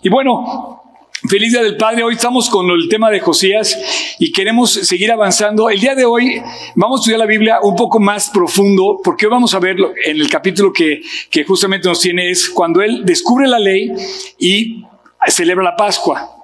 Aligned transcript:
Y 0.00 0.08
bueno, 0.08 0.82
Feliz 1.28 1.52
Día 1.52 1.62
del 1.62 1.76
Padre, 1.76 2.04
hoy 2.04 2.14
estamos 2.14 2.48
con 2.48 2.70
el 2.70 2.88
tema 2.88 3.10
de 3.10 3.18
Josías 3.18 3.76
y 4.20 4.30
queremos 4.30 4.70
seguir 4.70 5.10
avanzando. 5.10 5.68
El 5.68 5.80
día 5.80 5.96
de 5.96 6.04
hoy 6.04 6.40
vamos 6.76 6.98
a 6.98 7.00
estudiar 7.00 7.18
la 7.18 7.26
Biblia 7.26 7.58
un 7.60 7.74
poco 7.74 7.98
más 7.98 8.30
profundo 8.30 9.00
porque 9.02 9.26
hoy 9.26 9.32
vamos 9.32 9.54
a 9.54 9.58
ver 9.58 9.76
en 10.04 10.20
el 10.20 10.30
capítulo 10.30 10.72
que, 10.72 11.00
que 11.30 11.44
justamente 11.44 11.88
nos 11.88 12.00
tiene 12.00 12.30
es 12.30 12.48
cuando 12.48 12.80
él 12.80 13.04
descubre 13.04 13.48
la 13.48 13.58
ley 13.58 13.92
y 14.38 14.84
celebra 15.26 15.64
la 15.64 15.74
Pascua. 15.74 16.37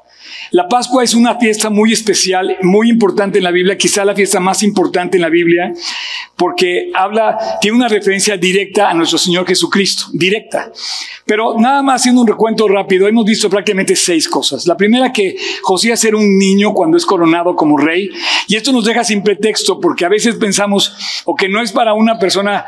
La 0.51 0.69
Pascua 0.69 1.03
es 1.03 1.15
una 1.15 1.37
fiesta 1.37 1.71
muy 1.71 1.93
especial, 1.93 2.57
muy 2.63 2.91
importante 2.91 3.39
en 3.39 3.45
la 3.45 3.51
Biblia, 3.51 3.77
quizá 3.77 4.05
la 4.05 4.15
fiesta 4.15 4.41
más 4.41 4.63
importante 4.63 5.17
en 5.17 5.23
la 5.23 5.29
Biblia, 5.29 5.73
porque 6.37 6.91
habla, 6.95 7.39
tiene 7.61 7.77
una 7.77 7.89
referencia 7.89 8.37
directa 8.37 8.91
a 8.91 8.95
nuestro 8.95 9.19
Señor 9.19 9.47
Jesucristo, 9.47 10.07
directa. 10.13 10.71
Pero 11.25 11.59
nada 11.59 11.83
más 11.83 12.03
haciendo 12.03 12.21
un 12.21 12.27
recuento 12.27 12.69
rápido, 12.69 13.09
hemos 13.09 13.25
visto 13.25 13.49
prácticamente 13.49 13.97
seis 13.97 14.29
cosas. 14.29 14.67
La 14.67 14.77
primera 14.77 15.13
que 15.13 15.37
Josías 15.63 16.05
era 16.05 16.17
un 16.17 16.39
niño 16.39 16.73
cuando 16.73 16.97
es 16.97 17.07
coronado 17.07 17.57
como 17.57 17.77
rey, 17.77 18.11
y 18.47 18.57
esto 18.57 18.73
nos 18.73 18.85
deja 18.85 19.05
sin 19.05 19.23
pretexto, 19.23 19.81
porque 19.81 20.05
a 20.05 20.09
veces 20.09 20.37
pensamos 20.37 21.23
o 21.25 21.35
que 21.35 21.49
no 21.49 21.63
es 21.63 21.73
para 21.73 21.95
una 21.95 22.19
persona, 22.19 22.67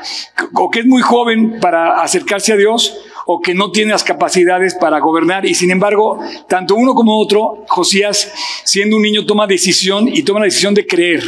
o 0.55 0.70
que 0.70 0.80
es 0.80 0.86
muy 0.86 1.02
joven 1.02 1.58
para 1.61 2.00
acercarse 2.02 2.52
a 2.52 2.56
Dios, 2.56 2.97
o 3.26 3.40
que 3.40 3.54
no 3.54 3.72
tiene 3.72 3.92
las 3.92 4.04
capacidades 4.04 4.74
para 4.74 5.00
gobernar. 5.00 5.44
Y 5.44 5.54
sin 5.54 5.70
embargo, 5.70 6.18
tanto 6.48 6.76
uno 6.76 6.94
como 6.94 7.20
otro, 7.20 7.64
Josías, 7.68 8.32
siendo 8.64 8.96
un 8.96 9.02
niño, 9.02 9.26
toma 9.26 9.46
decisión 9.46 10.08
y 10.08 10.22
toma 10.22 10.40
la 10.40 10.46
decisión 10.46 10.74
de 10.74 10.86
creer. 10.86 11.22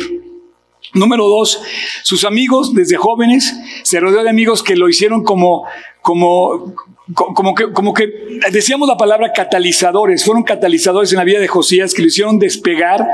Número 0.94 1.28
dos, 1.28 1.60
sus 2.02 2.24
amigos 2.24 2.72
desde 2.72 2.96
jóvenes 2.96 3.54
se 3.82 4.00
rodeó 4.00 4.22
de 4.22 4.30
amigos 4.30 4.62
que 4.62 4.76
lo 4.76 4.88
hicieron 4.88 5.22
como, 5.22 5.66
como, 6.00 6.72
como 7.14 7.54
que, 7.54 7.72
como 7.72 7.94
que 7.94 8.40
decíamos 8.52 8.86
la 8.86 8.96
palabra 8.96 9.32
catalizadores, 9.32 10.24
fueron 10.24 10.42
catalizadores 10.42 11.10
en 11.12 11.18
la 11.18 11.24
vida 11.24 11.40
de 11.40 11.48
Josías 11.48 11.94
que 11.94 12.02
lo 12.02 12.08
hicieron 12.08 12.38
despegar 12.38 13.06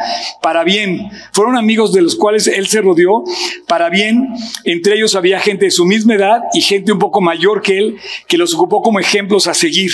para 0.43 0.65
bien. 0.65 1.11
Fueron 1.33 1.57
amigos 1.57 1.93
de 1.93 2.03
los 2.03 2.17
cuales 2.17 2.49
él 2.49 2.67
se 2.67 2.81
rodeó 2.81 3.25
para 3.69 3.91
bien. 3.91 4.29
Entre 4.65 4.95
ellos 4.95 5.15
había 5.15 5.39
gente 5.39 5.67
de 5.67 5.71
su 5.71 5.87
misma 5.87 6.15
edad 6.15 6.43
y 6.53 6.61
gente 6.61 6.93
un 6.93 6.99
poco 6.99 7.21
mayor 7.21 7.63
que 7.63 7.79
él 7.79 7.97
que 8.27 8.37
los 8.37 8.55
ocupó 8.55 8.83
como 8.83 8.99
ejemplos 8.99 9.47
a 9.47 9.55
seguir. 9.55 9.93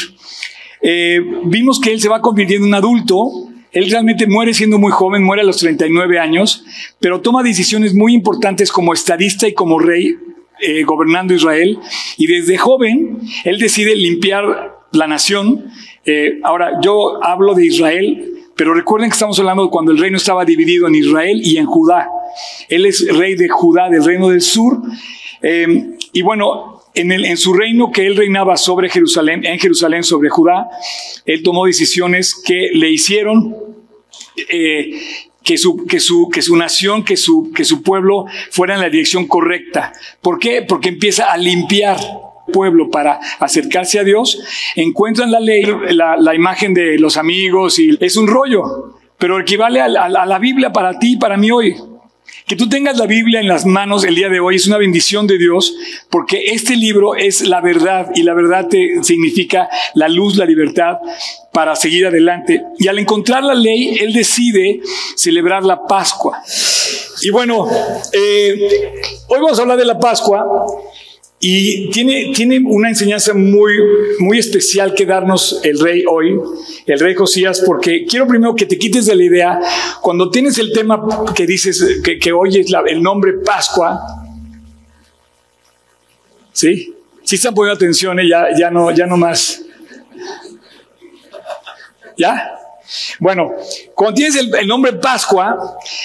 Eh, 0.81 1.21
vimos 1.45 1.79
que 1.79 1.93
él 1.93 2.01
se 2.01 2.09
va 2.09 2.23
convirtiendo 2.23 2.67
en 2.67 2.73
un 2.73 2.75
adulto. 2.75 3.31
Él 3.73 3.91
realmente 3.91 4.27
muere 4.27 4.55
siendo 4.55 4.79
muy 4.79 4.91
joven, 4.91 5.23
muere 5.23 5.43
a 5.43 5.45
los 5.45 5.59
39 5.59 6.19
años, 6.19 6.65
pero 6.99 7.21
toma 7.21 7.43
decisiones 7.43 7.95
muy 7.95 8.15
importantes 8.15 8.73
como 8.73 8.93
estadista 8.93 9.47
y 9.47 9.55
como 9.55 9.79
rey 9.79 10.17
eh, 10.61 10.83
gobernando 10.85 11.35
Israel 11.35 11.79
y 12.17 12.27
desde 12.27 12.59
joven 12.59 13.21
él 13.45 13.59
decide 13.59 13.95
limpiar 13.97 14.81
la 14.93 15.07
nación. 15.07 15.67
Eh, 16.05 16.39
ahora, 16.43 16.81
yo 16.83 17.23
hablo 17.23 17.55
de 17.55 17.67
Israel, 17.67 18.31
pero 18.57 18.75
recuerden 18.75 19.11
que 19.11 19.15
estamos 19.15 19.39
hablando 19.39 19.71
cuando 19.71 19.93
el 19.93 19.99
reino 19.99 20.17
estaba 20.17 20.45
dividido 20.45 20.87
en 20.89 20.95
Israel 20.95 21.41
y 21.43 21.57
en 21.57 21.67
Judá. 21.67 22.09
Él 22.69 22.87
es 22.87 23.07
rey 23.17 23.35
de 23.35 23.49
Judá, 23.49 23.89
del 23.89 24.05
reino 24.05 24.29
del 24.29 24.41
sur. 24.41 24.83
Eh, 25.43 25.97
y 26.13 26.23
bueno, 26.23 26.83
en, 26.95 27.13
el, 27.13 27.25
en, 27.25 27.37
su 27.37 27.55
reino 27.55 27.91
que 27.93 28.07
él 28.07 28.17
reinaba 28.17 28.57
sobre 28.57 28.89
Jerusalén, 28.89 29.45
en 29.45 29.59
Jerusalén 29.59 30.03
sobre 30.03 30.29
Judá, 30.29 30.69
él 31.25 31.43
tomó 31.43 31.67
decisiones 31.67 32.35
que 32.45 32.71
le 32.75 32.91
hicieron 32.91 33.57
eh, 34.49 34.91
que 35.43 35.59
su, 35.59 35.87
que 35.87 36.01
su, 36.01 36.29
que 36.33 36.43
su 36.43 36.57
nación, 36.57 37.05
que 37.05 37.17
su, 37.17 37.51
que 37.55 37.65
su 37.65 37.83
pueblo 37.83 38.27
fuera 38.51 38.75
en 38.75 38.81
la 38.81 38.89
dirección 38.89 39.27
correcta. 39.27 39.93
¿Por 40.21 40.39
qué? 40.39 40.63
Porque 40.63 40.91
empieza 40.91 41.33
a 41.33 41.37
limpiar 41.37 41.99
pueblo 42.53 42.91
para 42.91 43.21
acercarse 43.39 43.99
a 43.99 44.05
Dios, 44.05 44.43
encuentran 44.77 45.31
la 45.31 45.41
ley, 45.41 45.63
la, 45.91 46.17
la 46.17 46.35
imagen 46.35 46.75
de 46.75 46.99
los 46.99 47.17
amigos 47.17 47.79
y 47.79 47.97
es 48.01 48.17
un 48.17 48.27
rollo, 48.27 48.99
pero 49.19 49.41
equivale 49.41 49.81
a, 49.81 49.85
a, 49.85 50.07
a 50.07 50.27
la 50.27 50.39
Biblia 50.39 50.73
para 50.73 50.99
ti 50.99 51.13
y 51.13 51.17
para 51.17 51.37
mí 51.37 51.51
hoy. 51.51 51.77
Que 52.47 52.57
tú 52.57 52.69
tengas 52.69 52.97
la 52.99 53.07
Biblia 53.07 53.41
en 53.41 53.49
las 53.49 53.65
manos 53.65 54.05
el 54.05 54.15
día 54.15 54.29
de 54.29 54.41
hoy 54.41 54.57
es 54.57 54.67
una 54.67 54.77
bendición 54.77 55.27
de 55.27 55.39
Dios 55.39 55.75
porque 56.11 56.47
este 56.47 56.77
libro 56.77 57.15
es 57.15 57.43
la 57.43 57.61
verdad 57.61 58.11
y 58.15 58.23
la 58.23 58.35
verdad 58.35 58.67
te 58.69 59.03
significa 59.03 59.69
la 59.95 60.09
luz, 60.09 60.37
la 60.37 60.45
libertad 60.45 60.97
para 61.53 61.77
seguir 61.77 62.07
adelante. 62.07 62.63
Y 62.79 62.89
al 62.89 62.99
encontrar 62.99 63.45
la 63.45 63.55
ley, 63.55 63.99
él 64.01 64.13
decide 64.13 64.81
celebrar 65.17 65.65
la 65.65 65.87
Pascua. 65.87 66.43
Y 67.23 67.31
bueno, 67.31 67.69
eh, 68.13 68.93
hoy 69.29 69.41
vamos 69.41 69.59
a 69.59 69.63
hablar 69.63 69.79
de 69.79 69.85
la 69.85 69.99
Pascua 69.99 70.45
y 71.43 71.89
tiene, 71.89 72.33
tiene 72.35 72.61
una 72.63 72.91
enseñanza 72.91 73.33
muy, 73.33 73.73
muy 74.19 74.39
especial 74.39 74.93
que 74.93 75.07
darnos 75.07 75.59
el 75.65 75.81
rey 75.81 76.05
hoy, 76.07 76.39
el 76.85 77.01
rey 77.01 77.15
Josías, 77.15 77.63
porque 77.65 78.05
quiero 78.05 78.27
primero 78.27 78.55
que 78.55 78.67
te 78.67 78.77
quites 78.77 79.07
de 79.07 79.17
la 79.17 79.25
idea, 79.25 79.61
cuando 80.03 80.31
tienes 80.31 80.59
el 80.59 80.71
tema 80.71 81.03
que 81.35 81.47
dices, 81.47 82.03
que, 82.03 82.33
oyes 82.35 82.69
la, 82.69 82.83
el 82.87 83.03
nombre 83.03 83.33
Pascua, 83.43 83.99
¿sí? 86.53 86.95
Sí 87.23 87.37
están 87.37 87.55
poniendo 87.55 87.77
atención, 87.77 88.21
¿eh? 88.21 88.29
ya, 88.29 88.49
ya, 88.55 88.71
no, 88.71 88.91
ya 88.91 89.07
no 89.07 89.17
más. 89.17 89.63
¿Ya? 92.19 92.60
Bueno, 93.19 93.53
cuando 93.95 94.15
tienes 94.17 94.37
el, 94.37 94.67
nombre 94.67 94.95
Pascua, 94.95 95.57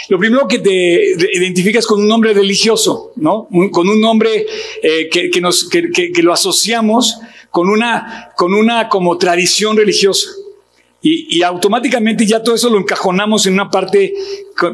lo 0.09 0.19
primero 0.19 0.47
que 0.47 0.59
te 0.59 1.15
identificas 1.33 1.85
con 1.85 1.99
un 1.99 2.07
nombre 2.07 2.33
religioso, 2.33 3.13
¿no? 3.15 3.47
Con 3.71 3.89
un 3.89 3.99
nombre 3.99 4.45
eh, 4.81 5.09
que, 5.09 5.29
que, 5.29 5.41
nos, 5.41 5.67
que, 5.69 6.11
lo 6.21 6.33
asociamos 6.33 7.17
con 7.49 7.69
una, 7.69 8.31
con 8.35 8.53
una 8.53 8.87
como 8.89 9.17
tradición 9.17 9.77
religiosa. 9.77 10.29
Y, 11.01 11.37
y, 11.37 11.43
automáticamente 11.43 12.25
ya 12.25 12.41
todo 12.41 12.55
eso 12.55 12.67
lo 12.67 12.79
encajonamos 12.79 13.45
en 13.45 13.53
una 13.53 13.69
parte 13.69 14.11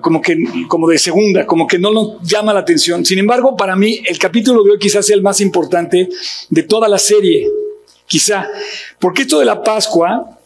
como 0.02 0.22
que 0.22 0.38
como 0.70 0.88
de 0.88 0.98
segunda, 0.98 1.46
como 1.46 1.68
que 1.68 1.78
no 1.78 1.92
nos 1.92 2.22
llama 2.22 2.54
la 2.54 2.62
atención. 2.62 3.06
Sin 3.06 3.20
embargo, 3.20 3.58
para 3.58 3.76
mí 3.76 4.02
el 4.06 4.18
capítulo 4.18 4.64
de 4.64 4.72
hoy 4.72 4.80
quizás 4.80 5.06
sea 5.06 5.16
el 5.18 5.22
más 5.22 5.42
importante 5.42 6.08
de 6.50 6.64
toda 6.64 6.88
la 6.88 6.98
serie, 6.98 7.50
quizá, 8.08 8.48
porque 8.98 9.24
esto 9.24 9.40
de 9.40 9.46
la 9.46 9.62
Pascua 9.62 10.41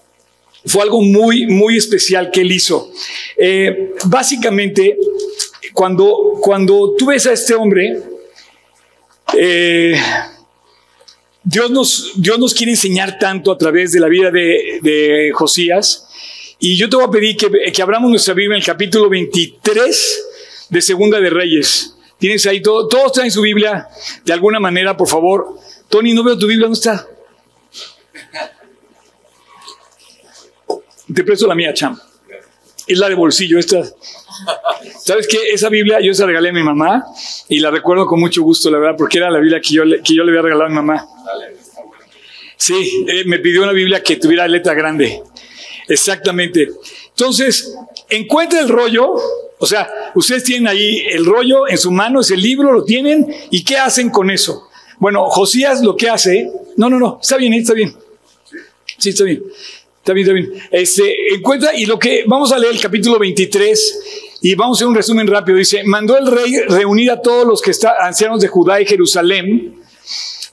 fue 0.65 0.81
algo 0.81 1.01
muy, 1.01 1.45
muy 1.45 1.77
especial 1.77 2.31
que 2.31 2.41
él 2.41 2.51
hizo. 2.51 2.91
Eh, 3.37 3.93
básicamente, 4.05 4.97
cuando, 5.73 6.37
cuando 6.41 6.95
tú 6.97 7.07
ves 7.07 7.27
a 7.27 7.33
este 7.33 7.53
hombre, 7.53 8.01
eh, 9.37 9.95
Dios, 11.43 11.69
nos, 11.69 12.13
Dios 12.15 12.39
nos 12.39 12.53
quiere 12.53 12.71
enseñar 12.71 13.19
tanto 13.19 13.51
a 13.51 13.57
través 13.57 13.91
de 13.91 13.99
la 13.99 14.07
vida 14.07 14.31
de, 14.31 15.31
Josías. 15.33 16.07
Y 16.59 16.77
yo 16.77 16.89
te 16.89 16.95
voy 16.95 17.05
a 17.05 17.11
pedir 17.11 17.37
que, 17.37 17.49
que 17.71 17.81
abramos 17.81 18.09
nuestra 18.09 18.33
Biblia 18.33 18.55
en 18.55 18.61
el 18.61 18.65
capítulo 18.65 19.09
23 19.09 20.25
de 20.69 20.81
Segunda 20.81 21.19
de 21.19 21.29
Reyes. 21.29 21.95
Tienes 22.17 22.45
ahí 22.47 22.61
todo, 22.61 22.87
todos 22.87 23.11
traen 23.11 23.29
su 23.29 23.41
Biblia 23.41 23.87
de 24.23 24.33
alguna 24.33 24.59
manera, 24.59 24.97
por 24.97 25.07
favor. 25.07 25.59
Tony, 25.89 26.13
no 26.13 26.23
veo 26.23 26.37
tu 26.37 26.47
Biblia, 26.47 26.65
¿dónde 26.65 26.79
está? 26.79 27.07
Te 31.13 31.23
presto 31.23 31.47
la 31.47 31.55
mía, 31.55 31.73
Cham. 31.73 31.99
Es 32.87 32.97
la 32.99 33.09
de 33.09 33.15
bolsillo, 33.15 33.57
esta. 33.57 33.81
¿Sabes 34.99 35.27
qué? 35.27 35.37
Esa 35.51 35.69
Biblia 35.69 35.99
yo 36.01 36.13
se 36.13 36.25
regalé 36.25 36.49
a 36.49 36.53
mi 36.53 36.63
mamá 36.63 37.03
y 37.49 37.59
la 37.59 37.71
recuerdo 37.71 38.05
con 38.05 38.19
mucho 38.19 38.43
gusto, 38.43 38.69
la 38.69 38.77
verdad, 38.77 38.95
porque 38.97 39.17
era 39.17 39.29
la 39.31 39.39
Biblia 39.39 39.59
que 39.59 39.73
yo 39.73 39.85
le, 39.85 40.01
que 40.01 40.13
yo 40.13 40.23
le 40.23 40.31
había 40.31 40.43
regalado 40.43 40.65
a 40.65 40.69
mi 40.69 40.75
mamá. 40.75 41.07
Sí, 42.57 43.05
eh, 43.07 43.23
me 43.25 43.39
pidió 43.39 43.63
una 43.63 43.71
Biblia 43.71 44.01
que 44.01 44.17
tuviera 44.17 44.47
letra 44.47 44.73
grande. 44.73 45.21
Exactamente. 45.87 46.69
Entonces, 47.09 47.75
encuentra 48.09 48.59
el 48.59 48.69
rollo, 48.69 49.13
o 49.57 49.65
sea, 49.65 49.89
ustedes 50.15 50.43
tienen 50.43 50.67
ahí 50.67 51.05
el 51.09 51.25
rollo 51.25 51.67
en 51.67 51.77
su 51.77 51.91
mano, 51.91 52.21
ese 52.21 52.37
libro, 52.37 52.71
lo 52.71 52.83
tienen, 52.83 53.27
¿y 53.51 53.63
qué 53.63 53.77
hacen 53.77 54.09
con 54.09 54.29
eso? 54.29 54.69
Bueno, 54.97 55.29
Josías 55.29 55.81
lo 55.81 55.95
que 55.95 56.09
hace, 56.09 56.51
no, 56.77 56.89
no, 56.89 56.99
no, 56.99 57.19
está 57.21 57.37
bien, 57.37 57.53
está 57.53 57.73
bien. 57.73 57.95
Sí, 58.97 59.09
está 59.09 59.23
bien. 59.23 59.43
Está 60.05 60.13
bien, 60.13 60.27
está 60.27 60.33
bien. 60.35 60.69
Este, 60.69 61.33
encuentra, 61.33 61.75
y 61.75 61.87
lo 61.87 61.97
que, 61.97 62.25
vamos 62.27 62.51
a 62.51 62.59
leer 62.59 62.75
el 62.75 62.79
capítulo 62.79 63.17
23 63.17 64.37
y 64.43 64.53
vamos 64.53 64.77
a 64.77 64.77
hacer 64.77 64.87
un 64.87 64.93
resumen 64.93 65.25
rápido. 65.25 65.57
Dice, 65.57 65.83
mandó 65.83 66.15
el 66.15 66.27
rey 66.27 66.59
reunir 66.69 67.09
a 67.09 67.19
todos 67.19 67.47
los 67.47 67.59
que 67.59 67.71
están 67.71 67.93
ancianos 67.99 68.39
de 68.39 68.47
Judá 68.47 68.79
y 68.79 68.85
Jerusalén 68.85 69.81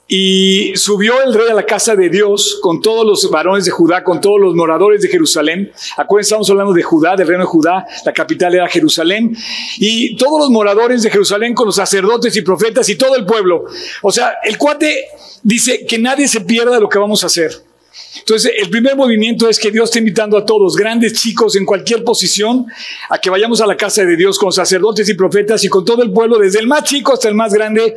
y 0.09 0.73
subió 0.75 1.23
el 1.23 1.35
rey 1.35 1.51
a 1.51 1.55
la 1.55 1.67
casa 1.67 1.95
de 1.95 2.09
Dios 2.09 2.61
con 2.63 2.81
todos 2.81 3.05
los 3.05 3.31
varones 3.31 3.67
de 3.67 3.73
Judá, 3.73 4.03
con 4.03 4.23
todos 4.23 4.41
los 4.41 4.55
moradores 4.55 5.03
de 5.03 5.09
Jerusalén. 5.09 5.71
Acuérdense, 5.99 6.29
estamos 6.29 6.49
hablando 6.49 6.73
de 6.73 6.83
Judá, 6.83 7.15
del 7.15 7.29
reino 7.29 7.45
de 7.45 7.51
Judá, 7.51 7.87
la 8.07 8.13
capital 8.15 8.55
era 8.55 8.67
Jerusalén. 8.69 9.37
Y 9.77 10.17
todos 10.17 10.41
los 10.41 10.49
moradores 10.49 11.03
de 11.03 11.11
Jerusalén 11.11 11.53
con 11.53 11.67
los 11.67 11.77
sacerdotes 11.77 12.35
y 12.39 12.41
profetas 12.41 12.89
y 12.89 12.97
todo 12.97 13.17
el 13.17 13.27
pueblo. 13.27 13.67
O 14.01 14.11
sea, 14.11 14.37
el 14.45 14.57
cuate 14.57 15.09
dice 15.43 15.85
que 15.85 15.99
nadie 15.99 16.27
se 16.27 16.41
pierda 16.41 16.81
lo 16.81 16.89
que 16.89 16.99
vamos 16.99 17.23
a 17.23 17.27
hacer. 17.27 17.71
Entonces, 18.19 18.53
el 18.59 18.71
primer 18.71 18.97
movimiento 18.97 19.49
es 19.49 19.59
que 19.59 19.71
Dios 19.71 19.91
está 19.91 19.99
invitando 19.99 20.37
a 20.37 20.47
todos, 20.47 20.77
grandes, 20.77 21.15
chicos, 21.15 21.57
en 21.57 21.67
cualquier 21.67 22.05
posición, 22.05 22.67
a 23.09 23.19
que 23.19 23.31
vayamos 23.31 23.61
a 23.61 23.67
la 23.67 23.77
casa 23.77 24.05
de 24.05 24.17
Dios 24.17 24.39
con 24.39 24.53
sacerdotes 24.53 25.09
y 25.09 25.15
profetas 25.15 25.65
y 25.65 25.69
con 25.69 25.85
todo 25.85 26.03
el 26.03 26.13
pueblo, 26.13 26.39
desde 26.39 26.61
el 26.61 26.67
más 26.67 26.85
chico 26.85 27.13
hasta 27.13 27.29
el 27.29 27.35
más 27.35 27.53
grande. 27.53 27.97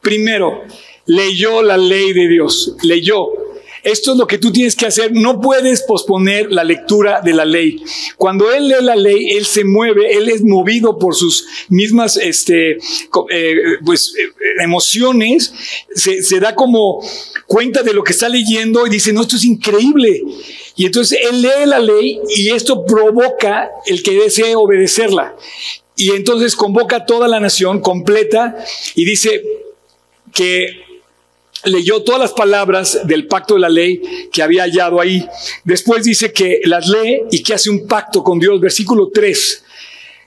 Primero, 0.00 0.62
leyó 1.06 1.62
la 1.62 1.76
ley 1.76 2.12
de 2.12 2.28
Dios, 2.28 2.76
leyó. 2.82 3.49
Esto 3.82 4.12
es 4.12 4.18
lo 4.18 4.26
que 4.26 4.38
tú 4.38 4.52
tienes 4.52 4.76
que 4.76 4.86
hacer. 4.86 5.12
No 5.12 5.40
puedes 5.40 5.82
posponer 5.82 6.52
la 6.52 6.64
lectura 6.64 7.20
de 7.22 7.32
la 7.32 7.44
ley. 7.44 7.82
Cuando 8.16 8.52
él 8.52 8.68
lee 8.68 8.82
la 8.82 8.96
ley, 8.96 9.30
él 9.30 9.46
se 9.46 9.64
mueve, 9.64 10.16
él 10.16 10.28
es 10.28 10.42
movido 10.42 10.98
por 10.98 11.14
sus 11.14 11.46
mismas 11.68 12.16
este, 12.16 12.78
eh, 13.30 13.56
pues, 13.84 14.14
eh, 14.18 14.62
emociones. 14.62 15.52
Se, 15.94 16.40
da 16.40 16.54
como 16.54 17.02
cuenta 17.46 17.82
de 17.82 17.92
lo 17.92 18.02
que 18.02 18.12
está 18.12 18.28
leyendo 18.28 18.86
y 18.86 18.90
dice, 18.90 19.12
no, 19.12 19.22
esto 19.22 19.36
es 19.36 19.44
increíble. 19.44 20.22
Y 20.76 20.86
entonces 20.86 21.18
él 21.30 21.42
lee 21.42 21.66
la 21.66 21.78
ley 21.78 22.20
y 22.36 22.50
esto 22.50 22.84
provoca 22.84 23.70
el 23.86 24.02
que 24.02 24.12
desee 24.12 24.54
obedecerla. 24.54 25.36
Y 25.96 26.12
entonces 26.12 26.56
convoca 26.56 26.96
a 26.96 27.06
toda 27.06 27.28
la 27.28 27.40
nación 27.40 27.80
completa 27.80 28.56
y 28.94 29.04
dice 29.04 29.42
que 30.32 30.89
leyó 31.64 32.02
todas 32.02 32.20
las 32.20 32.32
palabras 32.32 33.00
del 33.04 33.26
pacto 33.26 33.54
de 33.54 33.60
la 33.60 33.68
ley 33.68 34.00
que 34.32 34.42
había 34.42 34.62
hallado 34.62 35.00
ahí. 35.00 35.26
Después 35.64 36.04
dice 36.04 36.32
que 36.32 36.60
las 36.64 36.88
lee 36.88 37.22
y 37.30 37.42
que 37.42 37.54
hace 37.54 37.70
un 37.70 37.86
pacto 37.86 38.22
con 38.22 38.38
Dios. 38.38 38.60
Versículo 38.60 39.10
3. 39.12 39.64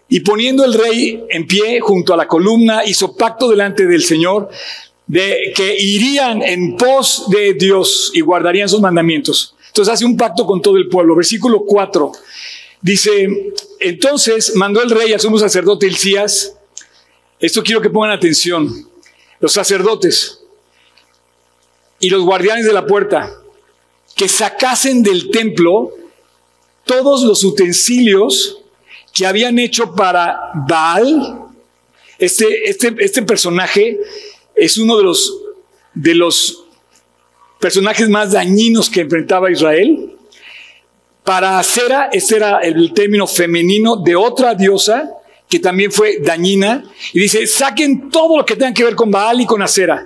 Y 0.09 0.19
poniendo 0.19 0.63
el 0.63 0.73
rey 0.73 1.23
en 1.29 1.47
pie 1.47 1.79
junto 1.79 2.13
a 2.13 2.17
la 2.17 2.27
columna, 2.27 2.85
hizo 2.85 3.15
pacto 3.15 3.49
delante 3.49 3.85
del 3.85 4.03
Señor 4.03 4.49
de 5.07 5.51
que 5.55 5.75
irían 5.77 6.41
en 6.41 6.77
pos 6.77 7.25
de 7.29 7.53
Dios 7.53 8.11
y 8.13 8.21
guardarían 8.21 8.69
sus 8.69 8.79
mandamientos. 8.79 9.55
Entonces 9.67 9.93
hace 9.93 10.05
un 10.05 10.15
pacto 10.15 10.45
con 10.45 10.61
todo 10.61 10.77
el 10.77 10.87
pueblo. 10.87 11.15
Versículo 11.15 11.63
4. 11.65 12.11
Dice, 12.81 13.53
entonces 13.79 14.55
mandó 14.55 14.81
el 14.81 14.89
rey 14.89 15.13
al 15.13 15.19
sumo 15.19 15.39
sacerdote 15.39 15.87
Elías. 15.87 16.55
Esto 17.39 17.63
quiero 17.63 17.81
que 17.81 17.89
pongan 17.89 18.11
atención. 18.11 18.87
Los 19.39 19.53
sacerdotes, 19.53 20.42
y 22.03 22.09
los 22.09 22.23
guardianes 22.23 22.65
de 22.65 22.73
la 22.73 22.85
puerta 22.85 23.31
que 24.13 24.27
sacasen 24.27 25.03
del 25.03 25.31
templo 25.31 25.93
todos 26.83 27.23
los 27.23 27.45
utensilios 27.45 28.59
que 29.13 29.25
habían 29.25 29.57
hecho 29.57 29.95
para 29.95 30.51
Baal. 30.67 31.45
Este, 32.19 32.69
este, 32.69 32.93
este 32.99 33.21
personaje 33.21 33.97
es 34.53 34.77
uno 34.77 34.97
de 34.97 35.03
los, 35.03 35.33
de 35.93 36.13
los 36.13 36.65
personajes 37.61 38.09
más 38.09 38.33
dañinos 38.33 38.89
que 38.89 38.99
enfrentaba 38.99 39.49
Israel. 39.49 40.17
Para 41.23 41.57
Acera, 41.57 42.09
este 42.11 42.35
era 42.35 42.59
el 42.59 42.93
término 42.93 43.27
femenino 43.27 43.95
de 43.95 44.17
otra 44.17 44.55
diosa 44.55 45.09
que 45.47 45.59
también 45.59 45.89
fue 45.89 46.17
dañina. 46.19 46.83
Y 47.13 47.21
dice, 47.21 47.47
saquen 47.47 48.09
todo 48.09 48.35
lo 48.35 48.45
que 48.45 48.57
tenga 48.57 48.73
que 48.73 48.83
ver 48.83 48.95
con 48.95 49.09
Baal 49.09 49.39
y 49.39 49.45
con 49.45 49.61
Acera. 49.61 50.05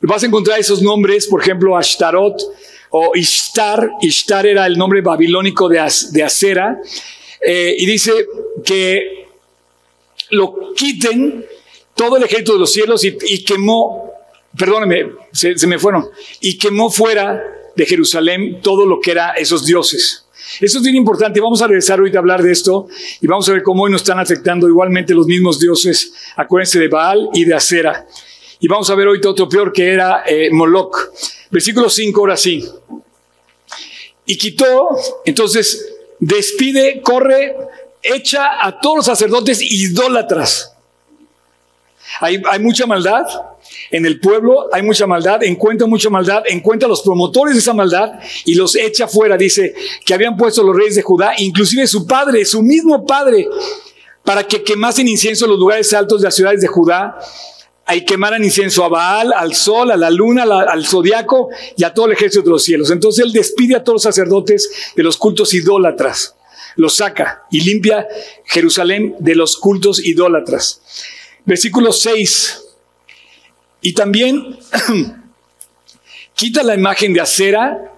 Vas 0.00 0.22
a 0.22 0.26
encontrar 0.26 0.60
esos 0.60 0.80
nombres, 0.82 1.26
por 1.26 1.42
ejemplo, 1.42 1.76
Ashtarot 1.76 2.40
o 2.90 3.12
Ishtar. 3.14 3.90
Ishtar 4.00 4.46
era 4.46 4.66
el 4.66 4.78
nombre 4.78 5.00
babilónico 5.00 5.68
de, 5.68 5.84
de 6.12 6.22
Acera. 6.22 6.80
Eh, 7.40 7.76
y 7.78 7.86
dice 7.86 8.12
que 8.64 9.28
lo 10.30 10.74
quiten 10.74 11.44
todo 11.94 12.16
el 12.16 12.22
ejército 12.22 12.54
de 12.54 12.58
los 12.60 12.72
cielos 12.72 13.04
y, 13.04 13.44
quemó, 13.44 14.12
perdóneme, 14.56 15.12
se, 15.32 15.54
me 15.66 15.78
fueron, 15.78 16.08
y 16.40 16.56
quemó 16.56 16.90
fuera 16.90 17.42
de 17.74 17.86
Jerusalén 17.86 18.60
todo 18.62 18.86
lo 18.86 19.00
que 19.00 19.10
era 19.10 19.32
esos 19.32 19.66
dioses. 19.66 20.24
Eso 20.60 20.78
es 20.78 20.84
bien 20.84 20.96
importante. 20.96 21.40
Vamos 21.40 21.60
a 21.60 21.66
regresar 21.66 21.98
ahorita 21.98 22.18
a 22.18 22.20
hablar 22.20 22.42
de 22.42 22.52
esto 22.52 22.88
y 23.20 23.26
vamos 23.26 23.48
a 23.48 23.52
ver 23.52 23.62
cómo 23.62 23.82
hoy 23.82 23.90
nos 23.90 24.00
están 24.00 24.18
afectando 24.18 24.66
igualmente 24.66 25.12
los 25.12 25.26
mismos 25.26 25.60
dioses. 25.60 26.12
Acuérdense 26.36 26.78
de 26.78 26.88
Baal 26.88 27.28
y 27.34 27.44
de 27.44 27.54
Acera. 27.54 28.06
Y 28.60 28.66
vamos 28.66 28.90
a 28.90 28.94
ver 28.94 29.06
hoy 29.06 29.20
otro 29.24 29.48
peor 29.48 29.72
que 29.72 29.92
era 29.92 30.24
eh, 30.26 30.50
Moloch. 30.50 30.96
Versículo 31.50 31.88
5, 31.88 32.20
ahora 32.20 32.36
sí. 32.36 32.64
Y 34.26 34.36
quitó, 34.36 34.88
entonces 35.24 35.94
despide, 36.18 37.00
corre, 37.00 37.56
echa 38.02 38.66
a 38.66 38.80
todos 38.80 38.96
los 38.96 39.06
sacerdotes 39.06 39.62
idólatras. 39.62 40.74
Hay, 42.20 42.42
hay 42.50 42.58
mucha 42.58 42.86
maldad 42.86 43.26
en 43.90 44.06
el 44.06 44.18
pueblo, 44.18 44.68
hay 44.72 44.82
mucha 44.82 45.06
maldad, 45.06 45.42
encuentra 45.44 45.86
mucha 45.86 46.10
maldad, 46.10 46.42
encuentra 46.48 46.86
a 46.86 46.88
los 46.88 47.02
promotores 47.02 47.54
de 47.54 47.60
esa 47.60 47.74
maldad 47.74 48.18
y 48.44 48.54
los 48.54 48.74
echa 48.74 49.06
fuera. 49.06 49.36
Dice 49.36 49.72
que 50.04 50.14
habían 50.14 50.36
puesto 50.36 50.64
los 50.64 50.74
reyes 50.74 50.96
de 50.96 51.02
Judá, 51.02 51.34
inclusive 51.38 51.86
su 51.86 52.06
padre, 52.06 52.44
su 52.44 52.60
mismo 52.62 53.06
padre, 53.06 53.46
para 54.24 54.42
que 54.42 54.64
quemasen 54.64 55.06
incienso 55.06 55.44
en 55.44 55.52
los 55.52 55.60
lugares 55.60 55.92
altos 55.92 56.20
de 56.20 56.26
las 56.26 56.34
ciudades 56.34 56.60
de 56.60 56.66
Judá 56.66 57.18
y 57.94 58.04
quemaran 58.04 58.44
incienso 58.44 58.84
a 58.84 58.88
Baal, 58.88 59.32
al 59.32 59.54
sol, 59.54 59.90
a 59.90 59.96
la 59.96 60.10
luna, 60.10 60.42
al 60.42 60.84
zodiaco 60.86 61.48
y 61.76 61.84
a 61.84 61.94
todo 61.94 62.06
el 62.06 62.12
ejército 62.12 62.44
de 62.44 62.50
los 62.50 62.62
cielos. 62.62 62.90
Entonces 62.90 63.24
él 63.24 63.32
despide 63.32 63.76
a 63.76 63.84
todos 63.84 63.96
los 63.96 64.02
sacerdotes 64.02 64.70
de 64.94 65.02
los 65.02 65.16
cultos 65.16 65.54
idólatras, 65.54 66.36
los 66.76 66.96
saca 66.96 67.44
y 67.50 67.60
limpia 67.60 68.06
Jerusalén 68.44 69.16
de 69.18 69.34
los 69.34 69.56
cultos 69.56 70.04
idólatras. 70.04 70.82
Versículo 71.44 71.92
6. 71.92 72.64
Y 73.80 73.94
también 73.94 74.58
quita 76.34 76.62
la 76.62 76.74
imagen 76.74 77.14
de 77.14 77.20
acera, 77.20 77.92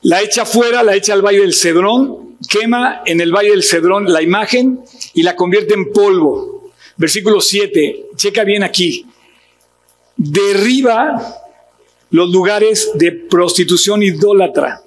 la 0.00 0.22
echa 0.22 0.46
fuera, 0.46 0.82
la 0.82 0.96
echa 0.96 1.12
al 1.12 1.22
valle 1.22 1.40
del 1.40 1.54
Cedrón, 1.54 2.38
quema 2.48 3.02
en 3.04 3.20
el 3.20 3.32
valle 3.32 3.50
del 3.50 3.62
Cedrón 3.62 4.10
la 4.10 4.22
imagen 4.22 4.82
y 5.14 5.22
la 5.22 5.36
convierte 5.36 5.74
en 5.74 5.92
polvo. 5.92 6.61
Versículo 7.02 7.40
7, 7.40 8.10
checa 8.14 8.44
bien 8.44 8.62
aquí. 8.62 9.04
Derriba 10.16 11.20
los 12.10 12.30
lugares 12.30 12.92
de 12.94 13.10
prostitución 13.10 14.04
idólatra. 14.04 14.80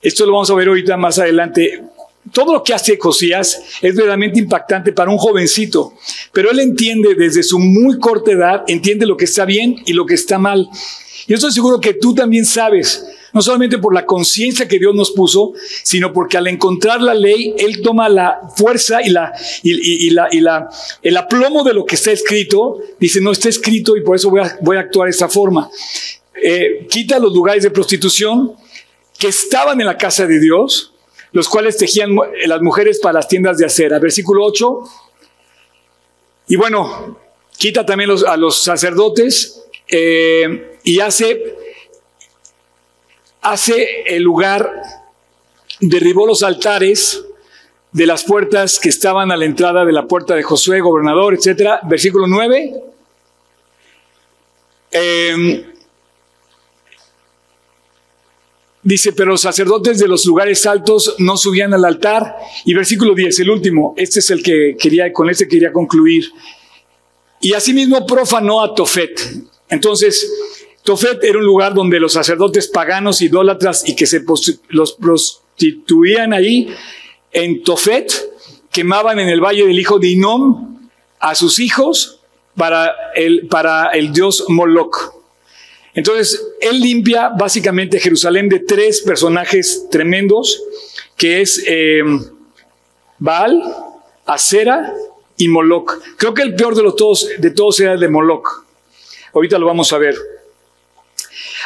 Esto 0.00 0.24
lo 0.24 0.34
vamos 0.34 0.48
a 0.52 0.54
ver 0.54 0.68
ahorita 0.68 0.96
más 0.96 1.18
adelante. 1.18 1.82
Todo 2.32 2.52
lo 2.52 2.62
que 2.62 2.74
hace 2.74 2.96
Josías 2.96 3.60
es 3.82 3.92
verdaderamente 3.92 4.38
impactante 4.38 4.92
para 4.92 5.10
un 5.10 5.18
jovencito, 5.18 5.94
pero 6.32 6.52
él 6.52 6.60
entiende 6.60 7.16
desde 7.16 7.42
su 7.42 7.58
muy 7.58 7.98
corta 7.98 8.30
edad, 8.30 8.62
entiende 8.68 9.04
lo 9.04 9.16
que 9.16 9.24
está 9.24 9.44
bien 9.44 9.82
y 9.84 9.94
lo 9.94 10.06
que 10.06 10.14
está 10.14 10.38
mal. 10.38 10.68
Y 11.26 11.30
yo 11.30 11.34
estoy 11.34 11.50
seguro 11.50 11.80
que 11.80 11.94
tú 11.94 12.14
también 12.14 12.44
sabes 12.44 13.04
no 13.32 13.42
solamente 13.42 13.78
por 13.78 13.94
la 13.94 14.06
conciencia 14.06 14.66
que 14.66 14.78
Dios 14.78 14.94
nos 14.94 15.10
puso, 15.10 15.52
sino 15.82 16.12
porque 16.12 16.36
al 16.36 16.46
encontrar 16.46 17.00
la 17.00 17.14
ley, 17.14 17.54
Él 17.58 17.80
toma 17.82 18.08
la 18.08 18.40
fuerza 18.56 19.00
y, 19.02 19.10
la, 19.10 19.32
y, 19.62 20.08
y 20.08 20.10
la, 20.10 20.68
el 21.02 21.16
aplomo 21.16 21.64
de 21.64 21.74
lo 21.74 21.84
que 21.84 21.96
está 21.96 22.10
escrito. 22.10 22.78
Dice, 22.98 23.20
no 23.20 23.32
está 23.32 23.48
escrito 23.48 23.96
y 23.96 24.02
por 24.02 24.16
eso 24.16 24.30
voy 24.30 24.40
a, 24.40 24.58
voy 24.60 24.76
a 24.76 24.80
actuar 24.80 25.06
de 25.06 25.10
esta 25.10 25.28
forma. 25.28 25.70
Eh, 26.42 26.86
quita 26.88 27.18
los 27.18 27.32
lugares 27.32 27.62
de 27.62 27.70
prostitución 27.70 28.54
que 29.18 29.28
estaban 29.28 29.80
en 29.80 29.86
la 29.86 29.98
casa 29.98 30.26
de 30.26 30.38
Dios, 30.38 30.94
los 31.32 31.48
cuales 31.48 31.76
tejían 31.76 32.16
las 32.46 32.60
mujeres 32.62 33.00
para 33.00 33.14
las 33.14 33.28
tiendas 33.28 33.58
de 33.58 33.66
acera. 33.66 33.98
Versículo 33.98 34.44
8. 34.44 34.78
Y 36.48 36.56
bueno, 36.56 37.18
quita 37.58 37.84
también 37.84 38.10
a 38.26 38.36
los 38.36 38.62
sacerdotes 38.62 39.64
eh, 39.88 40.78
y 40.84 41.00
hace 41.00 41.56
hace 43.50 44.02
el 44.06 44.22
lugar, 44.22 44.70
derribó 45.80 46.26
los 46.26 46.42
altares 46.42 47.24
de 47.92 48.06
las 48.06 48.24
puertas 48.24 48.78
que 48.78 48.88
estaban 48.88 49.30
a 49.32 49.36
la 49.36 49.44
entrada 49.44 49.84
de 49.84 49.92
la 49.92 50.06
puerta 50.06 50.34
de 50.34 50.42
Josué, 50.42 50.80
gobernador, 50.80 51.34
etc. 51.34 51.80
Versículo 51.88 52.26
9. 52.26 52.82
Em, 54.90 55.64
dice, 58.82 59.12
pero 59.12 59.32
los 59.32 59.40
sacerdotes 59.40 59.98
de 59.98 60.08
los 60.08 60.24
lugares 60.26 60.64
altos 60.66 61.14
no 61.18 61.36
subían 61.36 61.72
al 61.74 61.84
altar. 61.84 62.36
Y 62.64 62.74
versículo 62.74 63.14
10, 63.14 63.40
el 63.40 63.50
último, 63.50 63.94
este 63.96 64.20
es 64.20 64.30
el 64.30 64.42
que 64.42 64.76
quería, 64.78 65.12
con 65.12 65.30
este 65.30 65.48
quería 65.48 65.72
concluir. 65.72 66.30
Y 67.40 67.52
asimismo 67.52 68.04
profanó 68.06 68.62
a 68.62 68.74
Tofet. 68.74 69.20
Entonces, 69.68 70.57
Tofet 70.84 71.22
era 71.22 71.38
un 71.38 71.44
lugar 71.44 71.74
donde 71.74 72.00
los 72.00 72.12
sacerdotes 72.12 72.68
paganos, 72.68 73.20
idólatras 73.20 73.88
y 73.88 73.94
que 73.94 74.06
se 74.06 74.22
los 74.68 74.92
prostituían 74.94 76.32
ahí 76.32 76.68
en 77.32 77.62
Tofet, 77.62 78.12
quemaban 78.70 79.18
en 79.18 79.28
el 79.28 79.40
valle 79.40 79.66
del 79.66 79.78
hijo 79.78 79.98
de 79.98 80.08
Inom 80.08 80.78
a 81.20 81.34
sus 81.34 81.58
hijos 81.58 82.20
para 82.56 82.94
el, 83.14 83.46
para 83.48 83.90
el 83.90 84.12
dios 84.12 84.44
Moloch. 84.48 85.14
Entonces, 85.94 86.46
él 86.60 86.80
limpia 86.80 87.30
básicamente 87.30 87.98
Jerusalén 87.98 88.48
de 88.48 88.60
tres 88.60 89.00
personajes 89.02 89.86
tremendos, 89.90 90.62
que 91.16 91.40
es 91.40 91.62
eh, 91.66 92.02
Baal, 93.18 93.62
Acera 94.26 94.94
y 95.36 95.48
Moloch. 95.48 95.98
Creo 96.16 96.34
que 96.34 96.42
el 96.42 96.54
peor 96.54 96.74
de, 96.74 96.82
los 96.82 96.94
todos, 96.94 97.28
de 97.38 97.50
todos 97.50 97.80
era 97.80 97.94
el 97.94 98.00
de 98.00 98.08
Moloch. 98.08 98.64
Ahorita 99.34 99.58
lo 99.58 99.66
vamos 99.66 99.92
a 99.92 99.98
ver. 99.98 100.14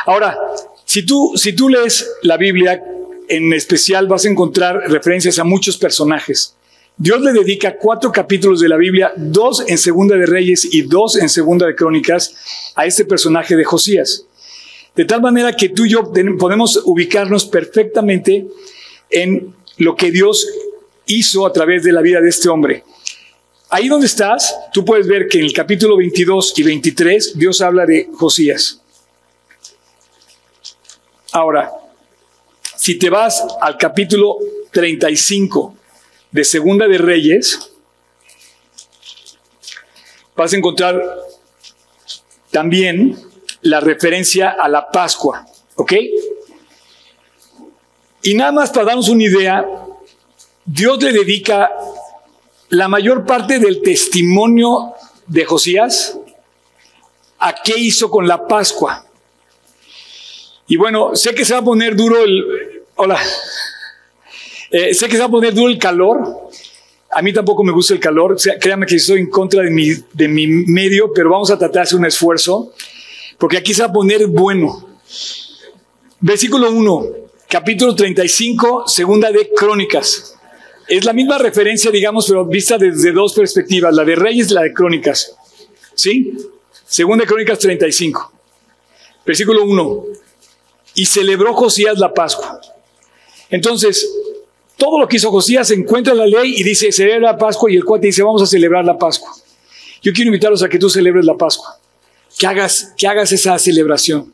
Ahora, 0.06 0.38
si 0.84 1.04
tú, 1.04 1.32
si 1.36 1.54
tú 1.54 1.68
lees 1.68 2.10
la 2.22 2.36
Biblia, 2.36 2.82
en 3.28 3.52
especial 3.52 4.06
vas 4.08 4.24
a 4.24 4.28
encontrar 4.28 4.76
referencias 4.88 5.38
a 5.38 5.44
muchos 5.44 5.78
personajes. 5.78 6.54
Dios 6.96 7.22
le 7.22 7.32
dedica 7.32 7.78
cuatro 7.78 8.12
capítulos 8.12 8.60
de 8.60 8.68
la 8.68 8.76
Biblia, 8.76 9.12
dos 9.16 9.64
en 9.66 9.78
Segunda 9.78 10.16
de 10.16 10.26
Reyes 10.26 10.68
y 10.70 10.82
dos 10.82 11.16
en 11.16 11.28
Segunda 11.28 11.66
de 11.66 11.74
Crónicas, 11.74 12.72
a 12.74 12.84
este 12.84 13.04
personaje 13.04 13.56
de 13.56 13.64
Josías. 13.64 14.26
De 14.94 15.06
tal 15.06 15.22
manera 15.22 15.56
que 15.56 15.70
tú 15.70 15.86
y 15.86 15.90
yo 15.90 16.12
podemos 16.38 16.82
ubicarnos 16.84 17.46
perfectamente 17.46 18.46
en 19.08 19.54
lo 19.78 19.96
que 19.96 20.10
Dios 20.10 20.46
hizo 21.06 21.46
a 21.46 21.52
través 21.52 21.82
de 21.82 21.92
la 21.92 22.02
vida 22.02 22.20
de 22.20 22.28
este 22.28 22.50
hombre. 22.50 22.84
Ahí 23.70 23.88
donde 23.88 24.06
estás, 24.06 24.54
tú 24.74 24.84
puedes 24.84 25.06
ver 25.06 25.28
que 25.28 25.38
en 25.38 25.46
el 25.46 25.54
capítulo 25.54 25.96
22 25.96 26.58
y 26.58 26.62
23 26.62 27.38
Dios 27.38 27.62
habla 27.62 27.86
de 27.86 28.10
Josías. 28.12 28.81
Ahora, 31.34 31.72
si 32.76 32.98
te 32.98 33.08
vas 33.08 33.42
al 33.62 33.78
capítulo 33.78 34.36
35 34.70 35.74
de 36.30 36.44
Segunda 36.44 36.86
de 36.86 36.98
Reyes, 36.98 37.72
vas 40.36 40.52
a 40.52 40.56
encontrar 40.58 41.02
también 42.50 43.18
la 43.62 43.80
referencia 43.80 44.50
a 44.50 44.68
la 44.68 44.90
Pascua, 44.90 45.46
¿ok? 45.76 45.94
Y 48.24 48.34
nada 48.34 48.52
más 48.52 48.68
para 48.68 48.84
darnos 48.86 49.08
una 49.08 49.24
idea, 49.24 49.66
Dios 50.66 51.02
le 51.02 51.14
dedica 51.14 51.72
la 52.68 52.88
mayor 52.88 53.24
parte 53.24 53.58
del 53.58 53.80
testimonio 53.80 54.92
de 55.26 55.46
Josías 55.46 56.18
a 57.38 57.54
qué 57.54 57.78
hizo 57.78 58.10
con 58.10 58.28
la 58.28 58.46
Pascua. 58.46 59.06
Y 60.66 60.76
bueno, 60.76 61.14
sé 61.14 61.34
que 61.34 61.44
se 61.44 61.54
va 61.54 61.60
a 61.60 61.64
poner 61.64 61.96
duro 61.96 62.22
el... 62.22 62.44
Hola. 62.96 63.18
Eh, 64.70 64.94
sé 64.94 65.06
que 65.06 65.12
se 65.12 65.18
va 65.18 65.26
a 65.26 65.30
poner 65.30 65.52
duro 65.52 65.68
el 65.68 65.78
calor. 65.78 66.48
A 67.10 67.20
mí 67.20 67.32
tampoco 67.32 67.62
me 67.62 67.72
gusta 67.72 67.92
el 67.92 68.00
calor. 68.00 68.36
créanme 68.58 68.86
que 68.86 68.96
estoy 68.96 69.20
en 69.20 69.28
contra 69.28 69.62
de 69.62 69.70
mi, 69.70 69.90
de 70.12 70.28
mi 70.28 70.46
medio, 70.46 71.12
pero 71.12 71.30
vamos 71.30 71.50
a 71.50 71.58
tratar 71.58 71.82
de 71.82 71.88
hacer 71.88 71.98
un 71.98 72.06
esfuerzo, 72.06 72.72
porque 73.36 73.58
aquí 73.58 73.74
se 73.74 73.82
va 73.82 73.88
a 73.88 73.92
poner 73.92 74.26
bueno. 74.28 74.88
Versículo 76.20 76.70
1, 76.70 77.06
capítulo 77.48 77.94
35, 77.94 78.84
segunda 78.86 79.30
de 79.30 79.50
Crónicas. 79.54 80.38
Es 80.88 81.04
la 81.04 81.12
misma 81.12 81.36
referencia, 81.36 81.90
digamos, 81.90 82.26
pero 82.26 82.46
vista 82.46 82.78
desde 82.78 83.12
dos 83.12 83.34
perspectivas, 83.34 83.94
la 83.94 84.04
de 84.04 84.16
Reyes 84.16 84.50
y 84.50 84.54
la 84.54 84.62
de 84.62 84.72
Crónicas. 84.72 85.36
¿Sí? 85.94 86.32
Segunda 86.86 87.24
de 87.24 87.28
Crónicas 87.28 87.58
35. 87.58 88.32
Versículo 89.26 89.64
1. 89.64 90.04
Y 90.94 91.06
celebró 91.06 91.54
Josías 91.54 91.98
la 91.98 92.12
Pascua. 92.12 92.60
Entonces, 93.50 94.08
todo 94.76 94.98
lo 94.98 95.08
que 95.08 95.16
hizo 95.16 95.30
Josías 95.30 95.68
se 95.68 95.74
encuentra 95.74 96.12
en 96.12 96.18
la 96.18 96.26
ley 96.26 96.54
y 96.56 96.62
dice, 96.62 96.90
celebra 96.90 97.32
la 97.32 97.38
Pascua 97.38 97.70
y 97.70 97.76
el 97.76 97.84
cuate 97.84 98.08
dice, 98.08 98.22
vamos 98.22 98.42
a 98.42 98.46
celebrar 98.46 98.84
la 98.84 98.98
Pascua. 98.98 99.30
Yo 100.02 100.12
quiero 100.12 100.28
invitarlos 100.28 100.62
a 100.62 100.68
que 100.68 100.78
tú 100.78 100.90
celebres 100.90 101.24
la 101.24 101.36
Pascua, 101.36 101.78
que 102.36 102.46
hagas, 102.46 102.92
que 102.96 103.06
hagas 103.06 103.30
esa 103.32 103.58
celebración. 103.58 104.32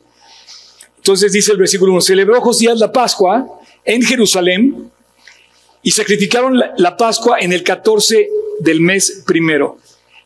Entonces 0.97 1.33
dice 1.33 1.53
el 1.53 1.59
versículo 1.59 1.93
1, 1.93 2.01
celebró 2.01 2.41
Josías 2.41 2.79
la 2.79 2.91
Pascua 2.93 3.61
en 3.85 4.03
Jerusalén 4.03 4.91
y 5.83 5.91
sacrificaron 5.91 6.59
la, 6.77 6.97
Pascua 6.97 7.39
en 7.41 7.53
el 7.53 7.63
14 7.63 8.29
del 8.61 8.81
mes 8.81 9.23
primero. 9.27 9.79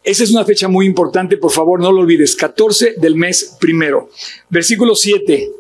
Esa 0.03 0.25
es 0.25 0.31
una 0.31 0.45
fecha 0.45 0.67
muy 0.67 0.87
importante, 0.87 1.37
por 1.37 1.53
favor, 1.53 1.81
no 1.81 1.93
lo 1.93 2.01
olvides. 2.01 2.35
14 2.35 2.95
del 2.97 3.15
mes 3.15 3.57
primero. 3.61 4.11
Versículo 4.49 4.97
7. 4.97 5.51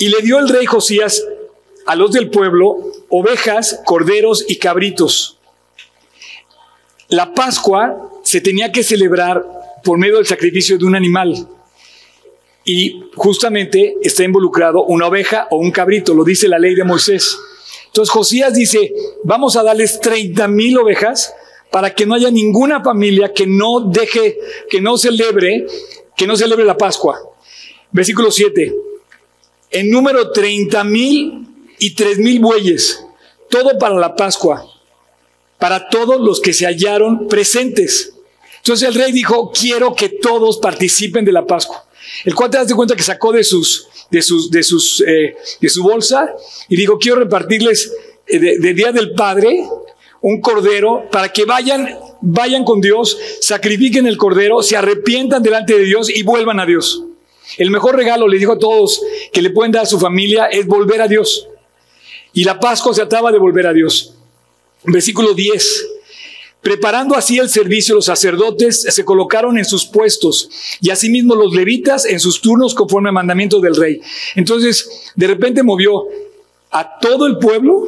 Y 0.00 0.08
le 0.08 0.22
dio 0.22 0.38
el 0.38 0.48
rey 0.48 0.64
Josías 0.64 1.22
a 1.84 1.94
los 1.94 2.10
del 2.12 2.30
pueblo 2.30 2.78
ovejas, 3.10 3.82
corderos 3.84 4.46
y 4.48 4.56
cabritos. 4.56 5.38
La 7.08 7.34
Pascua 7.34 8.10
se 8.22 8.40
tenía 8.40 8.72
que 8.72 8.82
celebrar 8.82 9.44
por 9.84 9.98
medio 9.98 10.16
del 10.16 10.26
sacrificio 10.26 10.78
de 10.78 10.86
un 10.86 10.96
animal. 10.96 11.46
Y 12.64 13.04
justamente 13.14 13.98
está 14.00 14.24
involucrado 14.24 14.84
una 14.84 15.06
oveja 15.06 15.48
o 15.50 15.58
un 15.58 15.70
cabrito, 15.70 16.14
lo 16.14 16.24
dice 16.24 16.48
la 16.48 16.58
ley 16.58 16.74
de 16.74 16.84
Moisés. 16.84 17.36
Entonces 17.84 18.10
Josías 18.10 18.54
dice, 18.54 18.94
vamos 19.22 19.54
a 19.56 19.62
darles 19.62 20.00
30 20.00 20.48
mil 20.48 20.78
ovejas 20.78 21.34
para 21.70 21.94
que 21.94 22.06
no 22.06 22.14
haya 22.14 22.30
ninguna 22.30 22.82
familia 22.82 23.34
que 23.34 23.46
no 23.46 23.80
deje, 23.80 24.38
que 24.70 24.80
no 24.80 24.96
celebre, 24.96 25.66
que 26.16 26.26
no 26.26 26.36
celebre 26.36 26.64
la 26.64 26.78
Pascua. 26.78 27.20
Versículo 27.92 28.30
7. 28.30 28.89
En 29.70 29.90
número 29.90 30.32
30 30.32 30.84
mil 30.84 31.46
y 31.78 31.94
3 31.94 32.18
mil 32.18 32.40
bueyes, 32.40 33.04
todo 33.48 33.78
para 33.78 33.94
la 33.94 34.14
Pascua, 34.14 34.66
para 35.58 35.88
todos 35.88 36.20
los 36.20 36.40
que 36.40 36.52
se 36.52 36.66
hallaron 36.66 37.28
presentes. 37.28 38.12
Entonces 38.56 38.88
el 38.88 38.94
rey 38.94 39.12
dijo, 39.12 39.52
quiero 39.52 39.94
que 39.94 40.08
todos 40.08 40.58
participen 40.58 41.24
de 41.24 41.32
la 41.32 41.46
Pascua. 41.46 41.86
El 42.24 42.34
cual 42.34 42.50
te 42.50 42.58
das 42.58 42.72
cuenta 42.74 42.96
que 42.96 43.02
sacó 43.02 43.32
de 43.32 43.44
sus 43.44 43.88
de, 44.10 44.22
sus, 44.22 44.50
de, 44.50 44.62
sus, 44.62 45.02
eh, 45.06 45.36
de 45.60 45.68
su 45.68 45.82
bolsa 45.82 46.34
y 46.68 46.76
digo, 46.76 46.98
quiero 46.98 47.18
repartirles 47.20 47.92
eh, 48.26 48.38
de, 48.38 48.74
Día 48.74 48.92
del 48.92 49.12
Padre 49.12 49.64
un 50.20 50.40
cordero 50.40 51.08
para 51.10 51.32
que 51.32 51.44
vayan, 51.46 51.96
vayan 52.20 52.64
con 52.64 52.80
Dios, 52.80 53.16
sacrifiquen 53.40 54.06
el 54.06 54.18
cordero, 54.18 54.62
se 54.62 54.76
arrepientan 54.76 55.42
delante 55.42 55.78
de 55.78 55.84
Dios 55.84 56.10
y 56.10 56.22
vuelvan 56.22 56.60
a 56.60 56.66
Dios. 56.66 57.04
El 57.58 57.70
mejor 57.70 57.96
regalo, 57.96 58.28
le 58.28 58.38
digo 58.38 58.52
a 58.52 58.58
todos, 58.58 59.00
que 59.32 59.42
le 59.42 59.50
pueden 59.50 59.72
dar 59.72 59.82
a 59.82 59.86
su 59.86 59.98
familia 59.98 60.46
es 60.46 60.66
volver 60.66 61.02
a 61.02 61.08
Dios. 61.08 61.48
Y 62.32 62.44
la 62.44 62.60
Pascua 62.60 62.94
se 62.94 63.00
trataba 63.00 63.32
de 63.32 63.38
volver 63.38 63.66
a 63.66 63.72
Dios. 63.72 64.14
Versículo 64.84 65.34
10. 65.34 65.86
Preparando 66.62 67.14
así 67.14 67.38
el 67.38 67.48
servicio, 67.48 67.94
los 67.94 68.04
sacerdotes 68.04 68.82
se 68.82 69.04
colocaron 69.04 69.56
en 69.56 69.64
sus 69.64 69.86
puestos 69.86 70.50
y 70.80 70.90
asimismo 70.90 71.34
los 71.34 71.54
levitas 71.54 72.04
en 72.04 72.20
sus 72.20 72.40
turnos 72.42 72.74
conforme 72.74 73.08
al 73.08 73.14
mandamiento 73.14 73.60
del 73.60 73.76
rey. 73.76 74.00
Entonces, 74.34 75.10
de 75.16 75.26
repente 75.26 75.62
movió 75.62 76.04
a 76.70 76.98
todo 76.98 77.26
el 77.26 77.38
pueblo. 77.38 77.86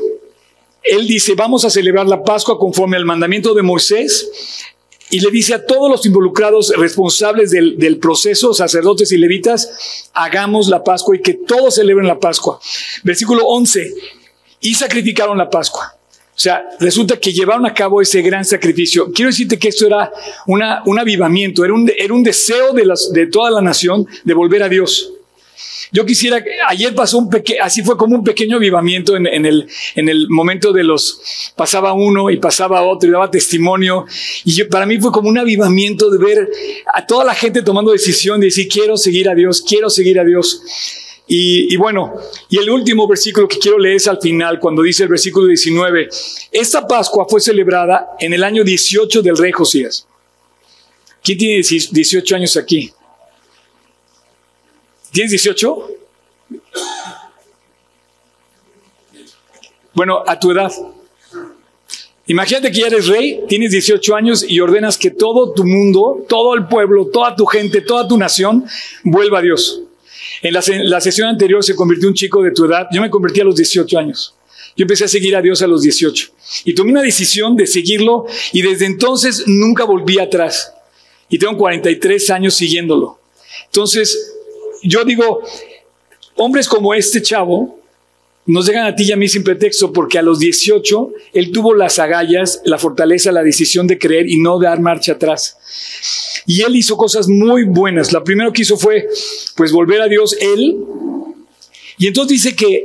Él 0.82 1.06
dice, 1.06 1.34
vamos 1.34 1.66
a 1.66 1.70
celebrar 1.70 2.06
la 2.08 2.24
Pascua 2.24 2.58
conforme 2.58 2.96
al 2.96 3.04
mandamiento 3.04 3.52
de 3.52 3.62
Moisés. 3.62 4.30
Y 5.12 5.20
le 5.20 5.30
dice 5.30 5.52
a 5.52 5.66
todos 5.66 5.90
los 5.90 6.06
involucrados 6.06 6.72
responsables 6.74 7.50
del, 7.50 7.78
del 7.78 7.98
proceso, 7.98 8.54
sacerdotes 8.54 9.12
y 9.12 9.18
levitas, 9.18 10.08
hagamos 10.14 10.68
la 10.68 10.82
Pascua 10.82 11.14
y 11.14 11.20
que 11.20 11.34
todos 11.34 11.74
celebren 11.74 12.06
la 12.06 12.18
Pascua. 12.18 12.58
Versículo 13.02 13.44
11. 13.44 13.92
Y 14.62 14.74
sacrificaron 14.74 15.36
la 15.36 15.50
Pascua. 15.50 15.94
O 16.34 16.38
sea, 16.38 16.64
resulta 16.80 17.20
que 17.20 17.30
llevaron 17.30 17.66
a 17.66 17.74
cabo 17.74 18.00
ese 18.00 18.22
gran 18.22 18.42
sacrificio. 18.42 19.12
Quiero 19.12 19.30
decirte 19.30 19.58
que 19.58 19.68
esto 19.68 19.86
era 19.86 20.10
una, 20.46 20.82
un 20.86 20.98
avivamiento, 20.98 21.62
era 21.62 21.74
un, 21.74 21.92
era 21.94 22.14
un 22.14 22.22
deseo 22.22 22.72
de, 22.72 22.86
las, 22.86 23.12
de 23.12 23.26
toda 23.26 23.50
la 23.50 23.60
nación 23.60 24.06
de 24.24 24.32
volver 24.32 24.62
a 24.62 24.70
Dios. 24.70 25.12
Yo 25.90 26.06
quisiera, 26.06 26.42
ayer 26.68 26.94
pasó 26.94 27.18
un 27.18 27.28
pequeño, 27.28 27.58
así 27.62 27.82
fue 27.82 27.98
como 27.98 28.16
un 28.16 28.24
pequeño 28.24 28.56
avivamiento 28.56 29.14
en, 29.14 29.26
el, 29.26 29.68
en 29.94 30.08
el 30.08 30.26
momento 30.30 30.72
de 30.72 30.84
los, 30.84 31.52
pasaba 31.54 31.92
uno 31.92 32.30
y 32.30 32.38
pasaba 32.38 32.82
otro 32.82 33.08
y 33.08 33.12
daba 33.12 33.30
testimonio. 33.30 34.06
Y 34.44 34.64
para 34.64 34.86
mí 34.86 34.98
fue 34.98 35.12
como 35.12 35.28
un 35.28 35.36
avivamiento 35.36 36.10
de 36.10 36.18
ver 36.18 36.48
a 36.94 37.06
toda 37.06 37.24
la 37.24 37.34
gente 37.34 37.62
tomando 37.62 37.92
decisión 37.92 38.40
de 38.40 38.46
decir, 38.46 38.68
quiero 38.68 38.96
seguir 38.96 39.28
a 39.28 39.34
Dios, 39.34 39.62
quiero 39.66 39.90
seguir 39.90 40.18
a 40.18 40.24
Dios. 40.24 40.62
Y, 41.34 41.76
bueno, 41.76 42.14
y 42.50 42.58
el 42.58 42.68
último 42.68 43.06
versículo 43.08 43.48
que 43.48 43.58
quiero 43.58 43.78
leer 43.78 43.96
es 43.96 44.06
al 44.06 44.18
final, 44.20 44.58
cuando 44.58 44.82
dice 44.82 45.04
el 45.04 45.08
versículo 45.08 45.46
19, 45.46 46.08
esta 46.50 46.86
Pascua 46.86 47.26
fue 47.28 47.40
celebrada 47.40 48.10
en 48.18 48.34
el 48.34 48.44
año 48.44 48.64
18 48.64 49.22
del 49.22 49.36
rey 49.36 49.52
Josías. 49.52 50.06
¿Quién 51.22 51.38
tiene 51.38 51.62
18 51.62 52.36
años 52.36 52.56
aquí? 52.56 52.92
¿Tienes 55.12 55.30
18? 55.30 55.88
Bueno, 59.92 60.24
a 60.26 60.40
tu 60.40 60.50
edad. 60.50 60.72
Imagínate 62.26 62.72
que 62.72 62.80
ya 62.80 62.86
eres 62.86 63.08
rey, 63.08 63.44
tienes 63.46 63.72
18 63.72 64.14
años 64.14 64.44
y 64.48 64.58
ordenas 64.60 64.96
que 64.96 65.10
todo 65.10 65.52
tu 65.52 65.64
mundo, 65.64 66.24
todo 66.28 66.54
el 66.54 66.66
pueblo, 66.66 67.08
toda 67.08 67.36
tu 67.36 67.44
gente, 67.44 67.82
toda 67.82 68.08
tu 68.08 68.16
nación 68.16 68.64
vuelva 69.04 69.40
a 69.40 69.42
Dios. 69.42 69.82
En 70.40 70.54
la, 70.54 71.00
sesión 71.00 71.28
anterior 71.28 71.62
se 71.62 71.76
convirtió 71.76 72.08
un 72.08 72.14
chico 72.14 72.42
de 72.42 72.52
tu 72.52 72.64
edad. 72.64 72.86
Yo 72.90 73.02
me 73.02 73.10
convertí 73.10 73.40
a 73.40 73.44
los 73.44 73.56
18 73.56 73.98
años. 73.98 74.34
Yo 74.76 74.84
empecé 74.84 75.04
a 75.04 75.08
seguir 75.08 75.36
a 75.36 75.42
Dios 75.42 75.60
a 75.60 75.66
los 75.66 75.82
18 75.82 76.30
y 76.64 76.74
tomé 76.74 76.92
una 76.92 77.02
decisión 77.02 77.54
de 77.56 77.66
seguirlo 77.66 78.24
y 78.52 78.62
desde 78.62 78.86
entonces 78.86 79.44
nunca 79.46 79.84
volví 79.84 80.18
atrás. 80.18 80.72
Y 81.28 81.38
tengo 81.38 81.58
43 81.58 82.30
años 82.30 82.54
siguiéndolo. 82.54 83.18
Entonces, 83.66 84.31
yo 84.82 85.04
digo, 85.04 85.40
hombres 86.36 86.68
como 86.68 86.94
este 86.94 87.22
chavo 87.22 87.78
nos 88.44 88.66
llegan 88.66 88.86
a 88.86 88.94
ti 88.94 89.04
y 89.04 89.12
a 89.12 89.16
mí 89.16 89.28
sin 89.28 89.44
pretexto 89.44 89.92
porque 89.92 90.18
a 90.18 90.22
los 90.22 90.40
18 90.40 91.12
él 91.32 91.52
tuvo 91.52 91.74
las 91.74 91.98
agallas, 91.98 92.60
la 92.64 92.78
fortaleza, 92.78 93.30
la 93.30 93.42
decisión 93.42 93.86
de 93.86 93.98
creer 93.98 94.28
y 94.28 94.40
no 94.40 94.58
dar 94.58 94.80
marcha 94.80 95.12
atrás. 95.12 96.42
Y 96.46 96.62
él 96.62 96.74
hizo 96.74 96.96
cosas 96.96 97.28
muy 97.28 97.64
buenas. 97.64 98.12
La 98.12 98.24
primera 98.24 98.52
que 98.52 98.62
hizo 98.62 98.76
fue, 98.76 99.06
pues, 99.56 99.70
volver 99.70 100.02
a 100.02 100.08
Dios 100.08 100.36
él. 100.40 100.76
Y 101.98 102.08
entonces 102.08 102.42
dice 102.42 102.56
que 102.56 102.84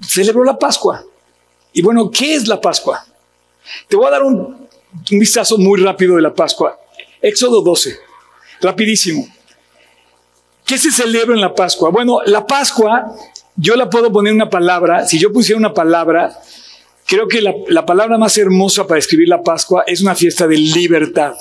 celebró 0.00 0.44
la 0.44 0.58
Pascua. 0.58 1.04
Y 1.74 1.82
bueno, 1.82 2.10
¿qué 2.10 2.34
es 2.34 2.48
la 2.48 2.58
Pascua? 2.58 3.04
Te 3.86 3.96
voy 3.96 4.06
a 4.06 4.10
dar 4.10 4.22
un, 4.22 4.34
un 4.36 5.18
vistazo 5.18 5.58
muy 5.58 5.80
rápido 5.80 6.16
de 6.16 6.22
la 6.22 6.32
Pascua. 6.32 6.78
Éxodo 7.20 7.60
12, 7.60 7.98
rapidísimo. 8.62 9.33
¿Qué 10.64 10.78
se 10.78 10.90
celebra 10.90 11.34
en 11.34 11.40
la 11.40 11.54
Pascua? 11.54 11.90
Bueno, 11.90 12.20
la 12.24 12.46
Pascua, 12.46 13.14
yo 13.56 13.76
la 13.76 13.90
puedo 13.90 14.12
poner 14.12 14.32
una 14.32 14.48
palabra, 14.48 15.06
si 15.06 15.18
yo 15.18 15.32
pusiera 15.32 15.58
una 15.58 15.74
palabra, 15.74 16.38
creo 17.06 17.28
que 17.28 17.42
la, 17.42 17.54
la 17.68 17.84
palabra 17.84 18.16
más 18.16 18.38
hermosa 18.38 18.86
para 18.86 18.98
escribir 18.98 19.28
la 19.28 19.42
Pascua 19.42 19.84
es 19.86 20.00
una 20.00 20.14
fiesta 20.14 20.46
de 20.46 20.56
libertad. 20.56 21.34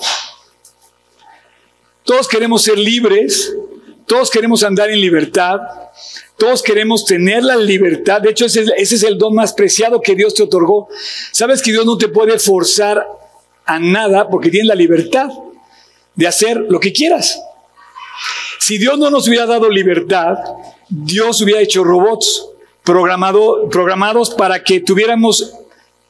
Todos 2.04 2.28
queremos 2.28 2.64
ser 2.64 2.78
libres, 2.78 3.56
todos 4.06 4.30
queremos 4.30 4.64
andar 4.64 4.90
en 4.90 5.00
libertad, 5.00 5.60
todos 6.38 6.62
queremos 6.62 7.06
tener 7.06 7.44
la 7.44 7.56
libertad. 7.56 8.22
De 8.22 8.32
hecho, 8.32 8.46
ese, 8.46 8.66
es 8.78 9.04
el 9.04 9.18
don 9.18 9.34
más 9.34 9.54
preciado 9.54 10.02
que 10.02 10.16
Dios 10.16 10.34
te 10.34 10.44
otorgó. 10.44 10.90
Sabes 11.32 11.62
que 11.62 11.72
Dios 11.72 11.86
no 11.86 11.98
te 11.98 12.10
puede 12.10 12.38
forzar 12.40 13.08
a 13.66 13.80
nada 13.80 14.28
porque 14.30 14.50
tienes 14.50 14.68
la 14.68 14.76
libertad 14.76 15.30
de 16.16 16.28
hacer 16.28 16.58
lo 16.70 16.80
que 16.82 16.92
quieras. 16.92 17.42
Si 18.66 18.78
Dios 18.78 18.98
no 18.98 19.10
nos 19.10 19.28
hubiera 19.28 19.46
dado 19.46 19.70
libertad, 19.70 20.38
Dios 20.88 21.42
hubiera 21.42 21.60
hecho 21.60 21.84
robots 21.84 22.48
programado, 22.82 23.68
programados 23.70 24.30
para 24.30 24.64
que 24.64 24.80
tuviéramos 24.80 25.54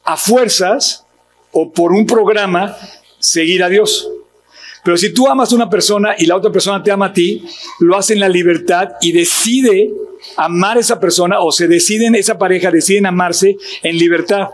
a 0.04 0.16
fuerzas 0.16 1.04
o 1.50 1.72
por 1.72 1.92
un 1.92 2.06
programa 2.06 2.76
seguir 3.18 3.64
a 3.64 3.68
Dios. 3.68 4.08
Pero 4.84 4.96
si 4.96 5.12
tú 5.12 5.26
amas 5.26 5.50
a 5.50 5.56
una 5.56 5.68
persona 5.68 6.14
y 6.16 6.26
la 6.26 6.36
otra 6.36 6.52
persona 6.52 6.80
te 6.80 6.92
ama 6.92 7.06
a 7.06 7.12
ti, 7.12 7.44
lo 7.80 7.96
hace 7.96 8.12
en 8.12 8.20
la 8.20 8.28
libertad 8.28 8.90
y 9.00 9.10
decide 9.10 9.92
amar 10.36 10.76
a 10.76 10.80
esa 10.80 11.00
persona 11.00 11.40
o 11.40 11.52
se 11.52 11.68
deciden, 11.68 12.14
esa 12.14 12.38
pareja 12.38 12.70
deciden 12.70 13.06
amarse 13.06 13.56
en 13.82 13.98
libertad. 13.98 14.48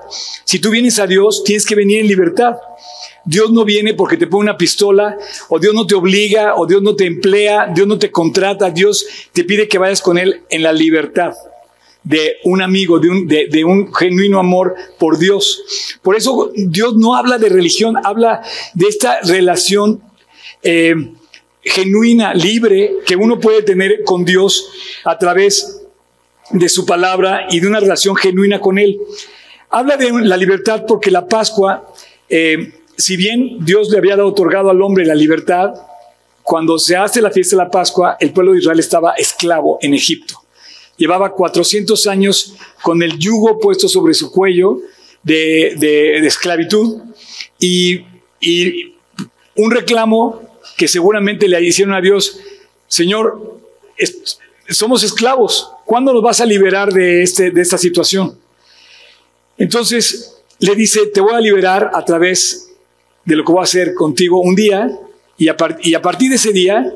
Si 0.45 0.59
tú 0.59 0.71
vienes 0.71 0.99
a 0.99 1.07
Dios, 1.07 1.43
tienes 1.45 1.67
que 1.67 1.75
venir 1.75 2.01
en 2.01 2.07
libertad. 2.07 2.57
Dios 3.25 3.53
no 3.53 3.65
viene 3.65 3.95
porque 3.95 4.17
te 4.17 4.27
pone 4.27 4.51
una 4.51 4.57
pistola, 4.57 5.17
o 5.49 5.59
Dios 5.59 5.75
no 5.75 5.87
te 5.87 5.95
obliga, 5.95 6.57
o 6.57 6.67
Dios 6.67 6.83
no 6.83 6.97
te 6.97 7.07
emplea, 7.07 7.71
Dios 7.73 7.87
no 7.87 7.99
te 7.99 8.11
contrata, 8.11 8.71
Dios 8.71 9.07
te 9.33 9.45
pide 9.45 9.69
que 9.69 9.79
vayas 9.79 10.01
con 10.01 10.19
Él 10.19 10.43
en 10.49 10.63
la 10.63 10.73
libertad 10.73 11.35
de 12.03 12.37
un 12.45 12.63
amigo, 12.63 12.99
de 12.99 13.11
un, 13.11 13.27
de, 13.27 13.65
un 13.65 13.93
genuino 13.95 14.39
amor 14.39 14.75
por 14.99 15.19
Dios. 15.19 15.99
Por 16.03 16.17
eso 16.17 16.51
Dios 16.55 16.97
no 16.97 17.15
habla 17.15 17.39
de 17.39 17.49
religión, 17.49 17.97
habla 18.05 18.43
de 18.75 18.89
esta 18.89 19.21
relación 19.21 20.03
eh, 20.63 20.95
genuina, 21.71 22.35
libre, 22.35 22.97
que 23.07 23.17
uno 23.17 23.41
puede 23.41 23.63
tener 23.63 24.03
con 24.05 24.25
Dios 24.25 24.71
a 25.05 25.17
través 25.19 25.83
de 26.51 26.69
su 26.69 26.85
palabra 26.85 27.47
y 27.51 27.61
de 27.61 27.69
una 27.69 27.81
relación 27.81 28.17
genuina 28.17 28.61
con 28.61 28.79
Él. 28.79 28.99
Habla 29.71 29.97
de 29.97 30.11
la 30.23 30.37
libertad 30.37 30.85
porque 30.87 31.11
la 31.11 31.27
Pascua, 31.27 31.93
eh, 32.29 32.73
si 32.97 33.17
bien 33.17 33.65
Dios 33.65 33.89
le 33.91 33.99
había 33.99 34.23
otorgado 34.25 34.71
al 34.71 34.83
hombre 34.83 35.07
la 35.07 35.15
libertad, 35.15 35.73
cuando 36.43 36.79
se 36.79 36.97
hace 36.97 37.23
la 37.23 37.31
fiesta 37.31 37.57
de 37.57 37.63
la 37.63 37.71
Pascua, 37.71 38.17
el 38.19 38.33
pueblo 38.33 38.53
de 38.53 38.59
Israel 38.59 38.81
estaba 38.81 39.13
esclavo 39.13 39.79
en 39.81 39.95
Egipto. 39.95 40.35
Llevaba 40.97 41.33
400 41.33 42.07
años 42.09 42.57
con 42.83 43.03
el 43.03 43.17
yugo 43.19 43.59
puesto 43.61 43.89
sobre 43.89 44.13
su 44.13 44.33
cuello 44.33 44.81
de, 45.23 46.19
esclavitud 46.27 46.99
y, 47.59 48.05
y 48.41 48.95
un 49.57 49.71
reclamo 49.71 50.50
que 50.81 50.89
seguramente 50.89 51.47
le 51.47 51.61
hicieron 51.61 51.93
a 51.93 52.01
Dios, 52.01 52.41
Señor, 52.89 53.61
somos 54.71 55.03
esclavos, 55.03 55.71
¿cuándo 55.85 56.11
nos 56.15 56.23
vas 56.23 56.41
a 56.41 56.47
liberar 56.47 56.91
de, 56.91 57.23
este, 57.23 57.51
de 57.51 57.61
esta 57.61 57.77
situación? 57.77 58.39
Entonces 59.59 60.41
le 60.59 60.75
dice, 60.75 61.09
te 61.09 61.21
voy 61.21 61.35
a 61.35 61.41
liberar 61.41 61.91
a 61.93 62.03
través 62.03 62.71
de 63.27 63.37
lo 63.37 63.45
que 63.45 63.53
voy 63.53 63.61
a 63.61 63.65
hacer 63.65 63.93
contigo 63.93 64.41
un 64.41 64.55
día 64.55 64.91
y 65.37 65.49
a, 65.49 65.57
y 65.83 65.93
a 65.93 66.01
partir 66.01 66.31
de 66.31 66.37
ese 66.37 66.51
día 66.51 66.91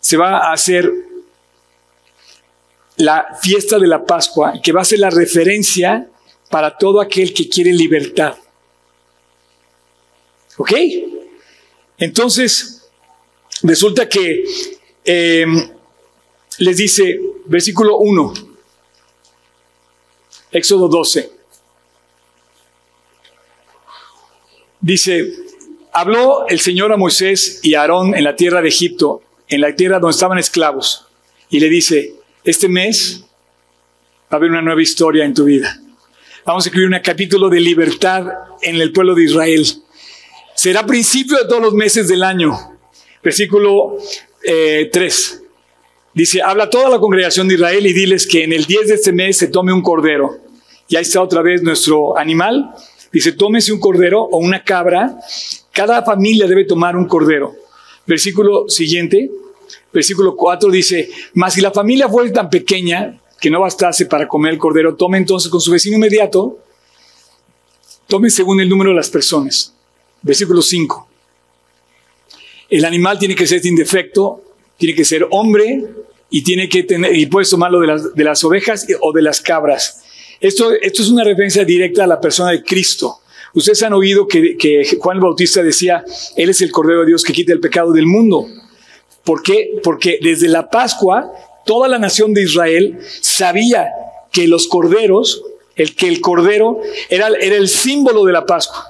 se 0.00 0.16
va 0.16 0.38
a 0.38 0.54
hacer 0.54 0.90
la 2.96 3.36
fiesta 3.42 3.78
de 3.78 3.86
la 3.86 4.06
Pascua, 4.06 4.54
que 4.62 4.72
va 4.72 4.80
a 4.80 4.86
ser 4.86 5.00
la 5.00 5.10
referencia 5.10 6.08
para 6.48 6.78
todo 6.78 7.02
aquel 7.02 7.34
que 7.34 7.50
quiere 7.50 7.70
libertad. 7.70 8.34
¿Ok? 10.56 10.72
Entonces, 11.98 12.73
Resulta 13.64 14.06
que 14.06 14.44
em, 15.06 15.70
les 16.58 16.76
dice, 16.76 17.18
versículo 17.46 17.96
1, 17.96 18.34
Éxodo 20.52 20.86
12, 20.86 21.30
dice, 24.82 25.32
habló 25.94 26.46
el 26.46 26.60
Señor 26.60 26.92
a 26.92 26.98
Moisés 26.98 27.60
y 27.62 27.72
a 27.72 27.80
Aarón 27.80 28.14
en 28.14 28.24
la 28.24 28.36
tierra 28.36 28.60
de 28.60 28.68
Egipto, 28.68 29.22
en 29.48 29.62
la 29.62 29.74
tierra 29.74 29.98
donde 29.98 30.12
estaban 30.12 30.36
esclavos, 30.36 31.06
y 31.48 31.58
le 31.58 31.70
dice, 31.70 32.16
este 32.44 32.68
mes 32.68 33.24
va 34.24 34.32
a 34.32 34.36
haber 34.36 34.50
una 34.50 34.60
nueva 34.60 34.82
historia 34.82 35.24
en 35.24 35.32
tu 35.32 35.44
vida. 35.44 35.80
Vamos 36.44 36.66
a 36.66 36.68
escribir 36.68 36.90
un 36.90 37.00
capítulo 37.02 37.48
de 37.48 37.60
libertad 37.60 38.26
en 38.60 38.76
el 38.76 38.92
pueblo 38.92 39.14
de 39.14 39.24
Israel. 39.24 39.66
Será 40.54 40.84
principio 40.84 41.38
de 41.38 41.48
todos 41.48 41.62
los 41.62 41.72
meses 41.72 42.08
del 42.08 42.22
año 42.22 42.73
versículo 43.24 43.96
3. 44.42 44.92
Eh, 44.92 45.46
dice, 46.12 46.42
habla 46.42 46.68
toda 46.68 46.90
la 46.90 46.98
congregación 46.98 47.48
de 47.48 47.54
Israel 47.54 47.86
y 47.86 47.92
diles 47.92 48.26
que 48.26 48.44
en 48.44 48.52
el 48.52 48.66
10 48.66 48.88
de 48.88 48.94
este 48.94 49.12
mes 49.12 49.38
se 49.38 49.48
tome 49.48 49.72
un 49.72 49.82
cordero. 49.82 50.38
Y 50.88 50.96
ahí 50.96 51.02
está 51.02 51.22
otra 51.22 51.40
vez 51.40 51.62
nuestro 51.62 52.16
animal. 52.18 52.70
Dice, 53.10 53.32
tómese 53.32 53.72
un 53.72 53.80
cordero 53.80 54.22
o 54.22 54.38
una 54.38 54.62
cabra. 54.62 55.18
Cada 55.72 56.02
familia 56.02 56.46
debe 56.46 56.64
tomar 56.64 56.96
un 56.96 57.08
cordero. 57.08 57.54
Versículo 58.06 58.68
siguiente, 58.68 59.30
versículo 59.90 60.36
4 60.36 60.70
dice, 60.70 61.08
mas 61.32 61.54
si 61.54 61.62
la 61.62 61.70
familia 61.70 62.06
fuera 62.08 62.30
tan 62.30 62.50
pequeña 62.50 63.18
que 63.40 63.48
no 63.48 63.60
bastase 63.60 64.04
para 64.04 64.28
comer 64.28 64.52
el 64.52 64.58
cordero, 64.58 64.94
tome 64.94 65.16
entonces 65.16 65.50
con 65.50 65.60
su 65.60 65.70
vecino 65.70 65.96
inmediato, 65.96 66.58
tome 68.06 68.28
según 68.28 68.60
el 68.60 68.68
número 68.68 68.90
de 68.90 68.96
las 68.96 69.08
personas. 69.08 69.72
Versículo 70.20 70.60
5. 70.60 71.08
El 72.70 72.84
animal 72.84 73.18
tiene 73.18 73.34
que 73.34 73.46
ser 73.46 73.60
sin 73.60 73.76
defecto, 73.76 74.42
tiene 74.76 74.94
que 74.94 75.04
ser 75.04 75.26
hombre 75.30 75.84
y 76.30 76.42
tiene 76.42 76.68
que 76.68 76.82
tener, 76.82 77.14
y 77.14 77.26
puedes 77.26 77.50
tomarlo 77.50 77.80
de 77.80 77.86
las, 77.86 78.14
de 78.14 78.24
las 78.24 78.42
ovejas 78.44 78.86
o 79.00 79.12
de 79.12 79.22
las 79.22 79.40
cabras. 79.40 80.02
Esto, 80.40 80.72
esto 80.72 81.02
es 81.02 81.08
una 81.08 81.24
referencia 81.24 81.64
directa 81.64 82.04
a 82.04 82.06
la 82.06 82.20
persona 82.20 82.50
de 82.50 82.62
Cristo. 82.62 83.20
Ustedes 83.54 83.82
han 83.84 83.92
oído 83.92 84.26
que, 84.26 84.98
Juan 84.98 85.18
el 85.18 85.22
Bautista 85.22 85.62
decía, 85.62 86.04
Él 86.36 86.50
es 86.50 86.60
el 86.60 86.72
Cordero 86.72 87.00
de 87.00 87.06
Dios 87.06 87.22
que 87.22 87.32
quita 87.32 87.52
el 87.52 87.60
pecado 87.60 87.92
del 87.92 88.06
mundo. 88.06 88.46
¿Por 89.22 89.42
qué? 89.42 89.78
Porque 89.82 90.18
desde 90.20 90.48
la 90.48 90.68
Pascua, 90.68 91.32
toda 91.64 91.88
la 91.88 91.98
nación 91.98 92.34
de 92.34 92.42
Israel 92.42 92.98
sabía 93.20 93.88
que 94.32 94.48
los 94.48 94.66
corderos, 94.66 95.42
el 95.76 95.94
que 95.94 96.08
el 96.08 96.20
cordero 96.20 96.80
era, 97.08 97.28
era 97.40 97.56
el 97.56 97.68
símbolo 97.68 98.24
de 98.24 98.32
la 98.32 98.44
Pascua. 98.44 98.84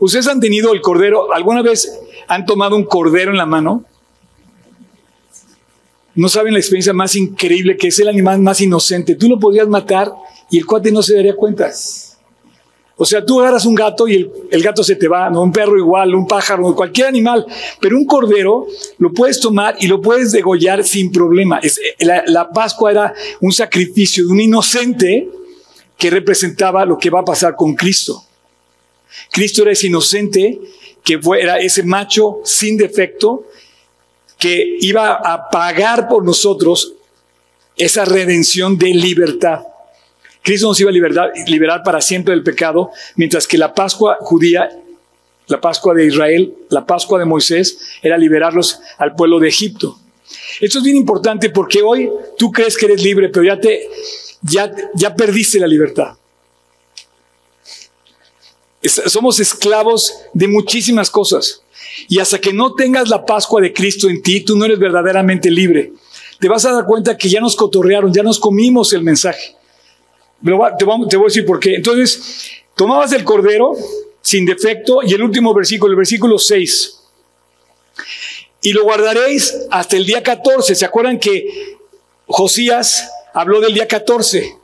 Ustedes 0.00 0.26
han 0.26 0.40
tenido 0.40 0.72
el 0.72 0.80
cordero, 0.80 1.32
alguna 1.32 1.62
vez 1.62 1.90
han 2.28 2.44
tomado 2.46 2.76
un 2.76 2.84
cordero 2.84 3.30
en 3.30 3.38
la 3.38 3.46
mano. 3.46 3.84
No 6.14 6.28
saben 6.28 6.52
la 6.52 6.58
experiencia 6.58 6.92
más 6.92 7.16
increíble 7.16 7.76
que 7.76 7.88
es 7.88 7.98
el 7.98 8.08
animal 8.08 8.40
más 8.40 8.60
inocente. 8.60 9.14
Tú 9.14 9.28
lo 9.28 9.38
podrías 9.38 9.68
matar 9.68 10.12
y 10.50 10.58
el 10.58 10.66
cuate 10.66 10.92
no 10.92 11.02
se 11.02 11.16
daría 11.16 11.34
cuenta. 11.34 11.70
O 13.00 13.04
sea, 13.04 13.24
tú 13.24 13.40
agarras 13.40 13.64
un 13.64 13.76
gato 13.76 14.08
y 14.08 14.28
el, 14.50 14.62
gato 14.62 14.82
se 14.82 14.96
te 14.96 15.06
va, 15.06 15.30
no 15.30 15.42
un 15.42 15.52
perro 15.52 15.78
igual, 15.78 16.16
un 16.16 16.26
pájaro, 16.26 16.74
cualquier 16.74 17.06
animal, 17.06 17.46
pero 17.80 17.96
un 17.96 18.04
cordero 18.04 18.66
lo 18.98 19.12
puedes 19.12 19.38
tomar 19.38 19.76
y 19.78 19.86
lo 19.86 20.02
puedes 20.02 20.32
degollar 20.32 20.82
sin 20.82 21.12
problema. 21.12 21.60
La, 22.00 22.24
la 22.26 22.50
Pascua 22.50 22.90
era 22.90 23.14
un 23.40 23.52
sacrificio 23.52 24.26
de 24.26 24.32
un 24.32 24.40
inocente 24.40 25.30
que 25.96 26.10
representaba 26.10 26.84
lo 26.84 26.98
que 26.98 27.10
va 27.10 27.20
a 27.20 27.24
pasar 27.24 27.54
con 27.54 27.76
Cristo. 27.76 28.24
Cristo 29.30 29.62
era 29.62 29.72
ese 29.72 29.86
inocente 29.86 30.60
que 31.08 31.18
era 31.40 31.58
ese 31.58 31.84
macho 31.84 32.42
sin 32.44 32.76
defecto 32.76 33.46
que 34.36 34.76
iba 34.80 35.14
a 35.14 35.48
pagar 35.48 36.06
por 36.06 36.22
nosotros 36.22 36.92
esa 37.74 38.04
redención 38.04 38.76
de 38.76 38.88
libertad. 38.88 39.60
Cristo 40.42 40.68
nos 40.68 40.78
iba 40.80 40.90
a 40.90 40.92
liberar, 40.92 41.32
liberar 41.46 41.82
para 41.82 42.02
siempre 42.02 42.34
del 42.34 42.42
pecado, 42.42 42.90
mientras 43.16 43.46
que 43.46 43.56
la 43.56 43.72
Pascua 43.72 44.18
judía, 44.20 44.68
la 45.46 45.58
Pascua 45.62 45.94
de 45.94 46.04
Israel, 46.04 46.54
la 46.68 46.84
Pascua 46.84 47.18
de 47.18 47.24
Moisés, 47.24 47.78
era 48.02 48.18
liberarlos 48.18 48.78
al 48.98 49.14
pueblo 49.14 49.40
de 49.40 49.48
Egipto. 49.48 49.98
Esto 50.60 50.76
es 50.76 50.84
bien 50.84 50.96
importante 50.96 51.48
porque 51.48 51.80
hoy 51.80 52.10
tú 52.36 52.52
crees 52.52 52.76
que 52.76 52.84
eres 52.84 53.02
libre, 53.02 53.30
pero 53.30 53.46
ya 53.46 53.58
te, 53.58 53.88
ya, 54.42 54.70
ya 54.94 55.14
perdiste 55.14 55.58
la 55.58 55.66
libertad. 55.66 56.17
Somos 58.82 59.40
esclavos 59.40 60.14
de 60.32 60.46
muchísimas 60.48 61.10
cosas. 61.10 61.62
Y 62.08 62.20
hasta 62.20 62.40
que 62.40 62.52
no 62.52 62.74
tengas 62.74 63.08
la 63.08 63.24
Pascua 63.24 63.60
de 63.60 63.72
Cristo 63.72 64.08
en 64.08 64.22
ti, 64.22 64.40
tú 64.40 64.56
no 64.56 64.64
eres 64.64 64.78
verdaderamente 64.78 65.50
libre. 65.50 65.92
Te 66.38 66.48
vas 66.48 66.64
a 66.64 66.72
dar 66.72 66.84
cuenta 66.84 67.16
que 67.16 67.28
ya 67.28 67.40
nos 67.40 67.56
cotorrearon, 67.56 68.12
ya 68.12 68.22
nos 68.22 68.38
comimos 68.38 68.92
el 68.92 69.02
mensaje. 69.02 69.56
Te 70.44 70.84
voy 70.84 71.02
a 71.02 71.24
decir 71.24 71.44
por 71.44 71.58
qué. 71.58 71.74
Entonces, 71.74 72.62
tomabas 72.76 73.12
el 73.12 73.24
cordero 73.24 73.74
sin 74.22 74.44
defecto 74.44 75.00
y 75.02 75.12
el 75.14 75.22
último 75.22 75.52
versículo, 75.52 75.92
el 75.92 75.96
versículo 75.96 76.38
6. 76.38 76.94
y 78.62 78.72
lo 78.72 78.84
guardaréis 78.84 79.66
hasta 79.70 79.96
el 79.96 80.06
día 80.06 80.22
14. 80.22 80.74
¿Se 80.74 80.84
acuerdan 80.84 81.18
que 81.18 81.76
Josías 82.26 83.10
habló 83.32 83.60
del 83.60 83.74
día 83.74 83.88
14? 83.88 84.56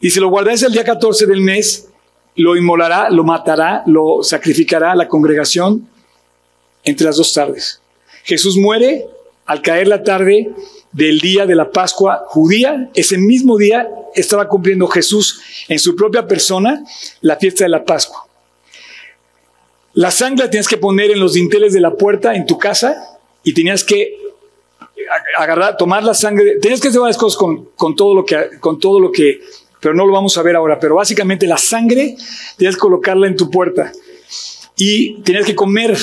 Y 0.00 0.10
si 0.10 0.20
lo 0.20 0.28
guardáis 0.28 0.62
el 0.62 0.72
día 0.72 0.84
14 0.84 1.26
del 1.26 1.40
mes, 1.40 1.88
lo 2.36 2.56
inmolará, 2.56 3.10
lo 3.10 3.24
matará, 3.24 3.82
lo 3.86 4.22
sacrificará 4.22 4.94
la 4.94 5.08
congregación 5.08 5.88
entre 6.84 7.06
las 7.06 7.16
dos 7.16 7.32
tardes. 7.32 7.80
Jesús 8.24 8.56
muere 8.56 9.06
al 9.46 9.62
caer 9.62 9.88
la 9.88 10.02
tarde 10.02 10.52
del 10.92 11.20
día 11.20 11.46
de 11.46 11.54
la 11.54 11.70
Pascua 11.70 12.24
judía. 12.28 12.90
Ese 12.94 13.18
mismo 13.18 13.56
día 13.56 13.88
estaba 14.14 14.48
cumpliendo 14.48 14.86
Jesús 14.86 15.40
en 15.68 15.78
su 15.78 15.94
propia 15.96 16.26
persona 16.26 16.84
la 17.20 17.36
fiesta 17.36 17.64
de 17.64 17.70
la 17.70 17.84
Pascua. 17.84 18.26
La 19.94 20.10
sangre 20.10 20.44
la 20.44 20.50
tienes 20.50 20.68
que 20.68 20.76
poner 20.76 21.10
en 21.10 21.20
los 21.20 21.34
dinteles 21.34 21.72
de 21.72 21.80
la 21.80 21.94
puerta 21.94 22.34
en 22.34 22.46
tu 22.46 22.58
casa 22.58 23.18
y 23.42 23.54
tenías 23.54 23.82
que 23.82 24.18
agarrar, 25.38 25.76
tomar 25.76 26.04
la 26.04 26.14
sangre, 26.14 26.58
tenías 26.60 26.80
que 26.80 26.88
hacer 26.88 27.00
varias 27.00 27.16
cosas 27.16 27.38
con, 27.38 27.96
todo 27.96 28.14
lo 28.14 28.24
que, 28.24 28.58
con 28.60 28.78
todo 28.78 29.00
lo 29.00 29.10
que, 29.10 29.40
pero 29.80 29.94
no 29.94 30.06
lo 30.06 30.12
vamos 30.12 30.36
a 30.38 30.42
ver 30.42 30.56
ahora, 30.56 30.78
pero 30.78 30.96
básicamente 30.96 31.46
la 31.46 31.58
sangre 31.58 32.16
tenías 32.56 32.74
que 32.74 32.80
colocarla 32.80 33.26
en 33.26 33.36
tu 33.36 33.50
puerta 33.50 33.92
y 34.76 35.20
tenías 35.22 35.44
que 35.44 35.54
comer, 35.54 35.96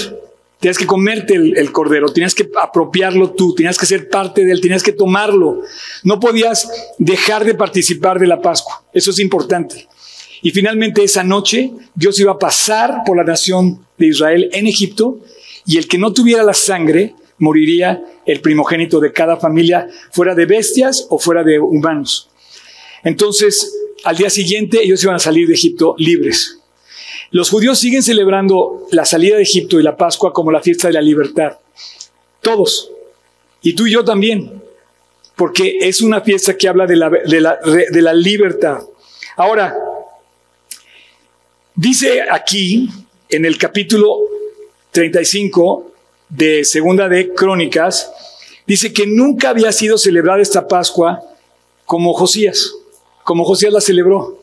tenías 0.59 0.77
que 0.77 0.85
comerte 0.85 1.35
el, 1.35 1.57
el, 1.57 1.71
cordero, 1.71 2.11
tenías 2.11 2.33
que 2.33 2.49
apropiarlo 2.61 3.31
tú, 3.31 3.53
tenías 3.53 3.77
que 3.77 3.85
ser 3.85 4.09
parte 4.09 4.45
de 4.45 4.51
él, 4.51 4.61
tenías 4.61 4.83
que 4.83 4.93
tomarlo, 4.93 5.61
no 6.03 6.19
podías 6.19 6.69
dejar 6.97 7.45
de 7.45 7.55
participar 7.55 8.19
de 8.19 8.27
la 8.27 8.41
Pascua, 8.41 8.83
eso 8.93 9.11
es 9.11 9.19
importante. 9.19 9.87
Y 10.41 10.51
finalmente 10.51 11.03
esa 11.03 11.23
noche 11.23 11.71
Dios 11.95 12.19
iba 12.19 12.33
a 12.33 12.39
pasar 12.39 13.03
por 13.05 13.15
la 13.15 13.23
nación 13.23 13.85
de 13.97 14.07
Israel 14.07 14.49
en 14.51 14.67
Egipto 14.67 15.19
y 15.65 15.77
el 15.77 15.87
que 15.87 15.97
no 15.97 16.11
tuviera 16.11 16.43
la 16.43 16.53
sangre 16.53 17.15
moriría 17.37 18.03
el 18.25 18.41
primogénito 18.41 18.99
de 18.99 19.11
cada 19.11 19.37
familia, 19.37 19.87
fuera 20.11 20.35
de 20.35 20.45
bestias 20.45 21.07
o 21.09 21.19
fuera 21.19 21.43
de 21.43 21.59
humanos. 21.59 22.29
Entonces, 23.03 23.73
al 24.03 24.17
día 24.17 24.29
siguiente 24.29 24.81
ellos 24.81 25.03
iban 25.03 25.15
a 25.15 25.19
salir 25.19 25.47
de 25.47 25.53
Egipto 25.53 25.95
libres. 25.97 26.59
Los 27.31 27.49
judíos 27.49 27.79
siguen 27.79 28.03
celebrando 28.03 28.87
la 28.91 29.05
salida 29.05 29.37
de 29.37 29.43
Egipto 29.43 29.79
y 29.79 29.83
la 29.83 29.97
Pascua 29.97 30.31
como 30.31 30.51
la 30.51 30.61
fiesta 30.61 30.87
de 30.87 30.93
la 30.93 31.01
libertad. 31.01 31.57
Todos. 32.41 32.91
Y 33.61 33.73
tú 33.73 33.87
y 33.87 33.91
yo 33.91 34.03
también. 34.03 34.61
Porque 35.35 35.79
es 35.81 36.01
una 36.01 36.21
fiesta 36.21 36.55
que 36.55 36.67
habla 36.67 36.85
de 36.85 36.95
la, 36.95 37.09
de 37.09 37.41
la, 37.41 37.59
la 37.91 38.13
libertad. 38.13 38.83
Ahora, 39.35 39.75
dice 41.73 42.21
aquí 42.29 42.87
en 43.29 43.45
el 43.45 43.57
capítulo 43.57 44.19
35 44.91 45.91
de 46.29 46.63
Segunda 46.63 47.09
de 47.09 47.33
Crónicas, 47.33 48.11
dice 48.67 48.93
que 48.93 49.07
nunca 49.07 49.49
había 49.49 49.71
sido 49.71 49.97
celebrada 49.97 50.39
esta 50.39 50.67
Pascua 50.67 51.19
como 51.85 52.13
Josías, 52.13 52.73
como 53.23 53.43
Josías 53.43 53.73
la 53.73 53.81
celebró. 53.81 54.39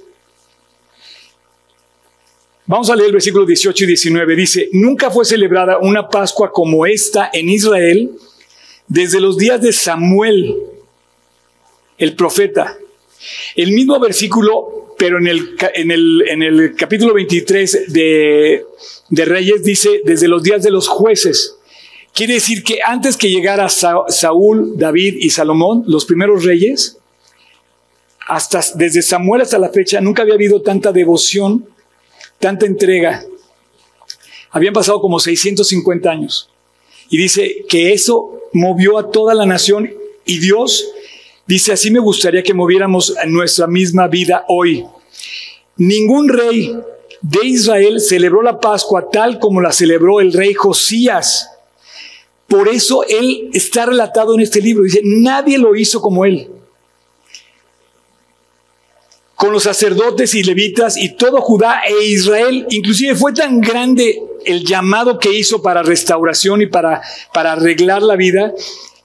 Vamos 2.70 2.88
a 2.88 2.94
leer 2.94 3.08
el 3.08 3.14
versículo 3.14 3.44
18 3.44 3.82
y 3.82 3.86
19. 3.88 4.36
Dice, 4.36 4.68
nunca 4.72 5.10
fue 5.10 5.24
celebrada 5.24 5.78
una 5.78 6.08
Pascua 6.08 6.52
como 6.52 6.86
esta 6.86 7.28
en 7.32 7.48
Israel 7.48 8.12
desde 8.86 9.20
los 9.20 9.36
días 9.36 9.60
de 9.60 9.72
Samuel, 9.72 10.56
el 11.98 12.14
profeta. 12.14 12.78
El 13.56 13.72
mismo 13.72 13.98
versículo, 13.98 14.94
pero 14.96 15.18
en 15.18 15.26
el, 15.26 16.74
capítulo 16.76 17.12
23 17.14 17.92
de, 17.92 18.64
de 19.08 19.24
Reyes 19.24 19.64
dice, 19.64 20.02
desde 20.04 20.28
los 20.28 20.42
días 20.42 20.62
de 20.62 20.70
los 20.70 20.86
jueces. 20.86 21.56
Quiere 22.14 22.34
decir 22.34 22.62
que 22.62 22.78
antes 22.86 23.16
que 23.16 23.30
llegara 23.30 23.68
Saúl, 23.68 24.78
David 24.78 25.16
y 25.18 25.30
Salomón, 25.30 25.82
los 25.88 26.04
primeros 26.04 26.44
reyes, 26.44 26.99
hasta 28.30 28.62
desde 28.76 29.02
Samuel 29.02 29.42
hasta 29.42 29.58
la 29.58 29.70
fecha 29.70 30.00
nunca 30.00 30.22
había 30.22 30.34
habido 30.34 30.62
tanta 30.62 30.92
devoción, 30.92 31.66
tanta 32.38 32.64
entrega. 32.64 33.24
Habían 34.52 34.72
pasado 34.72 35.00
como 35.00 35.18
650 35.18 36.08
años. 36.08 36.48
Y 37.08 37.18
dice 37.18 37.64
que 37.68 37.92
eso 37.92 38.40
movió 38.52 38.98
a 38.98 39.10
toda 39.10 39.34
la 39.34 39.46
nación 39.46 39.92
y 40.24 40.38
Dios 40.38 40.86
dice, 41.44 41.72
así 41.72 41.90
me 41.90 41.98
gustaría 41.98 42.44
que 42.44 42.54
moviéramos 42.54 43.16
nuestra 43.26 43.66
misma 43.66 44.06
vida 44.06 44.44
hoy. 44.46 44.86
Ningún 45.76 46.28
rey 46.28 46.72
de 47.22 47.46
Israel 47.46 48.00
celebró 48.00 48.42
la 48.42 48.60
Pascua 48.60 49.10
tal 49.10 49.40
como 49.40 49.60
la 49.60 49.72
celebró 49.72 50.20
el 50.20 50.32
rey 50.32 50.54
Josías. 50.54 51.50
Por 52.46 52.68
eso 52.68 53.04
él 53.08 53.50
está 53.52 53.86
relatado 53.86 54.34
en 54.34 54.40
este 54.42 54.60
libro. 54.60 54.84
Dice, 54.84 55.00
nadie 55.02 55.58
lo 55.58 55.74
hizo 55.74 56.00
como 56.00 56.24
él. 56.24 56.48
Con 59.40 59.54
los 59.54 59.62
sacerdotes 59.62 60.34
y 60.34 60.42
levitas 60.42 60.98
y 60.98 61.14
todo 61.14 61.40
Judá 61.40 61.80
e 61.88 62.04
Israel, 62.04 62.66
inclusive 62.68 63.14
fue 63.14 63.32
tan 63.32 63.62
grande 63.62 64.22
el 64.44 64.66
llamado 64.66 65.18
que 65.18 65.32
hizo 65.32 65.62
para 65.62 65.82
restauración 65.82 66.60
y 66.60 66.66
para, 66.66 67.00
para 67.32 67.52
arreglar 67.52 68.02
la 68.02 68.16
vida, 68.16 68.52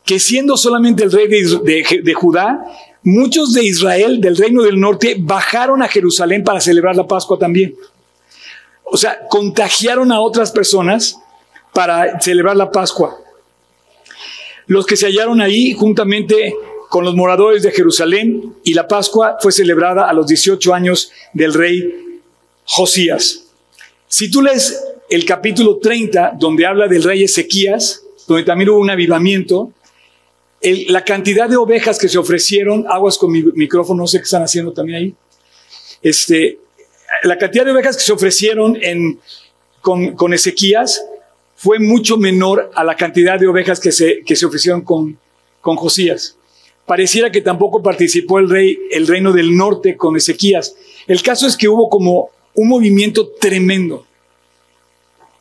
que 0.03 0.19
siendo 0.19 0.57
solamente 0.57 1.05
el 1.05 1.13
rey 1.13 1.29
de, 1.29 2.01
de 2.03 2.13
Judá, 2.13 2.65
muchos 3.03 3.53
de 3.53 3.63
Israel, 3.63 4.19
del 4.19 4.35
reino 4.35 4.63
del 4.63 4.77
norte, 4.77 5.15
bajaron 5.17 5.81
a 5.81 5.87
Jerusalén 5.87 6.43
para 6.43 6.59
celebrar 6.59 6.97
la 6.97 7.07
Pascua 7.07 7.39
también. 7.39 7.73
O 8.83 8.97
sea, 8.97 9.21
contagiaron 9.29 10.11
a 10.11 10.19
otras 10.19 10.51
personas 10.51 11.17
para 11.73 12.19
celebrar 12.19 12.57
la 12.57 12.71
Pascua 12.71 13.21
los 14.67 14.85
que 14.85 14.97
se 14.97 15.07
hallaron 15.07 15.41
ahí 15.41 15.73
juntamente 15.73 16.55
con 16.95 17.03
los 17.03 17.13
moradores 17.13 17.61
de 17.61 17.73
Jerusalén 17.73 18.55
y 18.63 18.73
la 18.73 18.87
Pascua 18.87 19.35
fue 19.41 19.51
celebrada 19.51 20.09
a 20.09 20.13
los 20.13 20.27
18 20.27 20.73
años 20.73 21.11
del 21.33 21.53
rey 21.53 22.21
Josías. 22.63 23.47
Si 24.07 24.31
tú 24.31 24.41
lees 24.41 24.81
el 25.09 25.25
capítulo 25.25 25.79
30, 25.79 26.35
donde 26.39 26.65
habla 26.65 26.87
del 26.87 27.03
rey 27.03 27.25
Ezequías, 27.25 28.01
donde 28.29 28.45
también 28.45 28.69
hubo 28.69 28.79
un 28.79 28.89
avivamiento, 28.89 29.73
la 30.61 31.03
cantidad 31.03 31.49
de 31.49 31.57
ovejas 31.57 31.99
que 31.99 32.07
se 32.07 32.17
ofrecieron, 32.17 32.85
aguas 32.87 33.17
con 33.17 33.29
mi 33.29 33.43
micrófono, 33.43 34.03
no 34.03 34.07
sé 34.07 34.19
qué 34.19 34.23
están 34.23 34.43
haciendo 34.43 34.71
también 34.71 34.97
ahí, 34.97 35.15
este, 36.01 36.59
la 37.23 37.37
cantidad 37.37 37.65
de 37.65 37.71
ovejas 37.71 37.97
que 37.97 38.03
se 38.03 38.13
ofrecieron 38.13 38.79
con, 39.81 40.15
con 40.15 40.33
Ezequías 40.33 41.05
fue 41.57 41.77
mucho 41.77 42.15
menor 42.15 42.71
a 42.73 42.85
la 42.85 42.95
cantidad 42.95 43.37
de 43.37 43.47
ovejas 43.47 43.81
que 43.81 43.91
se, 43.91 44.21
que 44.25 44.37
se 44.37 44.45
ofrecieron 44.45 44.79
con, 44.79 45.19
con 45.59 45.75
Josías. 45.75 46.37
Pareciera 46.85 47.31
que 47.31 47.41
tampoco 47.41 47.81
participó 47.81 48.39
el 48.39 48.49
rey, 48.49 48.77
el 48.91 49.07
reino 49.07 49.33
del 49.33 49.55
norte 49.55 49.97
con 49.97 50.15
Ezequías. 50.15 50.75
El 51.07 51.21
caso 51.21 51.47
es 51.47 51.57
que 51.57 51.67
hubo 51.67 51.89
como 51.89 52.29
un 52.53 52.67
movimiento 52.67 53.27
tremendo. 53.39 54.05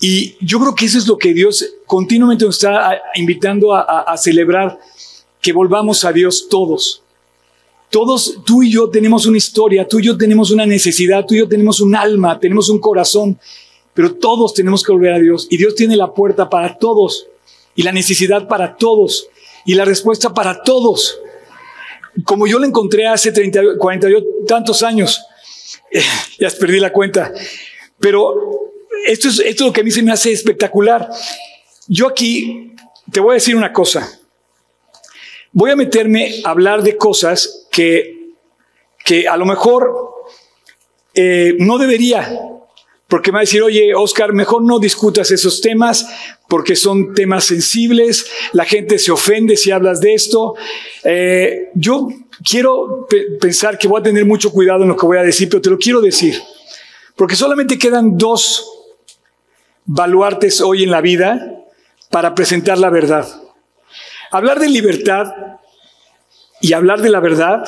Y 0.00 0.36
yo 0.44 0.58
creo 0.58 0.74
que 0.74 0.86
eso 0.86 0.98
es 0.98 1.06
lo 1.06 1.18
que 1.18 1.32
Dios 1.32 1.74
continuamente 1.86 2.44
nos 2.44 2.56
está 2.56 3.00
invitando 3.14 3.74
a, 3.74 4.00
a, 4.00 4.16
celebrar, 4.16 4.78
que 5.40 5.52
volvamos 5.52 6.04
a 6.04 6.12
Dios 6.12 6.48
todos. 6.48 7.02
Todos, 7.90 8.40
tú 8.44 8.62
y 8.62 8.72
yo 8.72 8.88
tenemos 8.88 9.26
una 9.26 9.36
historia, 9.36 9.86
tú 9.86 10.00
y 10.00 10.04
yo 10.04 10.16
tenemos 10.16 10.50
una 10.50 10.66
necesidad, 10.66 11.24
tú 11.24 11.34
y 11.34 11.38
yo 11.38 11.48
tenemos 11.48 11.80
un 11.80 11.94
alma, 11.94 12.40
tenemos 12.40 12.68
un 12.68 12.80
corazón 12.80 13.38
pero 13.94 14.16
todos 14.16 14.52
tenemos 14.52 14.82
que 14.82 14.92
volver 14.92 15.12
a 15.14 15.18
Dios 15.18 15.46
y 15.48 15.56
Dios 15.56 15.76
tiene 15.76 15.96
la 15.96 16.12
puerta 16.12 16.50
para 16.50 16.76
todos 16.76 17.28
y 17.76 17.84
la 17.84 17.92
necesidad 17.92 18.48
para 18.48 18.76
todos 18.76 19.28
y 19.64 19.74
la 19.74 19.84
respuesta 19.84 20.34
para 20.34 20.62
todos. 20.62 21.18
Como 22.24 22.46
yo 22.46 22.58
la 22.58 22.66
encontré 22.66 23.06
hace 23.06 23.32
30, 23.32 23.78
40 23.78 24.08
tantos 24.46 24.82
años, 24.82 25.26
ya 26.38 26.48
perdí 26.50 26.78
la 26.78 26.92
cuenta, 26.92 27.32
pero 27.98 28.70
esto 29.06 29.28
es, 29.28 29.40
esto 29.40 29.64
es 29.64 29.66
lo 29.68 29.72
que 29.72 29.80
a 29.80 29.84
mí 29.84 29.90
se 29.90 30.02
me 30.02 30.12
hace 30.12 30.32
espectacular. 30.32 31.08
Yo 31.88 32.08
aquí 32.08 32.74
te 33.10 33.20
voy 33.20 33.32
a 33.32 33.34
decir 33.34 33.56
una 33.56 33.72
cosa. 33.72 34.08
Voy 35.52 35.70
a 35.70 35.76
meterme 35.76 36.40
a 36.44 36.50
hablar 36.50 36.82
de 36.82 36.96
cosas 36.96 37.68
que, 37.70 38.32
que 39.04 39.28
a 39.28 39.36
lo 39.36 39.44
mejor 39.44 40.14
eh, 41.14 41.54
no 41.58 41.78
debería, 41.78 42.28
porque 43.14 43.30
me 43.30 43.36
va 43.36 43.38
a 43.38 43.42
decir, 43.42 43.62
oye, 43.62 43.94
Oscar, 43.94 44.32
mejor 44.32 44.64
no 44.64 44.80
discutas 44.80 45.30
esos 45.30 45.60
temas 45.60 46.04
porque 46.48 46.74
son 46.74 47.14
temas 47.14 47.44
sensibles, 47.44 48.26
la 48.52 48.64
gente 48.64 48.98
se 48.98 49.12
ofende 49.12 49.56
si 49.56 49.70
hablas 49.70 50.00
de 50.00 50.14
esto. 50.14 50.56
Eh, 51.04 51.70
yo 51.76 52.08
quiero 52.44 53.06
pensar 53.40 53.78
que 53.78 53.86
voy 53.86 54.00
a 54.00 54.02
tener 54.02 54.26
mucho 54.26 54.50
cuidado 54.50 54.82
en 54.82 54.88
lo 54.88 54.96
que 54.96 55.06
voy 55.06 55.18
a 55.18 55.22
decir, 55.22 55.48
pero 55.48 55.62
te 55.62 55.70
lo 55.70 55.78
quiero 55.78 56.00
decir, 56.00 56.42
porque 57.14 57.36
solamente 57.36 57.78
quedan 57.78 58.18
dos 58.18 58.68
baluartes 59.84 60.60
hoy 60.60 60.82
en 60.82 60.90
la 60.90 61.00
vida 61.00 61.62
para 62.10 62.34
presentar 62.34 62.78
la 62.78 62.90
verdad. 62.90 63.28
Hablar 64.32 64.58
de 64.58 64.68
libertad 64.68 65.32
y 66.60 66.72
hablar 66.72 67.00
de 67.00 67.10
la 67.10 67.20
verdad 67.20 67.62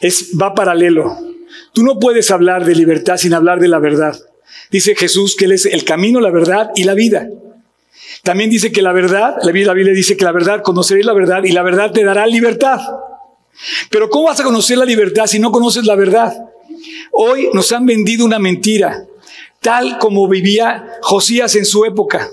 es, 0.00 0.32
va 0.32 0.52
paralelo. 0.52 1.16
Tú 1.72 1.84
no 1.84 2.00
puedes 2.00 2.32
hablar 2.32 2.64
de 2.64 2.74
libertad 2.74 3.18
sin 3.18 3.34
hablar 3.34 3.60
de 3.60 3.68
la 3.68 3.78
verdad. 3.78 4.18
Dice 4.70 4.94
Jesús 4.94 5.36
que 5.36 5.46
Él 5.46 5.52
es 5.52 5.66
el 5.66 5.84
camino, 5.84 6.20
la 6.20 6.30
verdad 6.30 6.70
y 6.74 6.84
la 6.84 6.94
vida. 6.94 7.28
También 8.22 8.50
dice 8.50 8.72
que 8.72 8.82
la 8.82 8.92
verdad, 8.92 9.36
la 9.42 9.52
Biblia, 9.52 9.92
dice 9.92 10.16
que 10.16 10.24
la 10.24 10.32
verdad, 10.32 10.62
conoceréis 10.62 11.06
la 11.06 11.12
verdad 11.12 11.44
y 11.44 11.52
la 11.52 11.62
verdad 11.62 11.92
te 11.92 12.04
dará 12.04 12.26
libertad. 12.26 12.80
Pero 13.90 14.08
¿cómo 14.10 14.26
vas 14.26 14.40
a 14.40 14.44
conocer 14.44 14.78
la 14.78 14.84
libertad 14.84 15.26
si 15.26 15.38
no 15.38 15.50
conoces 15.50 15.84
la 15.84 15.94
verdad? 15.94 16.32
Hoy 17.12 17.48
nos 17.52 17.72
han 17.72 17.86
vendido 17.86 18.24
una 18.24 18.38
mentira, 18.38 19.06
tal 19.60 19.98
como 19.98 20.28
vivía 20.28 20.98
Josías 21.02 21.54
en 21.56 21.64
su 21.64 21.84
época. 21.84 22.28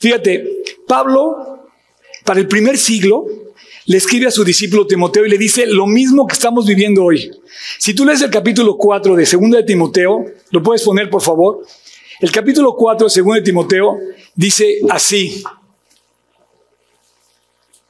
Fíjate, 0.00 0.64
Pablo, 0.86 1.68
para 2.24 2.40
el 2.40 2.48
primer 2.48 2.78
siglo, 2.78 3.26
le 3.86 3.96
escribe 3.96 4.26
a 4.26 4.30
su 4.30 4.44
discípulo 4.44 4.86
Timoteo 4.86 5.26
y 5.26 5.30
le 5.30 5.38
dice 5.38 5.66
lo 5.66 5.86
mismo 5.86 6.26
que 6.26 6.34
estamos 6.34 6.66
viviendo 6.66 7.04
hoy. 7.04 7.30
Si 7.78 7.94
tú 7.94 8.04
lees 8.04 8.22
el 8.22 8.30
capítulo 8.30 8.76
4 8.76 9.16
de 9.16 9.24
2 9.24 9.50
de 9.50 9.62
Timoteo, 9.64 10.24
lo 10.50 10.62
puedes 10.62 10.82
poner 10.82 11.10
por 11.10 11.22
favor. 11.22 11.66
El 12.20 12.30
capítulo 12.30 12.74
4 12.74 13.08
de 13.08 13.22
2 13.22 13.34
de 13.34 13.42
Timoteo 13.42 13.98
dice 14.34 14.78
así. 14.88 15.42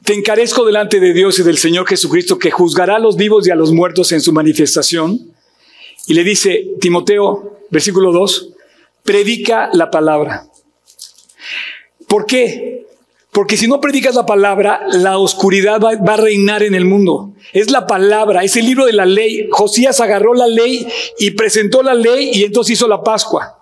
Te 0.05 0.15
encarezco 0.15 0.65
delante 0.65 0.99
de 0.99 1.13
Dios 1.13 1.39
y 1.39 1.43
del 1.43 1.59
Señor 1.59 1.87
Jesucristo 1.87 2.39
que 2.39 2.51
juzgará 2.51 2.97
a 2.97 2.99
los 2.99 3.17
vivos 3.17 3.47
y 3.47 3.51
a 3.51 3.55
los 3.55 3.73
muertos 3.73 4.11
en 4.13 4.21
su 4.21 4.33
manifestación. 4.33 5.33
Y 6.09 6.15
le 6.15 6.25
dice, 6.25 6.71
Timoteo, 6.81 7.61
versículo 7.71 8.11
2, 8.11 8.49
predica 9.05 9.71
la 9.73 9.91
palabra. 9.91 10.49
¿Por 12.09 12.27
qué? 12.27 12.87
Porque 13.33 13.57
si 13.57 13.67
no 13.67 13.81
predicas 13.81 14.15
la 14.15 14.27
palabra, 14.27 14.83
la 14.91 15.17
oscuridad 15.17 15.81
va, 15.81 15.93
a 16.13 16.17
reinar 16.19 16.63
en 16.63 16.75
el 16.75 16.85
mundo. 16.85 17.33
Es 17.55 17.71
la 17.71 17.87
palabra, 17.87 18.45
es 18.45 18.57
el 18.59 18.67
libro 18.67 18.85
de 18.85 18.93
la 18.93 19.07
ley. 19.07 19.49
Josías 19.51 20.01
agarró 20.01 20.35
la 20.35 20.47
ley 20.47 20.87
y 21.19 21.31
presentó 21.31 21.83
la 21.83 21.95
ley 21.95 22.31
y 22.35 22.45
entonces 22.45 22.75
hizo 22.75 22.87
la 22.87 23.03
Pascua. 23.03 23.59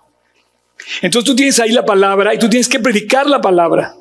Entonces 1.01 1.25
tú 1.25 1.37
tienes 1.37 1.57
ahí 1.61 1.71
la 1.71 1.85
palabra 1.85 2.33
y 2.33 2.37
tú 2.37 2.49
tienes 2.49 2.67
que 2.67 2.81
predicar 2.81 3.27
la 3.27 3.39
palabra. 3.39 3.95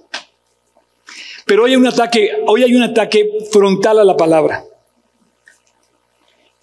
Pero 1.46 1.62
hoy 1.62 1.70
hay 1.70 1.76
un 1.76 1.86
ataque, 1.86 2.32
hoy 2.48 2.64
hay 2.64 2.74
un 2.74 2.82
ataque 2.82 3.30
frontal 3.52 4.00
a 4.00 4.04
la 4.04 4.16
palabra. 4.16 4.64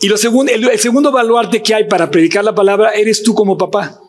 Y 0.02 0.08
el, 0.08 0.70
el 0.70 0.80
segundo 0.80 1.14
baluarte 1.14 1.64
que 1.64 1.74
hay 1.74 1.86
para 1.86 2.12
predicar 2.12 2.44
la 2.44 2.54
palabra 2.54 2.92
eres 2.92 3.24
tú 3.24 3.34
como 3.34 3.58
papá, 3.58 4.02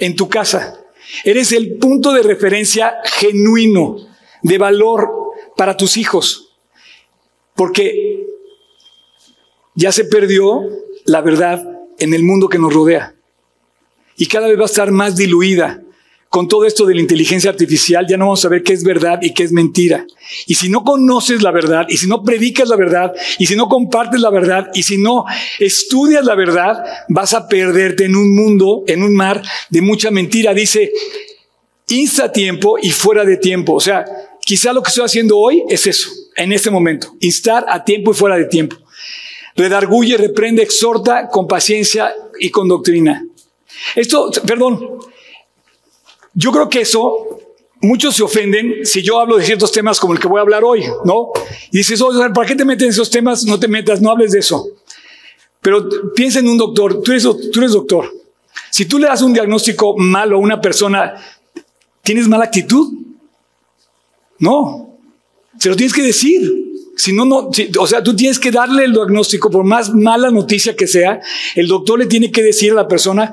en 0.00 0.16
tu 0.16 0.28
casa. 0.28 0.79
Eres 1.24 1.52
el 1.52 1.76
punto 1.76 2.12
de 2.12 2.22
referencia 2.22 2.98
genuino, 3.04 3.96
de 4.42 4.58
valor 4.58 5.10
para 5.56 5.76
tus 5.76 5.96
hijos. 5.96 6.52
Porque 7.54 8.26
ya 9.74 9.92
se 9.92 10.04
perdió 10.04 10.62
la 11.04 11.20
verdad 11.20 11.62
en 11.98 12.14
el 12.14 12.22
mundo 12.22 12.48
que 12.48 12.58
nos 12.58 12.72
rodea. 12.72 13.14
Y 14.16 14.26
cada 14.26 14.48
vez 14.48 14.58
va 14.58 14.62
a 14.62 14.66
estar 14.66 14.90
más 14.90 15.16
diluida 15.16 15.82
con 16.30 16.46
todo 16.46 16.64
esto 16.64 16.86
de 16.86 16.94
la 16.94 17.00
inteligencia 17.00 17.50
artificial, 17.50 18.06
ya 18.08 18.16
no 18.16 18.26
vamos 18.26 18.38
a 18.38 18.42
saber 18.42 18.62
qué 18.62 18.72
es 18.72 18.84
verdad 18.84 19.18
y 19.20 19.34
qué 19.34 19.42
es 19.42 19.50
mentira. 19.50 20.06
Y 20.46 20.54
si 20.54 20.68
no 20.68 20.84
conoces 20.84 21.42
la 21.42 21.50
verdad, 21.50 21.86
y 21.88 21.96
si 21.96 22.06
no 22.06 22.22
predicas 22.22 22.68
la 22.68 22.76
verdad, 22.76 23.12
y 23.40 23.46
si 23.46 23.56
no 23.56 23.68
compartes 23.68 24.20
la 24.20 24.30
verdad, 24.30 24.70
y 24.72 24.84
si 24.84 24.96
no 24.96 25.24
estudias 25.58 26.24
la 26.24 26.36
verdad, 26.36 26.84
vas 27.08 27.34
a 27.34 27.48
perderte 27.48 28.04
en 28.04 28.14
un 28.14 28.32
mundo, 28.32 28.84
en 28.86 29.02
un 29.02 29.12
mar 29.12 29.42
de 29.70 29.82
mucha 29.82 30.12
mentira. 30.12 30.54
Dice, 30.54 30.92
insta 31.88 32.30
tiempo 32.30 32.78
y 32.80 32.92
fuera 32.92 33.24
de 33.24 33.36
tiempo. 33.36 33.74
O 33.74 33.80
sea, 33.80 34.04
quizá 34.40 34.72
lo 34.72 34.84
que 34.84 34.90
estoy 34.90 35.06
haciendo 35.06 35.36
hoy 35.36 35.64
es 35.68 35.88
eso, 35.88 36.10
en 36.36 36.52
este 36.52 36.70
momento, 36.70 37.12
instar 37.18 37.66
a 37.68 37.84
tiempo 37.84 38.12
y 38.12 38.14
fuera 38.14 38.36
de 38.36 38.44
tiempo. 38.44 38.76
Redarguye, 39.56 40.16
reprende, 40.16 40.62
exhorta 40.62 41.26
con 41.26 41.48
paciencia 41.48 42.14
y 42.38 42.50
con 42.50 42.68
doctrina. 42.68 43.26
Esto, 43.96 44.30
perdón, 44.46 45.00
yo 46.34 46.52
creo 46.52 46.68
que 46.68 46.80
eso, 46.82 47.40
muchos 47.80 48.16
se 48.16 48.22
ofenden 48.22 48.84
si 48.84 49.02
yo 49.02 49.18
hablo 49.18 49.36
de 49.36 49.44
ciertos 49.44 49.72
temas 49.72 49.98
como 49.98 50.12
el 50.12 50.20
que 50.20 50.28
voy 50.28 50.38
a 50.38 50.42
hablar 50.42 50.64
hoy, 50.64 50.84
¿no? 51.04 51.30
Y 51.70 51.78
dices, 51.78 52.00
oye, 52.00 52.30
¿para 52.34 52.46
qué 52.46 52.54
te 52.54 52.64
metes 52.64 52.84
en 52.84 52.90
esos 52.90 53.10
temas? 53.10 53.44
No 53.44 53.58
te 53.58 53.68
metas, 53.68 54.00
no 54.00 54.10
hables 54.10 54.32
de 54.32 54.40
eso. 54.40 54.68
Pero 55.60 55.88
piensa 56.14 56.38
en 56.38 56.48
un 56.48 56.56
doctor, 56.56 57.02
tú 57.02 57.12
eres, 57.12 57.24
doctor. 57.72 58.12
Si 58.70 58.86
tú 58.86 58.98
le 58.98 59.06
das 59.06 59.22
un 59.22 59.32
diagnóstico 59.32 59.96
malo 59.96 60.36
a 60.36 60.40
una 60.40 60.60
persona, 60.60 61.14
¿tienes 62.02 62.28
mala 62.28 62.44
actitud? 62.44 62.92
No, 64.38 64.98
se 65.58 65.68
lo 65.68 65.76
tienes 65.76 65.92
que 65.92 66.02
decir. 66.02 66.40
Si 66.96 67.12
no, 67.12 67.24
no, 67.24 67.50
o 67.78 67.86
sea, 67.86 68.02
tú 68.02 68.14
tienes 68.14 68.38
que 68.38 68.50
darle 68.50 68.84
el 68.84 68.92
diagnóstico, 68.92 69.50
por 69.50 69.64
más 69.64 69.92
mala 69.94 70.30
noticia 70.30 70.76
que 70.76 70.86
sea, 70.86 71.20
el 71.54 71.66
doctor 71.66 71.98
le 71.98 72.06
tiene 72.06 72.30
que 72.30 72.42
decir 72.42 72.72
a 72.72 72.74
la 72.74 72.88
persona, 72.88 73.32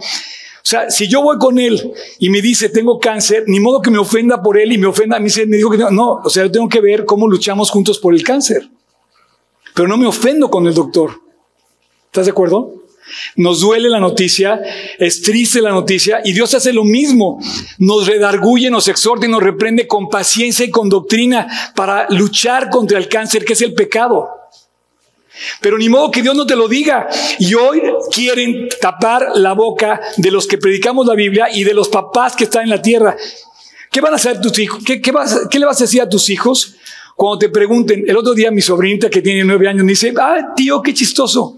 sea, 0.67 0.89
si 0.89 1.07
yo 1.07 1.21
voy 1.21 1.37
con 1.37 1.59
él 1.59 1.93
y 2.19 2.29
me 2.29 2.41
dice 2.41 2.67
tengo 2.69 2.99
cáncer, 2.99 3.45
ni 3.47 3.59
modo 3.59 3.81
que 3.81 3.89
me 3.89 3.97
ofenda 3.99 4.41
por 4.41 4.59
él 4.59 4.71
y 4.73 4.77
me 4.77 4.87
ofenda 4.87 5.17
a 5.17 5.19
mí, 5.19 5.29
me 5.47 5.57
dijo 5.57 5.69
que 5.69 5.77
no, 5.77 5.89
no, 5.89 6.21
o 6.23 6.29
sea, 6.29 6.43
yo 6.43 6.51
tengo 6.51 6.67
que 6.67 6.81
ver 6.81 7.05
cómo 7.05 7.27
luchamos 7.27 7.69
juntos 7.69 7.99
por 7.99 8.13
el 8.13 8.23
cáncer. 8.23 8.69
Pero 9.73 9.87
no 9.87 9.97
me 9.97 10.07
ofendo 10.07 10.49
con 10.49 10.67
el 10.67 10.73
doctor. 10.73 11.21
¿Estás 12.07 12.25
de 12.25 12.31
acuerdo? 12.31 12.83
Nos 13.35 13.61
duele 13.61 13.89
la 13.89 13.99
noticia, 13.99 14.61
es 14.97 15.21
triste 15.21 15.61
la 15.61 15.71
noticia 15.71 16.21
y 16.25 16.33
Dios 16.33 16.53
hace 16.53 16.73
lo 16.73 16.83
mismo. 16.83 17.39
Nos 17.77 18.07
redarguye, 18.07 18.69
nos 18.69 18.87
exhorta 18.87 19.25
y 19.25 19.29
nos 19.29 19.43
reprende 19.43 19.87
con 19.87 20.09
paciencia 20.09 20.65
y 20.65 20.71
con 20.71 20.89
doctrina 20.89 21.47
para 21.75 22.07
luchar 22.09 22.69
contra 22.69 22.97
el 22.97 23.07
cáncer 23.07 23.45
que 23.45 23.53
es 23.53 23.61
el 23.61 23.73
pecado. 23.73 24.36
Pero 25.61 25.77
ni 25.77 25.89
modo 25.89 26.11
que 26.11 26.21
Dios 26.21 26.35
no 26.35 26.45
te 26.45 26.55
lo 26.55 26.67
diga. 26.67 27.07
Y 27.39 27.53
hoy 27.53 27.81
quieren 28.11 28.67
tapar 28.81 29.29
la 29.35 29.53
boca 29.53 30.01
de 30.17 30.31
los 30.31 30.47
que 30.47 30.57
predicamos 30.57 31.05
la 31.05 31.15
Biblia 31.15 31.47
y 31.51 31.63
de 31.63 31.73
los 31.73 31.89
papás 31.89 32.35
que 32.35 32.45
están 32.45 32.63
en 32.63 32.69
la 32.69 32.81
tierra. 32.81 33.15
¿Qué 33.91 34.01
van 34.01 34.13
a 34.13 34.17
hacer 34.17 34.41
tus 34.41 34.57
hijos? 34.59 34.83
¿Qué, 34.83 34.99
le 35.59 35.65
vas 35.65 35.81
a 35.81 35.83
decir 35.83 36.01
a 36.01 36.09
tus 36.09 36.29
hijos 36.29 36.75
cuando 37.15 37.39
te 37.39 37.49
pregunten? 37.49 38.03
El 38.07 38.17
otro 38.17 38.33
día 38.33 38.51
mi 38.51 38.61
sobrinita 38.61 39.09
que 39.09 39.21
tiene 39.21 39.43
nueve 39.43 39.67
años 39.67 39.83
me 39.83 39.91
dice, 39.91 40.13
ah, 40.19 40.53
tío, 40.55 40.81
qué 40.81 40.93
chistoso. 40.93 41.57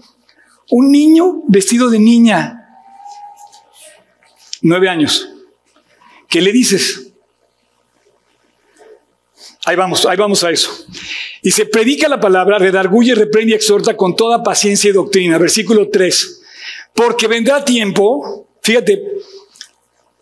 Un 0.70 0.90
niño 0.90 1.42
vestido 1.48 1.90
de 1.90 1.98
niña. 1.98 2.56
Nueve 4.62 4.88
años. 4.88 5.28
¿Qué 6.28 6.40
le 6.40 6.52
dices? 6.52 7.10
Ahí 9.64 9.76
vamos, 9.76 10.06
ahí 10.06 10.16
vamos 10.16 10.42
a 10.44 10.50
eso. 10.50 10.70
Y 11.42 11.52
se 11.52 11.66
predica 11.66 12.08
la 12.08 12.20
palabra, 12.20 12.58
redarguye, 12.58 13.14
reprende 13.14 13.52
y 13.52 13.54
exhorta 13.54 13.96
con 13.96 14.14
toda 14.14 14.42
paciencia 14.42 14.90
y 14.90 14.92
doctrina. 14.92 15.38
Versículo 15.38 15.88
3. 15.88 16.42
Porque 16.94 17.26
vendrá 17.26 17.64
tiempo, 17.64 18.46
fíjate, 18.62 19.02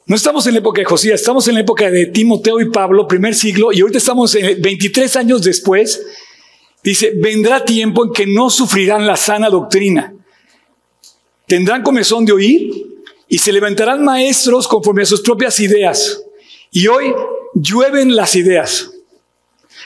no 0.07 0.17
estamos 0.17 0.47
en 0.47 0.55
la 0.55 0.61
época 0.61 0.81
de 0.81 0.85
Josías, 0.85 1.21
estamos 1.21 1.47
en 1.49 1.55
la 1.55 1.61
época 1.61 1.91
de 1.91 2.07
Timoteo 2.07 2.61
y 2.61 2.71
Pablo, 2.71 3.07
primer 3.07 3.35
siglo, 3.35 3.73
y 3.73 3.81
ahorita 3.81 3.99
estamos 3.99 4.35
en 4.35 4.61
23 4.63 5.17
años 5.17 5.43
después. 5.43 6.01
Dice, 6.83 7.13
vendrá 7.17 7.65
tiempo 7.65 8.05
en 8.05 8.13
que 8.13 8.27
no 8.27 8.49
sufrirán 8.49 9.07
la 9.07 9.17
sana 9.17 9.51
doctrina. 9.51 10.15
Tendrán 11.47 11.83
comezón 11.83 12.25
de 12.25 12.33
oír 12.33 12.71
y 13.29 13.39
se 13.39 13.53
levantarán 13.53 14.05
maestros 14.05 14.69
conforme 14.69 15.03
a 15.03 15.07
sus 15.07 15.21
propias 15.21 15.61
ideas. 15.61 16.23
Y 16.71 16.87
hoy 16.87 17.13
llueven 17.55 18.15
las 18.15 18.37
ideas. 18.37 18.91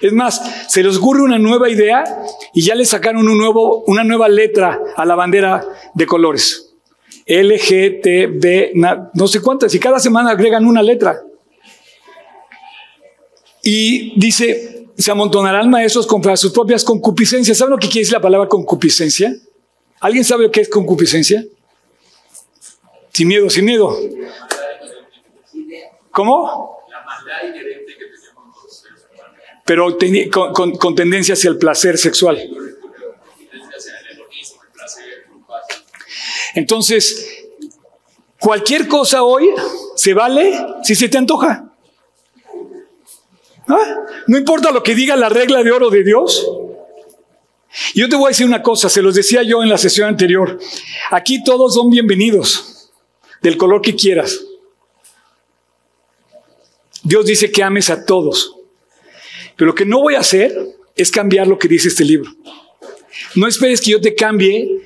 Es 0.03 0.13
más, 0.13 0.43
se 0.69 0.83
les 0.83 0.97
ocurre 0.97 1.23
una 1.23 1.39
nueva 1.39 1.71
idea 1.71 2.03
y 2.53 2.63
ya 2.63 2.75
le 2.75 2.85
sacaron 2.85 3.29
un 3.29 3.39
nuevo, 3.39 3.85
una 3.87 4.03
nueva 4.03 4.29
letra 4.29 4.81
a 4.97 5.07
la 5.07 5.15
bandera 5.15 5.65
de 5.95 6.07
colores. 6.07 6.75
L, 7.25 7.57
G, 7.57 8.01
T, 8.03 8.27
B, 8.27 8.73
no 9.15 9.29
sé 9.29 9.41
cuántas, 9.41 9.73
y 9.77 9.79
cada 9.79 10.01
semana 10.01 10.33
agregan 10.33 10.67
una 10.67 10.83
letra. 10.83 11.23
Y 13.63 14.19
dice, 14.19 14.89
se 14.99 15.11
amontonarán 15.13 15.71
maestros 15.71 16.05
contra 16.09 16.37
sus 16.37 16.51
propias 16.51 16.83
concupiscencias. 16.83 17.57
¿Saben 17.57 17.71
lo 17.71 17.79
que 17.79 17.87
quiere 17.87 18.01
decir 18.01 18.15
la 18.15 18.21
palabra 18.21 18.49
concupiscencia? 18.49 19.33
¿Alguien 20.01 20.25
sabe 20.25 20.47
lo 20.47 20.51
que 20.51 20.63
es 20.63 20.69
concupiscencia? 20.69 21.45
Sin 23.13 23.29
miedo, 23.29 23.49
sin 23.49 23.65
miedo. 23.65 23.97
¿Cómo? 26.11 26.79
La 26.91 27.05
maldad 27.05 27.55
pero 29.65 29.97
con, 30.31 30.95
tendencia 30.95 31.35
hacia 31.35 31.51
el 31.51 31.59
placer 31.59 31.99
sexual. 31.99 32.41
Entonces, 36.55 37.47
cualquier 38.39 38.89
cosa 38.89 39.23
hoy 39.23 39.49
se 39.97 40.15
vale 40.15 40.59
si 40.83 40.95
se 40.95 41.09
te 41.09 41.19
antoja. 41.19 41.73
No 44.27 44.39
importa 44.39 44.71
lo 44.71 44.83
que 44.83 44.95
diga 44.95 45.17
la 45.17 45.29
regla 45.29 45.63
de 45.63 45.73
oro 45.73 45.91
de 45.91 46.03
Dios. 46.03 46.47
Yo 47.95 48.09
te 48.09 48.17
voy 48.17 48.27
a 48.27 48.29
decir 48.29 48.47
una 48.47 48.63
cosa, 48.63 48.91
se 48.91 49.01
los 49.01 49.15
decía 49.15 49.43
yo 49.43 49.63
en 49.63 49.69
la 49.69 49.79
sesión 49.79 50.09
anterior. 50.09 50.59
Aquí 51.11 51.43
todos 51.43 51.75
son 51.75 51.89
bienvenidos, 51.89 52.91
del 53.41 53.57
color 53.57 53.81
que 53.81 53.97
quieras. 53.97 54.45
Dios 57.03 57.25
dice 57.25 57.51
que 57.51 57.63
ames 57.63 57.89
a 57.89 58.05
todos. 58.05 58.57
Pero 59.57 59.69
lo 59.71 59.75
que 59.75 59.85
no 59.85 60.01
voy 60.01 60.15
a 60.15 60.21
hacer 60.21 60.57
es 60.97 61.11
cambiar 61.11 61.47
lo 61.47 61.59
que 61.59 61.69
dice 61.69 61.89
este 61.89 62.05
libro. 62.05 62.31
No 63.35 63.47
esperes 63.47 63.81
que 63.81 63.91
yo 63.91 64.01
te 64.01 64.15
cambie 64.15 64.83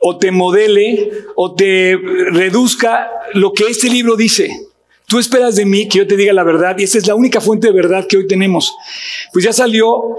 o 0.00 0.18
te 0.18 0.30
modele 0.30 1.10
o 1.36 1.54
te 1.54 1.96
reduzca 1.96 3.10
lo 3.34 3.52
que 3.52 3.64
este 3.64 3.88
libro 3.88 4.16
dice. 4.16 4.50
Tú 5.06 5.18
esperas 5.18 5.56
de 5.56 5.64
mí 5.64 5.88
que 5.88 5.98
yo 5.98 6.06
te 6.06 6.16
diga 6.16 6.32
la 6.32 6.44
verdad 6.44 6.76
y 6.78 6.84
esa 6.84 6.98
es 6.98 7.06
la 7.06 7.14
única 7.14 7.40
fuente 7.40 7.68
de 7.68 7.72
verdad 7.72 8.06
que 8.06 8.18
hoy 8.18 8.26
tenemos. 8.26 8.74
Pues 9.32 9.44
ya 9.44 9.52
salió 9.52 10.16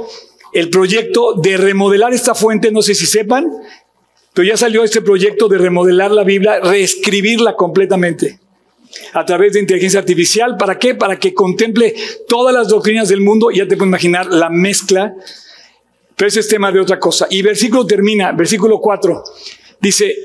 el 0.52 0.70
proyecto 0.70 1.34
de 1.34 1.58
remodelar 1.58 2.14
esta 2.14 2.34
fuente, 2.34 2.72
no 2.72 2.82
sé 2.82 2.96
si 2.96 3.06
sepan, 3.06 3.48
pero 4.34 4.48
ya 4.48 4.58
salió 4.58 4.84
este 4.84 5.02
proyecto 5.02 5.48
de 5.48 5.60
remodelar 5.60 6.12
la 6.12 6.24
Biblia, 6.24 6.60
reescribirla 6.60 7.56
completamente 7.56 8.40
a 9.14 9.26
través 9.26 9.54
de 9.54 9.60
inteligencia 9.60 10.00
artificial. 10.00 10.58
¿Para 10.58 10.78
qué? 10.78 10.96
Para 10.96 11.18
que 11.18 11.34
contemple 11.34 11.96
todas 12.28 12.54
las 12.54 12.68
doctrinas 12.68 13.10
del 13.10 13.22
mundo. 13.22 13.52
Ya 13.52 13.68
te 13.68 13.78
puedes 13.78 13.90
imaginar 13.90 14.28
la 14.28 14.50
mezcla, 14.50 15.14
pero 16.16 16.28
ese 16.28 16.42
es 16.42 16.48
tema 16.48 16.72
de 16.72 16.80
otra 16.80 17.00
cosa. 17.00 17.28
Y 17.30 17.42
versículo 17.42 17.86
termina, 17.86 18.32
versículo 18.32 18.80
4, 18.80 19.24
dice, 19.80 20.16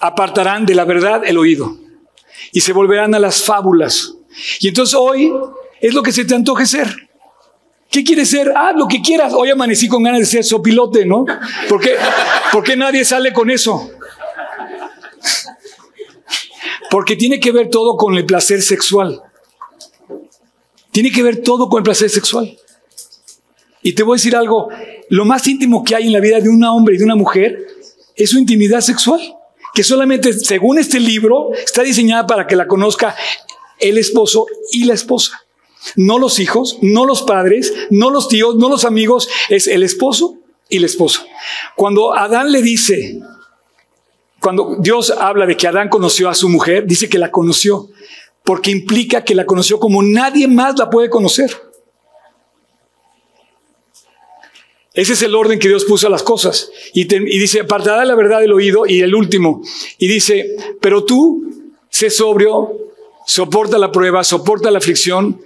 apartarán 0.00 0.66
de 0.66 0.74
la 0.74 0.84
verdad 0.84 1.22
el 1.24 1.38
oído 1.38 1.76
y 2.52 2.60
se 2.60 2.72
volverán 2.72 3.14
a 3.14 3.18
las 3.18 3.42
fábulas. 3.42 4.14
Y 4.60 4.68
entonces 4.68 4.94
hoy 4.94 5.32
es 5.80 5.94
lo 5.94 6.02
que 6.02 6.12
se 6.12 6.24
te 6.24 6.34
antoje 6.34 6.66
ser. 6.66 6.88
¿Qué 7.90 8.04
quieres 8.04 8.30
ser? 8.30 8.52
Ah, 8.54 8.72
lo 8.74 8.86
que 8.86 9.02
quieras. 9.02 9.32
Hoy 9.32 9.50
amanecí 9.50 9.88
con 9.88 10.04
ganas 10.04 10.20
de 10.20 10.26
ser 10.26 10.44
sopilote, 10.44 11.04
¿no? 11.04 11.24
¿Por 11.68 11.80
qué, 11.80 11.96
¿Por 12.52 12.62
qué 12.62 12.76
nadie 12.76 13.04
sale 13.04 13.32
con 13.32 13.50
eso? 13.50 13.90
Porque 16.90 17.16
tiene 17.16 17.38
que 17.40 17.52
ver 17.52 17.70
todo 17.70 17.96
con 17.96 18.16
el 18.16 18.26
placer 18.26 18.62
sexual. 18.62 19.22
Tiene 20.90 21.12
que 21.12 21.22
ver 21.22 21.42
todo 21.42 21.68
con 21.68 21.78
el 21.78 21.84
placer 21.84 22.10
sexual. 22.10 22.58
Y 23.82 23.94
te 23.94 24.02
voy 24.02 24.14
a 24.14 24.18
decir 24.18 24.36
algo, 24.36 24.68
lo 25.08 25.24
más 25.24 25.46
íntimo 25.46 25.84
que 25.84 25.94
hay 25.94 26.06
en 26.06 26.12
la 26.12 26.20
vida 26.20 26.40
de 26.40 26.48
un 26.48 26.62
hombre 26.64 26.94
y 26.94 26.98
de 26.98 27.04
una 27.04 27.14
mujer 27.14 27.66
es 28.16 28.30
su 28.30 28.38
intimidad 28.38 28.80
sexual, 28.80 29.20
que 29.72 29.82
solamente, 29.82 30.32
según 30.32 30.78
este 30.78 31.00
libro, 31.00 31.52
está 31.54 31.82
diseñada 31.82 32.26
para 32.26 32.46
que 32.46 32.56
la 32.56 32.66
conozca 32.66 33.16
el 33.78 33.96
esposo 33.96 34.46
y 34.72 34.84
la 34.84 34.94
esposa. 34.94 35.40
No 35.96 36.18
los 36.18 36.38
hijos, 36.40 36.78
no 36.82 37.06
los 37.06 37.22
padres, 37.22 37.72
no 37.88 38.10
los 38.10 38.28
tíos, 38.28 38.56
no 38.56 38.68
los 38.68 38.84
amigos, 38.84 39.28
es 39.48 39.66
el 39.66 39.82
esposo 39.82 40.36
y 40.68 40.78
la 40.78 40.86
esposa. 40.86 41.24
Cuando 41.76 42.14
Adán 42.14 42.52
le 42.52 42.60
dice, 42.60 43.20
cuando 44.40 44.76
Dios 44.78 45.10
habla 45.10 45.46
de 45.46 45.56
que 45.56 45.68
Adán 45.68 45.88
conoció 45.88 46.28
a 46.28 46.34
su 46.34 46.48
mujer, 46.48 46.86
dice 46.86 47.08
que 47.08 47.18
la 47.18 47.30
conoció, 47.30 47.88
porque 48.42 48.70
implica 48.70 49.22
que 49.22 49.34
la 49.34 49.44
conoció 49.44 49.78
como 49.78 50.02
nadie 50.02 50.48
más 50.48 50.78
la 50.78 50.88
puede 50.88 51.10
conocer. 51.10 51.50
Ese 54.92 55.12
es 55.12 55.22
el 55.22 55.34
orden 55.34 55.58
que 55.58 55.68
Dios 55.68 55.84
puso 55.84 56.06
a 56.06 56.10
las 56.10 56.22
cosas. 56.22 56.70
Y, 56.94 57.04
dice, 57.04 57.60
apartará 57.60 58.04
la 58.04 58.14
verdad 58.14 58.40
del 58.40 58.52
oído 58.52 58.86
y 58.86 59.00
el 59.00 59.14
último. 59.14 59.62
Y 59.98 60.08
dice, 60.08 60.56
pero 60.80 61.04
tú, 61.04 61.72
sé 61.90 62.10
sobrio, 62.10 62.72
soporta 63.26 63.78
la 63.78 63.92
prueba, 63.92 64.24
soporta 64.24 64.70
la 64.70 64.78
aflicción, 64.78 65.40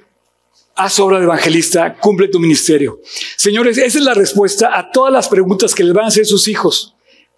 haz 0.76 0.98
obra 0.98 1.18
de 1.18 1.24
evangelista, 1.24 1.98
cumple 1.98 2.28
tu 2.28 2.40
ministerio. 2.40 3.00
Señores, 3.37 3.76
esa 3.76 3.98
es 3.98 4.04
la 4.04 4.14
respuesta 4.14 4.78
a 4.78 4.90
todas 4.90 5.12
las 5.12 5.28
preguntas 5.28 5.74
que 5.74 5.85
les 5.85 5.92
van 5.92 6.07
a 6.07 6.09
hacer 6.09 6.26
sus 6.26 6.48
hijos. 6.48 6.94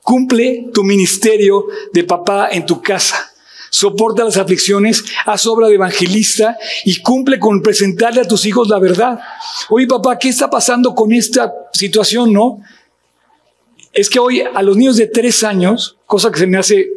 Cumple 0.07 0.71
tu 0.73 0.85
ministerio 0.85 1.67
de 1.93 2.05
papá 2.05 2.51
en 2.53 2.65
tu 2.65 2.81
casa. 2.81 3.29
Soporta 3.71 4.23
las 4.23 4.37
aflicciones, 4.37 5.05
haz 5.25 5.49
obra 5.49 5.67
de 5.67 5.75
evangelista 5.75 6.57
y 6.85 7.03
cumple 7.03 7.41
con 7.41 7.61
presentarle 7.61 8.21
a 8.21 8.29
tus 8.29 8.47
hijos 8.47 8.69
la 8.69 8.79
verdad. 8.79 9.19
Oye, 9.69 9.89
papá, 9.89 10.17
¿qué 10.17 10.29
está 10.29 10.49
pasando 10.49 10.95
con 10.95 11.13
esta 11.13 11.53
situación, 11.73 12.33
no? 12.33 12.61
Es 13.93 14.09
que 14.09 14.21
hoy 14.21 14.43
a 14.43 14.63
los 14.63 14.77
niños 14.77 14.97
de 14.97 15.09
tres 15.09 15.43
años, 15.43 15.97
cosa 16.07 16.31
que 16.31 16.39
se 16.39 16.47
me 16.47 16.57
hace... 16.57 16.89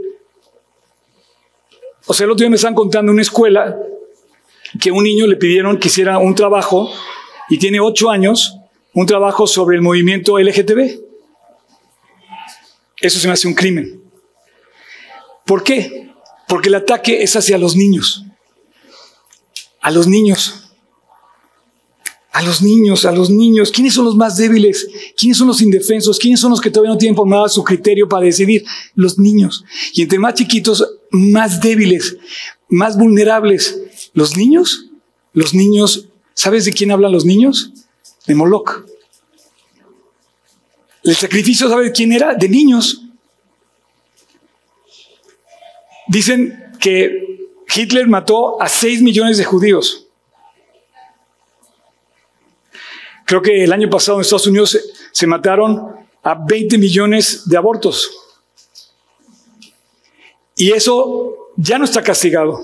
O 2.05 2.13
sea, 2.13 2.25
el 2.25 2.31
otro 2.31 2.43
día 2.43 2.51
me 2.51 2.57
están 2.57 2.75
contando 2.75 3.09
en 3.09 3.15
una 3.15 3.23
escuela 3.23 3.75
que 4.79 4.91
un 4.91 5.03
niño 5.03 5.25
le 5.25 5.37
pidieron 5.37 5.79
que 5.79 5.87
hiciera 5.87 6.19
un 6.19 6.35
trabajo 6.35 6.91
y 7.49 7.57
tiene 7.57 7.79
ocho 7.79 8.11
años, 8.11 8.55
un 8.93 9.07
trabajo 9.07 9.47
sobre 9.47 9.77
el 9.77 9.81
movimiento 9.81 10.37
LGTB. 10.37 11.08
Eso 13.01 13.19
se 13.19 13.27
me 13.27 13.33
hace 13.33 13.47
un 13.47 13.53
crimen. 13.53 14.01
¿Por 15.45 15.63
qué? 15.63 16.11
Porque 16.47 16.69
el 16.69 16.75
ataque 16.75 17.23
es 17.23 17.35
hacia 17.35 17.57
los 17.57 17.75
niños. 17.75 18.25
A 19.81 19.91
los 19.91 20.07
niños. 20.07 20.71
A 22.31 22.41
los 22.41 22.61
niños, 22.61 23.05
a 23.05 23.11
los 23.11 23.29
niños. 23.29 23.71
¿Quiénes 23.71 23.93
son 23.93 24.05
los 24.05 24.15
más 24.15 24.37
débiles? 24.37 24.87
¿Quiénes 25.17 25.37
son 25.37 25.47
los 25.47 25.61
indefensos? 25.61 26.19
¿Quiénes 26.19 26.39
son 26.39 26.51
los 26.51 26.61
que 26.61 26.69
todavía 26.69 26.93
no 26.93 26.97
tienen 26.97 27.15
formado 27.15 27.47
su 27.49 27.63
criterio 27.63 28.07
para 28.07 28.25
decidir? 28.25 28.63
Los 28.95 29.17
niños. 29.17 29.63
Y 29.93 30.03
entre 30.03 30.19
más 30.19 30.35
chiquitos, 30.35 30.85
más 31.11 31.61
débiles, 31.61 32.17
más 32.67 32.97
vulnerables. 32.97 34.11
Los 34.13 34.37
niños, 34.37 34.89
los 35.33 35.53
niños, 35.53 36.09
¿sabes 36.33 36.65
de 36.65 36.73
quién 36.73 36.91
hablan 36.91 37.11
los 37.11 37.25
niños? 37.25 37.71
De 38.27 38.35
Moloch. 38.35 38.85
El 41.03 41.15
sacrificio, 41.15 41.69
¿sabe 41.69 41.91
quién 41.91 42.11
era? 42.11 42.33
De 42.33 42.49
niños. 42.49 43.03
Dicen 46.07 46.73
que 46.79 47.49
Hitler 47.73 48.07
mató 48.07 48.61
a 48.61 48.67
6 48.67 49.01
millones 49.01 49.37
de 49.37 49.45
judíos. 49.45 50.07
Creo 53.25 53.41
que 53.41 53.63
el 53.63 53.71
año 53.71 53.89
pasado 53.89 54.17
en 54.17 54.21
Estados 54.21 54.47
Unidos 54.47 54.71
se, 54.71 54.81
se 55.11 55.27
mataron 55.27 55.95
a 56.23 56.35
20 56.35 56.77
millones 56.77 57.47
de 57.47 57.57
abortos. 57.57 58.09
Y 60.55 60.71
eso 60.71 61.51
ya 61.55 61.77
no 61.77 61.85
está 61.85 62.03
castigado. 62.03 62.59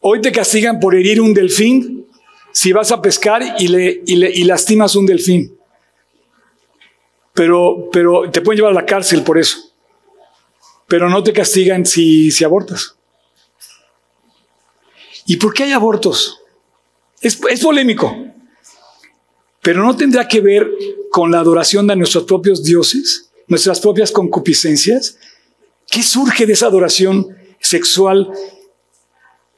Hoy 0.00 0.20
te 0.20 0.32
castigan 0.32 0.80
por 0.80 0.94
herir 0.94 1.20
un 1.20 1.34
delfín 1.34 2.06
si 2.52 2.72
vas 2.72 2.90
a 2.90 3.00
pescar 3.00 3.42
y, 3.58 3.68
le, 3.68 4.02
y, 4.06 4.44
lastimas 4.44 4.96
un 4.96 5.06
delfín. 5.06 5.56
Pero, 7.40 7.88
pero 7.90 8.30
te 8.30 8.42
pueden 8.42 8.58
llevar 8.58 8.72
a 8.72 8.82
la 8.82 8.84
cárcel 8.84 9.22
por 9.22 9.38
eso. 9.38 9.72
Pero 10.86 11.08
no 11.08 11.22
te 11.22 11.32
castigan 11.32 11.86
si, 11.86 12.30
si 12.30 12.44
abortas. 12.44 12.96
¿Y 15.24 15.38
por 15.38 15.54
qué 15.54 15.62
hay 15.62 15.72
abortos? 15.72 16.38
Es, 17.22 17.40
es 17.48 17.60
polémico. 17.60 18.14
Pero 19.62 19.82
no 19.82 19.96
tendrá 19.96 20.28
que 20.28 20.42
ver 20.42 20.70
con 21.10 21.30
la 21.30 21.40
adoración 21.40 21.86
de 21.86 21.96
nuestros 21.96 22.24
propios 22.24 22.62
dioses, 22.62 23.30
nuestras 23.46 23.80
propias 23.80 24.12
concupiscencias. 24.12 25.16
¿Qué 25.90 26.02
surge 26.02 26.44
de 26.44 26.52
esa 26.52 26.66
adoración 26.66 27.38
sexual 27.58 28.34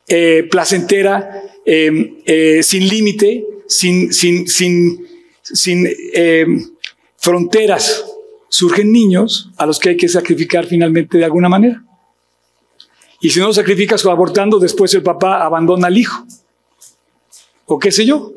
eh, 0.07 0.47
placentera, 0.49 1.43
em, 1.67 2.19
eh, 2.27 2.63
sin 2.63 2.89
límite, 2.89 3.45
sin, 3.67 4.13
sin, 4.13 4.47
sin, 4.47 5.05
sin 5.43 5.89
fronteras. 7.23 8.05
Surgen 8.49 8.93
niños 8.93 9.49
a 9.57 9.65
los 9.65 9.79
que 9.79 9.91
hay 9.91 9.97
que 9.97 10.09
sacrificar 10.09 10.67
finalmente 10.67 11.17
de 11.17 11.25
alguna 11.25 11.49
manera. 11.49 11.83
Y 13.21 13.31
si 13.31 13.39
no 13.41 13.47
lo 13.47 13.53
sacrificas 13.55 14.05
abortando, 14.05 14.59
después 14.59 14.93
el 14.93 15.03
papá 15.03 15.43
abandona 15.43 15.87
al 15.87 15.97
hijo. 15.97 16.27
O 17.65 17.79
qué 17.79 17.91
sé 17.91 18.05
yo. 18.05 18.33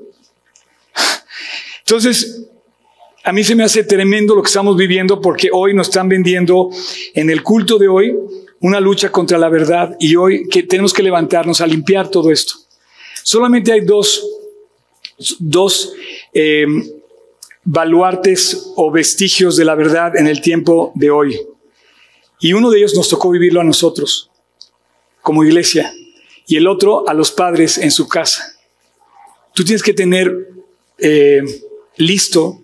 Entonces, 1.80 2.48
a 3.24 3.34
mí 3.34 3.44
se 3.44 3.56
me 3.56 3.64
hace 3.64 3.84
tremendo 3.84 4.36
lo 4.36 4.44
que 4.44 4.48
estamos 4.48 4.78
viviendo 4.78 5.20
porque 5.20 5.50
hoy 5.52 5.74
nos 5.74 5.90
están 5.90 6.08
vendiendo 6.08 6.70
en 7.14 7.30
el 7.30 7.44
culto 7.44 7.78
de 7.78 7.88
hoy 7.88 8.16
una 8.62 8.80
lucha 8.80 9.12
contra 9.12 9.38
la 9.38 9.50
verdad 9.50 9.98
y 10.00 10.16
hoy 10.16 10.48
que 10.48 10.64
tenemos 10.64 10.94
que 10.94 11.04
levantarnos 11.04 11.60
a 11.60 11.68
limpiar 11.68 12.10
todo 12.10 12.32
esto. 12.32 12.54
Solamente 13.24 13.72
hay 13.72 13.82
dos, 13.82 14.24
dos 15.40 15.94
em, 16.32 16.84
baluartes 17.66 18.72
o 18.76 18.92
vestigios 18.92 19.58
de 19.58 19.66
la 19.66 19.76
verdad 19.76 20.16
en 20.16 20.28
el 20.28 20.42
tiempo 20.42 20.92
de 20.96 21.12
hoy. 21.12 21.40
Y 22.40 22.54
uno 22.54 22.70
de 22.70 22.78
ellos 22.78 22.96
nos 22.96 23.10
tocó 23.10 23.30
vivirlo 23.32 23.60
a 23.60 23.64
nosotros, 23.64 24.30
como 25.22 25.44
iglesia, 25.44 25.94
y 26.48 26.56
el 26.56 26.68
otro 26.68 27.08
a 27.10 27.14
los 27.14 27.32
padres 27.32 27.78
en 27.78 27.92
su 27.92 28.08
casa. 28.08 28.56
Tú 29.54 29.64
tienes 29.64 29.84
que 29.84 29.94
tener 29.94 30.50
eh, 30.98 31.42
listo 31.98 32.62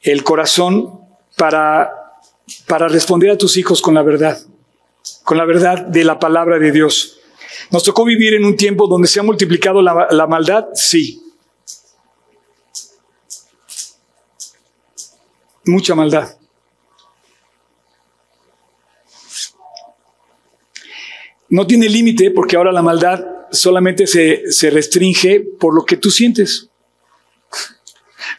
el 0.00 0.24
corazón 0.24 1.00
para, 1.36 1.92
para 2.66 2.88
responder 2.88 3.30
a 3.30 3.38
tus 3.38 3.56
hijos 3.56 3.80
con 3.80 3.94
la 3.94 4.02
verdad 4.02 4.38
con 5.24 5.36
la 5.36 5.44
verdad 5.44 5.84
de 5.86 6.04
la 6.04 6.18
palabra 6.18 6.58
de 6.58 6.72
Dios. 6.72 7.18
¿Nos 7.70 7.82
tocó 7.84 8.04
vivir 8.04 8.34
en 8.34 8.44
un 8.44 8.56
tiempo 8.56 8.86
donde 8.86 9.08
se 9.08 9.20
ha 9.20 9.22
multiplicado 9.22 9.82
la, 9.82 10.26
maldad? 10.26 10.66
Sí. 10.74 11.22
Mucha 15.68 15.94
maldad. 15.94 16.36
No 21.50 21.66
tiene 21.66 21.88
límite 21.88 22.30
porque 22.30 22.56
ahora 22.56 22.72
la 22.72 22.82
maldad 22.82 23.24
solamente 23.50 24.06
se, 24.06 24.50
se 24.50 24.70
restringe 24.70 25.40
por 25.40 25.74
lo 25.74 25.84
que 25.84 25.96
tú 25.96 26.10
sientes, 26.10 26.68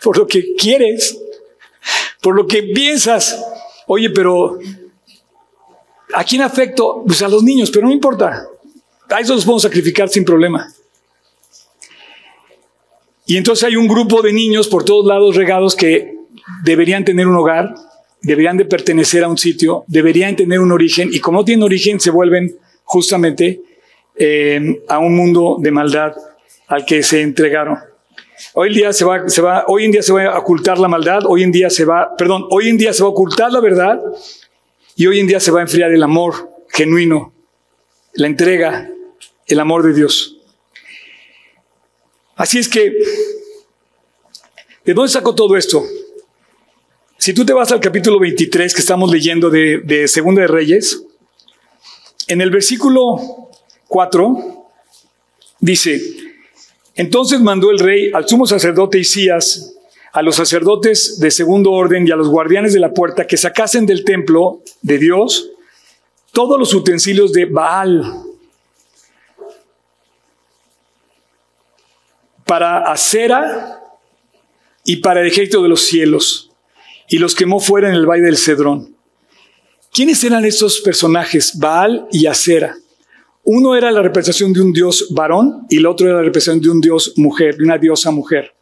por 0.04 0.18
lo 0.18 0.28
que 0.28 0.56
quieres, 0.56 1.20
por 2.22 2.36
lo 2.36 2.48
que 2.48 2.64
piensas. 2.64 3.40
Oye, 3.88 4.10
pero 4.10 4.60
¿A 6.14 6.24
quién 6.24 6.42
afecto? 6.42 7.04
Pues 7.06 7.22
a 7.22 7.28
los 7.28 7.44
niños, 7.44 7.70
pero 7.70 7.86
no 7.86 7.94
importa. 7.94 8.48
a 9.10 9.20
eso 9.20 9.36
los 9.36 9.46
podemos 9.46 9.62
sacrificar 9.62 10.10
sin 10.10 10.26
problema. 10.26 10.68
Y 13.28 13.38
entonces 13.38 13.64
hay 13.66 13.76
un 13.76 13.88
grupo 13.88 14.24
de 14.24 14.34
niños 14.34 14.68
por 14.68 14.84
todos 14.84 15.06
lados 15.06 15.36
regados 15.36 15.76
que 15.76 16.19
deberían 16.64 17.06
tener 17.06 17.28
un 17.28 17.36
hogar, 17.36 17.74
deberían 18.22 18.58
de 18.58 18.66
pertenecer 18.66 19.24
a 19.24 19.28
un 19.28 19.38
sitio, 19.38 19.84
deberían 19.88 20.36
tener 20.36 20.60
un 20.60 20.72
origen 20.72 21.10
y 21.12 21.20
como 21.20 21.45
tienen 21.45 21.64
origen 21.64 22.00
se 22.00 22.12
vuelven 22.12 22.56
justamente 22.84 23.62
eh, 24.16 24.84
a 24.88 25.00
un 25.00 25.16
mundo 25.16 25.58
de 25.60 25.72
maldad 25.72 26.14
al 26.68 26.86
que 26.86 27.04
se 27.04 27.22
entregaron. 27.22 27.78
Hoy 28.54 28.70
en 28.70 28.74
día 28.74 28.93
se 28.93 29.06
va, 29.06 29.28
se 29.28 29.41
va, 29.41 29.66
hoy 29.68 29.86
en 29.86 29.91
día 29.91 30.02
se 30.02 30.14
va 30.14 30.26
a 30.26 30.39
ocultar 30.39 30.78
la 30.80 30.88
maldad, 30.88 31.22
hoy 31.26 31.43
en 31.43 31.52
día 31.52 31.70
se 31.70 31.86
va, 31.86 32.16
perdón, 32.18 32.45
hoy 32.50 32.70
en 32.70 32.78
día 32.78 32.93
se 32.93 33.04
va 33.04 33.10
a 33.10 33.12
ocultar 33.12 33.52
la 33.52 33.60
verdad 33.60 34.00
y 34.95 35.08
hoy 35.08 35.20
en 35.20 35.28
día 35.28 35.39
se 35.39 35.52
va 35.52 35.60
a 35.60 35.64
enfriar 35.64 35.91
el 35.91 36.04
amor 36.04 36.50
genuino, 36.70 37.34
la 38.14 38.28
entrega, 38.28 38.89
el 39.45 39.60
amor 39.60 39.84
de 39.84 39.93
Dios. 39.93 40.38
Así 42.36 42.60
es 42.60 42.70
que, 42.70 42.93
¿de 44.86 44.93
dónde 44.93 45.12
sacó 45.12 45.36
todo 45.36 45.58
esto? 45.58 45.84
Si 47.20 47.34
tú 47.34 47.46
te 47.46 47.52
vas 47.52 47.70
al 47.74 47.82
capítulo 47.82 48.18
23 48.18 48.74
que 48.74 48.80
estamos 48.80 49.12
leyendo 49.12 49.50
de, 49.50 49.82
de 49.84 50.08
Segunda 50.08 50.44
de 50.44 50.48
Reyes, 50.48 51.04
en 52.28 52.40
el 52.40 52.50
versículo 52.50 53.50
4 53.90 54.68
dice, 55.60 56.02
entonces 56.96 57.42
mandó 57.42 57.72
el 57.72 57.80
rey 57.80 58.10
al 58.14 58.26
sumo 58.26 58.48
sacerdote 58.48 59.00
Isías, 59.00 59.76
a 60.14 60.22
los 60.22 60.38
sacerdotes 60.38 61.20
de 61.20 61.30
segundo 61.30 61.74
orden 61.74 62.08
y 62.08 62.12
a 62.12 62.16
los 62.16 62.30
guardianes 62.30 62.72
de 62.72 62.80
la 62.80 62.94
puerta 62.94 63.28
que 63.28 63.36
sacasen 63.36 63.86
del 63.86 64.06
templo 64.06 64.62
de 64.82 64.98
Dios 64.98 65.52
todos 66.32 66.58
los 66.58 66.74
utensilios 66.74 67.34
de 67.34 67.44
Baal 67.44 68.14
para 72.46 72.90
acera 72.90 73.84
y 74.86 74.96
para 74.98 75.20
el 75.20 75.28
ejército 75.28 75.62
de 75.62 75.68
los 75.68 75.82
cielos, 75.82 76.49
y 77.10 77.18
los 77.18 77.36
quemó 77.36 77.60
fuera 77.60 77.89
en 77.89 77.95
el 77.95 78.05
valle 78.05 78.24
del 78.24 78.38
Cedrón. 78.38 78.95
¿Quiénes 79.91 80.24
eran 80.24 80.45
estos 80.45 80.82
personajes? 80.82 81.57
Baal 81.57 82.07
y 82.12 82.28
Acera. 82.28 82.78
Uno 83.43 83.76
era 83.76 83.91
la 83.91 84.03
representación 84.03 84.53
de 84.53 84.62
un 84.62 84.72
dios 84.72 85.07
varón 85.10 85.66
y 85.70 85.78
el 85.78 85.88
otro 85.88 86.07
era 86.07 86.18
la 86.18 86.24
representación 86.24 86.62
de 86.62 86.70
un 86.70 86.82
dios 86.82 87.14
mujer, 87.18 87.57
de 87.57 87.64
una 87.64 87.78
diosa 87.78 88.12
mujer. 88.12 88.53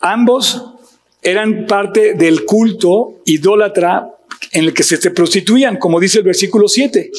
Ambos 0.00 0.64
eran 1.20 1.66
parte 1.66 2.14
del 2.14 2.44
culto 2.44 3.20
idólatra 3.26 4.08
en 4.52 4.64
el 4.64 4.72
que 4.72 4.82
se 4.82 5.10
prostituían, 5.10 5.76
como 5.76 6.00
dice 6.00 6.18
el 6.18 6.24
versículo 6.24 6.68
7. 6.68 7.10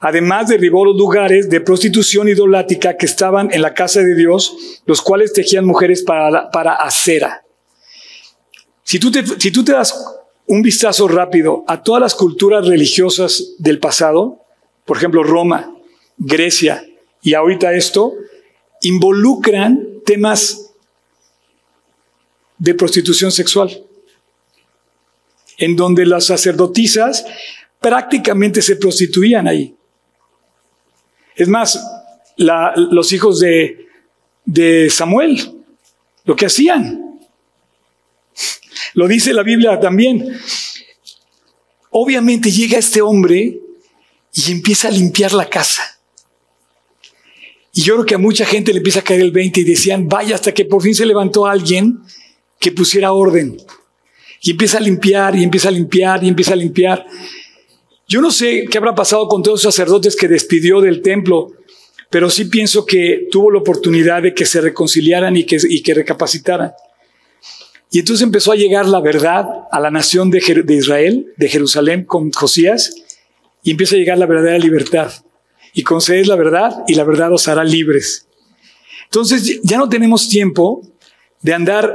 Además 0.00 0.48
derribó 0.48 0.84
los 0.84 0.96
lugares 0.96 1.48
de 1.48 1.62
prostitución 1.62 2.28
idolática 2.28 2.96
que 2.98 3.06
estaban 3.06 3.50
en 3.52 3.62
la 3.62 3.72
casa 3.72 4.00
de 4.00 4.14
Dios, 4.14 4.82
los 4.84 5.00
cuales 5.00 5.32
tejían 5.32 5.64
mujeres 5.64 6.02
para, 6.02 6.50
para 6.50 6.74
acera. 6.74 7.43
Si 8.84 8.98
tú, 8.98 9.10
te, 9.10 9.22
das 9.72 9.94
un 10.46 10.60
vistazo 10.60 11.08
rápido 11.08 11.64
a 11.66 11.82
todas 11.82 12.02
las 12.02 12.14
culturas 12.14 12.66
religiosas 12.66 13.54
del 13.58 13.80
pasado, 13.80 14.42
por 14.84 14.98
ejemplo 14.98 15.22
Roma, 15.24 15.74
Grecia 16.18 16.86
y 17.22 17.32
ahorita 17.32 17.72
esto, 17.72 18.12
involucran 18.82 20.02
temas 20.04 20.70
de 22.58 22.74
prostitución 22.74 23.32
sexual, 23.32 23.82
en 25.56 25.76
donde 25.76 26.04
las 26.04 26.26
sacerdotisas 26.26 27.24
prácticamente 27.80 28.60
se 28.60 28.76
prostituían 28.76 29.48
ahí. 29.48 29.74
Es 31.34 31.48
más, 31.48 31.82
los 32.36 33.12
hijos 33.12 33.40
de 33.40 34.90
Samuel, 34.90 35.64
lo 36.24 36.36
que 36.36 36.46
hacían. 36.46 37.04
Lo 38.94 39.06
dice 39.08 39.32
la 39.32 39.42
Biblia 39.42 39.78
también. 39.78 40.38
Obviamente 41.90 42.50
llega 42.50 42.78
este 42.78 43.02
hombre 43.02 43.60
y 44.32 44.52
empieza 44.52 44.88
a 44.88 44.90
limpiar 44.90 45.32
la 45.32 45.48
casa. 45.48 45.82
Y 47.72 47.82
yo 47.82 47.94
creo 47.94 48.06
que 48.06 48.14
a 48.14 48.18
mucha 48.18 48.46
gente 48.46 48.72
le 48.72 48.78
empieza 48.78 49.00
a 49.00 49.04
caer 49.04 49.20
el 49.20 49.32
20 49.32 49.60
y 49.60 49.64
decían, 49.64 50.08
vaya, 50.08 50.36
hasta 50.36 50.54
que 50.54 50.64
por 50.64 50.80
fin 50.80 50.94
se 50.94 51.06
levantó 51.06 51.46
alguien 51.46 52.00
que 52.60 52.70
pusiera 52.70 53.12
orden. 53.12 53.56
Y 54.42 54.52
empieza 54.52 54.78
a 54.78 54.80
limpiar 54.80 55.36
y 55.36 55.42
empieza 55.42 55.68
a 55.68 55.72
limpiar 55.72 56.22
y 56.22 56.28
empieza 56.28 56.52
a 56.52 56.56
limpiar. 56.56 57.04
Yo 58.06 58.20
no 58.20 58.30
sé 58.30 58.66
qué 58.70 58.78
habrá 58.78 58.94
pasado 58.94 59.26
con 59.26 59.42
todos 59.42 59.64
los 59.64 59.74
sacerdotes 59.74 60.14
que 60.14 60.28
despidió 60.28 60.80
del 60.80 61.02
templo, 61.02 61.52
pero 62.10 62.30
sí 62.30 62.44
pienso 62.44 62.86
que 62.86 63.26
tuvo 63.30 63.50
la 63.50 63.58
oportunidad 63.58 64.22
de 64.22 64.34
que 64.34 64.46
se 64.46 64.60
reconciliaran 64.60 65.36
y 65.36 65.44
que, 65.44 65.94
recapacitaran. 65.94 66.72
Y 67.94 68.00
entonces 68.00 68.24
empezó 68.24 68.50
a 68.50 68.56
llegar 68.56 68.86
la 68.86 68.98
verdad 68.98 69.46
a 69.70 69.78
la 69.78 69.88
nación 69.88 70.28
de, 70.28 70.38
Israel, 70.70 71.32
de 71.36 71.48
Jerusalén, 71.48 72.04
con 72.04 72.32
Josías, 72.32 72.92
y 73.62 73.70
empieza 73.70 73.94
a 73.94 73.98
llegar 73.98 74.18
la 74.18 74.26
verdadera 74.26 74.58
libertad. 74.58 75.12
Y 75.74 75.84
conceded 75.84 76.26
la 76.26 76.34
verdad 76.34 76.82
y 76.88 76.96
la 76.96 77.04
verdad 77.04 77.32
os 77.32 77.46
hará 77.46 77.62
libres. 77.62 78.26
Entonces 79.04 79.60
ya 79.62 79.78
no 79.78 79.88
tenemos 79.88 80.28
tiempo 80.28 80.82
de 81.40 81.54
andar, 81.54 81.94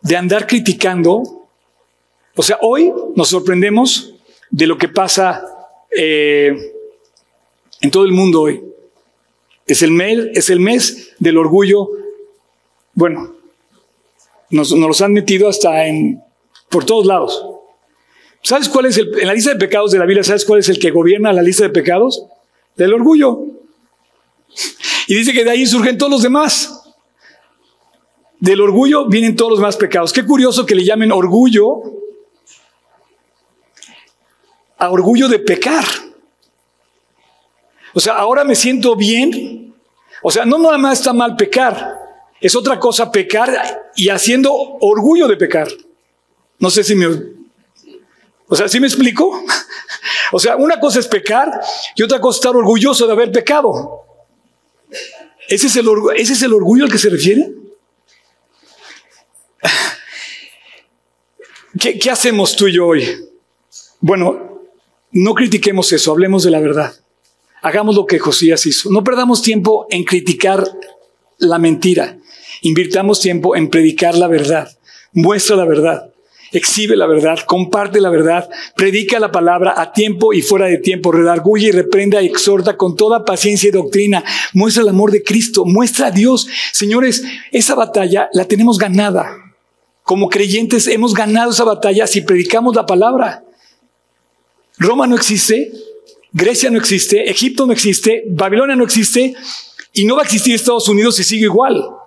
de 0.00 0.16
andar 0.16 0.46
criticando. 0.46 1.48
O 2.36 2.42
sea, 2.44 2.58
hoy 2.60 2.92
nos 3.16 3.30
sorprendemos 3.30 4.14
de 4.48 4.68
lo 4.68 4.78
que 4.78 4.86
pasa 4.86 5.44
eh, 5.90 6.72
en 7.80 7.90
todo 7.90 8.04
el 8.04 8.12
mundo 8.12 8.42
hoy. 8.42 8.62
Es 9.66 9.82
el, 9.82 9.90
mes, 9.90 10.20
es 10.34 10.50
el 10.50 10.60
mes 10.60 11.14
del 11.18 11.36
orgullo. 11.36 11.88
Bueno, 12.94 13.31
nos, 14.52 14.70
nos 14.72 14.88
los 14.88 15.00
han 15.00 15.12
metido 15.12 15.48
hasta 15.48 15.86
en, 15.86 16.22
por 16.68 16.84
todos 16.84 17.06
lados. 17.06 17.44
¿Sabes 18.42 18.68
cuál 18.68 18.86
es 18.86 18.98
el, 18.98 19.18
en 19.18 19.26
la 19.26 19.34
lista 19.34 19.50
de 19.50 19.56
pecados 19.56 19.90
de 19.92 19.98
la 19.98 20.04
Biblia, 20.04 20.22
¿sabes 20.22 20.44
cuál 20.44 20.60
es 20.60 20.68
el 20.68 20.78
que 20.78 20.90
gobierna 20.90 21.32
la 21.32 21.42
lista 21.42 21.64
de 21.64 21.70
pecados? 21.70 22.26
Del 22.76 22.92
orgullo. 22.92 23.40
Y 25.06 25.14
dice 25.14 25.32
que 25.32 25.44
de 25.44 25.50
ahí 25.50 25.66
surgen 25.66 25.96
todos 25.96 26.12
los 26.12 26.22
demás. 26.22 26.84
Del 28.38 28.60
orgullo 28.60 29.06
vienen 29.06 29.36
todos 29.36 29.52
los 29.52 29.58
demás 29.60 29.76
pecados. 29.76 30.12
Qué 30.12 30.24
curioso 30.24 30.66
que 30.66 30.74
le 30.74 30.84
llamen 30.84 31.12
orgullo 31.12 31.82
a 34.76 34.90
orgullo 34.90 35.28
de 35.28 35.38
pecar. 35.38 35.84
O 37.94 38.00
sea, 38.00 38.14
ahora 38.14 38.44
me 38.44 38.54
siento 38.54 38.96
bien. 38.96 39.74
O 40.22 40.30
sea, 40.30 40.44
no 40.44 40.58
nada 40.58 40.78
más 40.78 40.98
está 40.98 41.12
mal 41.12 41.36
pecar, 41.36 42.01
es 42.42 42.56
otra 42.56 42.80
cosa 42.80 43.12
pecar 43.12 43.92
y 43.94 44.08
haciendo 44.08 44.52
orgullo 44.52 45.28
de 45.28 45.36
pecar. 45.36 45.68
No 46.58 46.70
sé 46.70 46.82
si 46.82 46.96
me... 46.96 47.06
O 48.48 48.56
sea, 48.56 48.68
¿sí 48.68 48.80
me 48.80 48.88
explico? 48.88 49.44
O 50.34 50.38
sea, 50.38 50.56
una 50.56 50.80
cosa 50.80 50.98
es 50.98 51.06
pecar 51.06 51.60
y 51.94 52.02
otra 52.02 52.18
cosa 52.18 52.36
es 52.36 52.40
estar 52.40 52.56
orgulloso 52.56 53.06
de 53.06 53.12
haber 53.12 53.30
pecado. 53.30 54.00
¿Ese 55.46 55.66
es 55.66 55.76
el, 55.76 55.86
¿ese 56.16 56.32
es 56.32 56.42
el 56.42 56.54
orgullo 56.54 56.84
al 56.84 56.90
que 56.90 56.96
se 56.96 57.10
refiere? 57.10 57.52
¿Qué, 61.78 61.98
¿Qué 61.98 62.10
hacemos 62.10 62.56
tú 62.56 62.66
y 62.66 62.72
yo 62.72 62.86
hoy? 62.86 63.06
Bueno, 64.00 64.62
no 65.10 65.34
critiquemos 65.34 65.92
eso, 65.92 66.10
hablemos 66.10 66.44
de 66.44 66.50
la 66.50 66.60
verdad. 66.60 66.94
Hagamos 67.60 67.94
lo 67.94 68.06
que 68.06 68.18
Josías 68.18 68.64
hizo. 68.64 68.90
No 68.90 69.04
perdamos 69.04 69.42
tiempo 69.42 69.86
en 69.90 70.04
criticar 70.04 70.66
la 71.38 71.58
mentira. 71.58 72.16
Invirtamos 72.62 73.20
tiempo 73.20 73.54
en 73.54 73.68
predicar 73.68 74.16
la 74.16 74.28
verdad. 74.28 74.68
Muestra 75.12 75.56
la 75.56 75.64
verdad. 75.64 76.08
Exhibe 76.52 76.96
la 76.96 77.06
verdad, 77.06 77.38
comparte 77.46 77.98
la 77.98 78.10
verdad, 78.10 78.48
predica 78.76 79.18
la 79.18 79.32
palabra 79.32 79.72
a 79.74 79.92
tiempo 79.92 80.34
y 80.34 80.42
fuera 80.42 80.66
de 80.66 80.76
tiempo, 80.76 81.10
redarguye 81.10 81.68
y 81.68 81.72
reprenda 81.72 82.20
y 82.20 82.26
exhorta 82.26 82.76
con 82.76 82.94
toda 82.94 83.24
paciencia 83.24 83.68
y 83.68 83.72
doctrina. 83.72 84.22
Muestra 84.52 84.82
el 84.82 84.90
amor 84.90 85.10
de 85.10 85.22
Cristo, 85.22 85.64
muestra 85.64 86.08
a 86.08 86.10
Dios. 86.10 86.46
Señores, 86.72 87.24
esa 87.52 87.74
batalla 87.74 88.28
la 88.34 88.44
tenemos 88.44 88.76
ganada. 88.76 89.34
Como 90.02 90.28
creyentes 90.28 90.88
hemos 90.88 91.14
ganado 91.14 91.52
esa 91.52 91.64
batalla 91.64 92.06
si 92.06 92.20
predicamos 92.20 92.76
la 92.76 92.84
palabra. 92.84 93.44
Roma 94.78 95.06
no 95.06 95.16
existe, 95.16 95.72
Grecia 96.32 96.70
no 96.70 96.78
existe, 96.78 97.30
Egipto 97.30 97.66
no 97.66 97.72
existe, 97.72 98.24
Babilonia 98.28 98.76
no 98.76 98.84
existe 98.84 99.34
y 99.94 100.04
no 100.04 100.16
va 100.16 100.22
a 100.22 100.24
existir 100.24 100.54
Estados 100.54 100.88
Unidos 100.88 101.16
si 101.16 101.24
sigue 101.24 101.44
igual. 101.44 102.01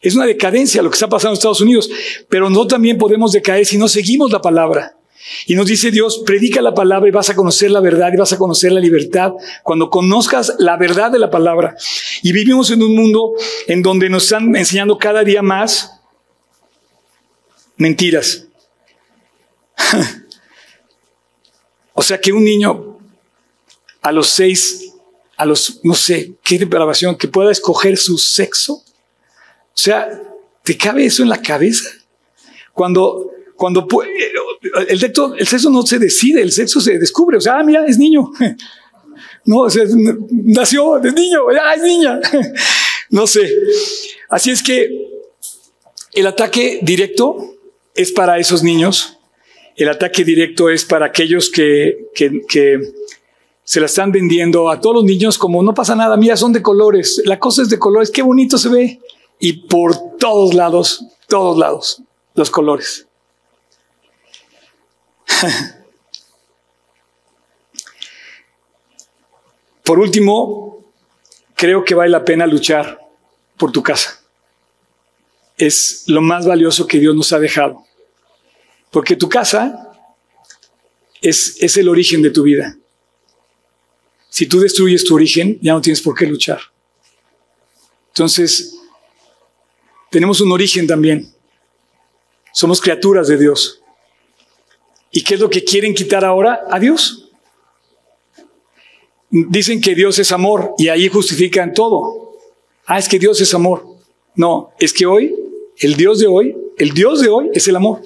Es 0.00 0.14
una 0.14 0.26
decadencia 0.26 0.82
lo 0.82 0.90
que 0.90 0.94
está 0.94 1.08
pasando 1.08 1.32
en 1.32 1.38
Estados 1.38 1.60
Unidos, 1.60 1.90
pero 2.28 2.48
no 2.50 2.66
también 2.66 2.98
podemos 2.98 3.32
decaer 3.32 3.66
si 3.66 3.76
no 3.78 3.88
seguimos 3.88 4.30
la 4.30 4.40
palabra. 4.40 4.96
Y 5.46 5.54
nos 5.54 5.66
dice 5.66 5.90
Dios, 5.90 6.22
predica 6.24 6.62
la 6.62 6.74
palabra 6.74 7.08
y 7.08 7.12
vas 7.12 7.28
a 7.28 7.34
conocer 7.34 7.70
la 7.70 7.80
verdad 7.80 8.10
y 8.14 8.16
vas 8.16 8.32
a 8.32 8.38
conocer 8.38 8.72
la 8.72 8.80
libertad 8.80 9.32
cuando 9.62 9.90
conozcas 9.90 10.54
la 10.58 10.76
verdad 10.76 11.10
de 11.10 11.18
la 11.18 11.30
palabra. 11.30 11.76
Y 12.22 12.32
vivimos 12.32 12.70
en 12.70 12.82
un 12.82 12.94
mundo 12.94 13.34
en 13.66 13.82
donde 13.82 14.08
nos 14.08 14.24
están 14.24 14.54
enseñando 14.56 14.96
cada 14.96 15.24
día 15.24 15.42
más 15.42 15.92
mentiras. 17.76 18.46
O 22.00 22.02
sea 22.02 22.20
que 22.20 22.32
un 22.32 22.44
niño 22.44 22.96
a 24.02 24.12
los 24.12 24.28
seis 24.28 24.88
a 25.38 25.46
los, 25.46 25.80
no 25.84 25.94
sé, 25.94 26.32
qué 26.42 26.58
depravación, 26.58 27.16
que 27.16 27.28
pueda 27.28 27.52
escoger 27.52 27.96
su 27.96 28.18
sexo. 28.18 28.82
O 29.78 29.80
sea, 29.80 30.10
¿te 30.64 30.76
cabe 30.76 31.04
eso 31.04 31.22
en 31.22 31.28
la 31.28 31.40
cabeza? 31.40 31.88
Cuando, 32.72 33.30
cuando 33.54 33.86
el 34.88 34.98
sexo, 34.98 35.36
el 35.36 35.46
sexo 35.46 35.70
no 35.70 35.86
se 35.86 36.00
decide, 36.00 36.42
el 36.42 36.50
sexo 36.50 36.80
se 36.80 36.98
descubre. 36.98 37.36
O 37.36 37.40
sea, 37.40 37.60
ah, 37.60 37.62
mira, 37.62 37.86
es 37.86 37.96
niño. 37.96 38.30
No, 39.44 39.60
o 39.60 39.70
sea, 39.70 39.84
nació, 40.30 40.98
es 41.02 41.14
niño, 41.14 41.40
ya 41.52 41.74
es 41.74 41.82
niña. 41.82 42.20
No 43.10 43.26
sé. 43.26 43.50
Así 44.28 44.50
es 44.50 44.62
que 44.62 44.90
el 46.12 46.26
ataque 46.26 46.80
directo 46.82 47.54
es 47.94 48.12
para 48.12 48.38
esos 48.38 48.62
niños. 48.62 49.18
El 49.74 49.88
ataque 49.88 50.24
directo 50.24 50.68
es 50.68 50.84
para 50.84 51.06
aquellos 51.06 51.50
que, 51.50 52.08
que, 52.14 52.42
que 52.46 52.80
se 53.64 53.80
la 53.80 53.86
están 53.86 54.12
vendiendo 54.12 54.68
a 54.68 54.80
todos 54.80 54.96
los 54.96 55.04
niños 55.04 55.38
como 55.38 55.62
no 55.62 55.72
pasa 55.72 55.94
nada, 55.94 56.16
mira, 56.16 56.36
son 56.36 56.52
de 56.52 56.60
colores, 56.62 57.22
la 57.24 57.38
cosa 57.38 57.62
es 57.62 57.70
de 57.70 57.78
colores, 57.78 58.10
qué 58.10 58.22
bonito 58.22 58.58
se 58.58 58.68
ve. 58.68 59.00
Y 59.38 59.68
por 59.68 60.16
todos 60.18 60.54
lados, 60.54 61.04
todos 61.28 61.56
lados, 61.58 62.02
los 62.34 62.50
colores. 62.50 63.06
por 69.84 69.98
último, 69.98 70.92
creo 71.54 71.84
que 71.84 71.94
vale 71.94 72.10
la 72.10 72.24
pena 72.24 72.46
luchar 72.46 72.98
por 73.56 73.70
tu 73.72 73.82
casa. 73.82 74.20
Es 75.56 76.04
lo 76.06 76.20
más 76.20 76.46
valioso 76.46 76.86
que 76.86 76.98
Dios 76.98 77.14
nos 77.14 77.32
ha 77.32 77.38
dejado. 77.38 77.84
Porque 78.90 79.16
tu 79.16 79.28
casa 79.28 79.92
es, 81.20 81.56
es 81.60 81.76
el 81.76 81.88
origen 81.88 82.22
de 82.22 82.30
tu 82.30 82.42
vida. 82.44 82.76
Si 84.30 84.46
tú 84.46 84.60
destruyes 84.60 85.04
tu 85.04 85.14
origen, 85.14 85.58
ya 85.60 85.72
no 85.72 85.80
tienes 85.80 86.00
por 86.00 86.16
qué 86.16 86.26
luchar. 86.26 86.60
Entonces, 88.08 88.77
tenemos 90.10 90.40
un 90.40 90.52
origen 90.52 90.86
también. 90.86 91.32
Somos 92.52 92.80
criaturas 92.80 93.28
de 93.28 93.36
Dios. 93.36 93.80
¿Y 95.10 95.22
qué 95.22 95.34
es 95.34 95.40
lo 95.40 95.48
que 95.48 95.64
quieren 95.64 95.94
quitar 95.94 96.24
ahora? 96.24 96.66
A 96.70 96.78
Dios. 96.78 97.30
Dicen 99.30 99.80
que 99.80 99.94
Dios 99.94 100.18
es 100.18 100.32
amor 100.32 100.74
y 100.78 100.88
ahí 100.88 101.08
justifican 101.08 101.74
todo. 101.74 102.36
Ah, 102.86 102.98
es 102.98 103.08
que 103.08 103.18
Dios 103.18 103.40
es 103.40 103.52
amor. 103.54 103.84
No, 104.34 104.72
es 104.78 104.92
que 104.92 105.06
hoy, 105.06 105.34
el 105.78 105.96
Dios 105.96 106.18
de 106.20 106.26
hoy, 106.26 106.56
el 106.78 106.92
Dios 106.92 107.20
de 107.20 107.28
hoy 107.28 107.50
es 107.52 107.68
el 107.68 107.76
amor. 107.76 108.02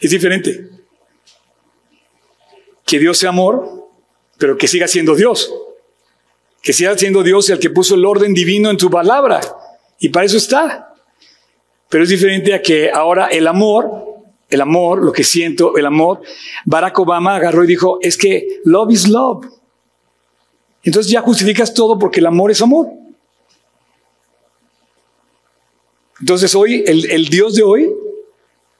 Es 0.00 0.10
diferente. 0.10 0.70
Que 2.86 2.98
Dios 2.98 3.18
sea 3.18 3.30
amor 3.30 3.84
pero 4.38 4.56
que 4.56 4.68
siga 4.68 4.88
siendo 4.88 5.14
Dios. 5.14 5.52
Que 6.62 6.72
siga 6.72 6.96
siendo 6.96 7.22
Dios 7.22 7.48
el 7.50 7.58
que 7.58 7.70
puso 7.70 7.94
el 7.94 8.04
orden 8.04 8.34
divino 8.34 8.70
en 8.70 8.76
tu 8.76 8.90
palabra. 8.90 9.40
Y 9.98 10.08
para 10.08 10.26
eso 10.26 10.36
está. 10.36 10.94
Pero 11.88 12.04
es 12.04 12.10
diferente 12.10 12.54
a 12.54 12.62
que 12.62 12.90
ahora 12.90 13.28
el 13.28 13.46
amor, 13.46 14.22
el 14.48 14.60
amor, 14.60 15.02
lo 15.02 15.12
que 15.12 15.24
siento, 15.24 15.76
el 15.76 15.86
amor, 15.86 16.22
Barack 16.64 16.98
Obama 16.98 17.36
agarró 17.36 17.64
y 17.64 17.68
dijo, 17.68 17.98
es 18.00 18.16
que 18.16 18.60
love 18.64 18.90
is 18.90 19.08
love. 19.08 19.46
Entonces 20.82 21.10
ya 21.10 21.22
justificas 21.22 21.72
todo 21.72 21.98
porque 21.98 22.20
el 22.20 22.26
amor 22.26 22.50
es 22.50 22.60
amor. 22.60 22.88
Entonces 26.20 26.54
hoy, 26.54 26.84
el, 26.86 27.10
el 27.10 27.28
Dios 27.28 27.54
de 27.54 27.62
hoy 27.62 27.92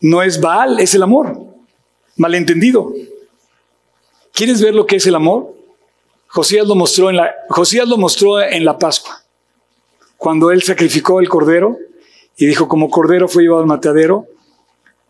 no 0.00 0.22
es 0.22 0.40
Baal, 0.40 0.80
es 0.80 0.94
el 0.94 1.02
amor. 1.02 1.36
Malentendido. 2.16 2.92
¿Quieres 4.32 4.60
ver 4.60 4.74
lo 4.74 4.86
que 4.86 4.96
es 4.96 5.06
el 5.06 5.14
amor? 5.14 5.54
Josías 6.26 6.66
lo 6.66 6.74
mostró 6.74 7.10
en 7.10 7.16
la, 7.16 7.32
Josías 7.48 7.86
lo 7.86 7.96
mostró 7.96 8.40
en 8.40 8.64
la 8.64 8.76
Pascua, 8.76 9.23
cuando 10.24 10.50
él 10.50 10.62
sacrificó 10.62 11.20
el 11.20 11.28
cordero 11.28 11.76
y 12.38 12.46
dijo, 12.46 12.66
como 12.66 12.88
cordero 12.88 13.28
fue 13.28 13.42
llevado 13.42 13.60
al 13.60 13.66
matadero, 13.66 14.26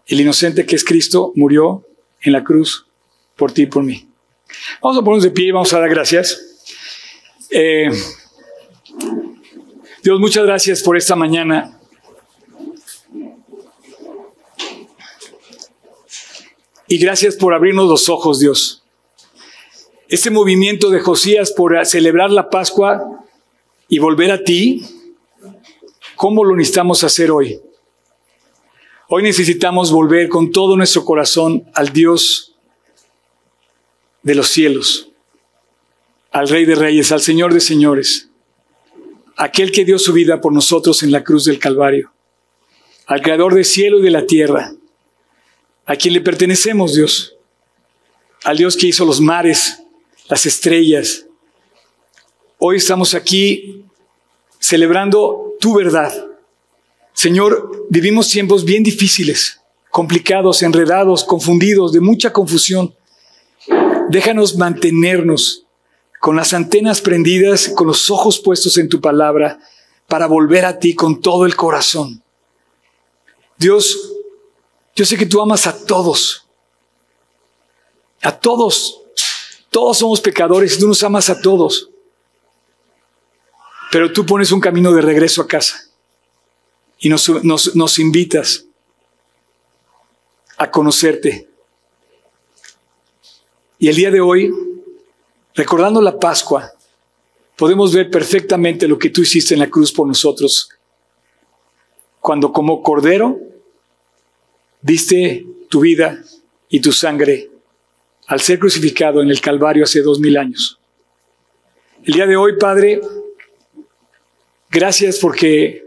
el 0.08 0.20
inocente 0.20 0.66
que 0.66 0.74
es 0.74 0.82
Cristo 0.82 1.30
murió 1.36 1.86
en 2.20 2.32
la 2.32 2.42
cruz 2.42 2.88
por 3.36 3.52
ti 3.52 3.62
y 3.62 3.66
por 3.66 3.84
mí. 3.84 4.08
Vamos 4.82 4.98
a 4.98 5.04
ponernos 5.04 5.22
de 5.22 5.30
pie 5.30 5.46
y 5.46 5.50
vamos 5.52 5.72
a 5.72 5.78
dar 5.78 5.88
gracias. 5.88 6.66
Eh, 7.48 7.92
Dios, 10.02 10.18
muchas 10.18 10.46
gracias 10.46 10.82
por 10.82 10.96
esta 10.96 11.14
mañana. 11.14 11.78
Y 16.88 16.98
gracias 16.98 17.36
por 17.36 17.54
abrirnos 17.54 17.88
los 17.88 18.08
ojos, 18.08 18.40
Dios. 18.40 18.82
Este 20.08 20.30
movimiento 20.30 20.90
de 20.90 20.98
Josías 20.98 21.52
por 21.52 21.86
celebrar 21.86 22.32
la 22.32 22.50
Pascua 22.50 23.20
y 23.88 24.00
volver 24.00 24.32
a 24.32 24.42
ti, 24.42 24.84
¿cómo 26.16 26.44
lo 26.44 26.56
necesitamos 26.56 27.04
hacer 27.04 27.30
hoy? 27.30 27.60
Hoy 29.08 29.22
necesitamos 29.22 29.92
volver 29.92 30.28
con 30.28 30.50
todo 30.50 30.76
nuestro 30.76 31.04
corazón 31.04 31.68
al 31.74 31.92
Dios 31.92 32.54
de 34.22 34.34
los 34.34 34.48
cielos, 34.48 35.10
al 36.32 36.48
Rey 36.48 36.64
de 36.64 36.74
Reyes, 36.74 37.12
al 37.12 37.20
Señor 37.20 37.52
de 37.52 37.60
Señores, 37.60 38.30
aquel 39.36 39.70
que 39.70 39.84
dio 39.84 39.98
su 39.98 40.12
vida 40.12 40.40
por 40.40 40.52
nosotros 40.52 41.02
en 41.02 41.12
la 41.12 41.22
cruz 41.22 41.44
del 41.44 41.58
Calvario, 41.58 42.12
al 43.06 43.20
Creador 43.20 43.54
del 43.54 43.66
cielo 43.66 43.98
y 43.98 44.02
de 44.02 44.10
la 44.10 44.26
tierra, 44.26 44.74
a 45.84 45.96
quien 45.96 46.14
le 46.14 46.22
pertenecemos, 46.22 46.94
Dios, 46.94 47.36
al 48.44 48.56
Dios 48.56 48.76
que 48.76 48.86
hizo 48.86 49.04
los 49.04 49.20
mares, 49.20 49.82
las 50.28 50.46
estrellas. 50.46 51.26
Hoy 52.58 52.76
estamos 52.76 53.14
aquí 53.14 53.84
celebrando 54.64 55.56
tu 55.60 55.74
verdad. 55.74 56.10
Señor, 57.12 57.86
vivimos 57.90 58.30
tiempos 58.30 58.64
bien 58.64 58.82
difíciles, 58.82 59.60
complicados, 59.90 60.62
enredados, 60.62 61.22
confundidos, 61.22 61.92
de 61.92 62.00
mucha 62.00 62.32
confusión. 62.32 62.94
Déjanos 64.08 64.56
mantenernos 64.56 65.66
con 66.18 66.34
las 66.34 66.54
antenas 66.54 67.02
prendidas, 67.02 67.68
con 67.68 67.86
los 67.86 68.08
ojos 68.10 68.38
puestos 68.38 68.78
en 68.78 68.88
tu 68.88 69.02
palabra, 69.02 69.58
para 70.08 70.26
volver 70.26 70.64
a 70.64 70.78
ti 70.78 70.94
con 70.94 71.20
todo 71.20 71.44
el 71.44 71.56
corazón. 71.56 72.22
Dios, 73.58 74.14
yo 74.96 75.04
sé 75.04 75.18
que 75.18 75.26
tú 75.26 75.42
amas 75.42 75.66
a 75.66 75.84
todos, 75.84 76.48
a 78.22 78.32
todos 78.32 79.04
todos 79.74 79.98
somos 79.98 80.20
pecadores 80.20 80.76
y 80.76 80.78
tú 80.78 80.86
nos 80.86 81.02
amas 81.02 81.28
a 81.28 81.40
todos. 81.40 81.90
Pero 83.95 84.12
tú 84.12 84.26
pones 84.26 84.51
un 84.51 84.59
camino 84.59 84.92
de 84.92 85.01
regreso 85.01 85.40
a 85.40 85.47
casa 85.47 85.88
y 86.99 87.09
nos, 87.09 87.30
nos, 87.45 87.99
invitas 88.01 88.66
a 90.57 90.68
conocerte. 90.68 91.49
Y 93.78 93.86
el 93.86 93.95
día 93.95 94.11
de 94.11 94.20
hoy, 94.20 94.53
recordando 95.55 96.03
la 96.03 96.18
Pascua, 96.18 96.72
podemos 97.55 97.95
ver 97.95 98.11
perfectamente 98.11 98.88
lo 98.88 98.99
que 98.99 99.11
tú 99.11 99.22
hiciste 99.22 99.55
en 99.55 99.61
la 99.61 99.70
cruz 99.70 99.92
por 99.92 100.09
nosotros. 100.09 100.70
Cuando 102.18 102.51
como 102.51 102.82
cordero 102.82 103.38
diste 104.82 105.47
tu 105.70 105.78
vida 105.78 106.20
y 106.68 106.80
tu 106.80 106.90
sangre 106.90 107.49
al 108.26 108.40
ser 108.40 108.59
crucificado 108.59 109.22
en 109.22 109.30
el 109.30 109.40
Calvario 109.40 109.84
hace 109.84 110.03
dos 110.03 110.18
mil 110.18 110.36
años. 110.36 110.80
El 112.03 112.14
día 112.14 112.26
de 112.26 112.36
hoy, 112.36 112.59
Padre, 112.59 113.01
gracias 114.74 115.18
porque 115.18 115.86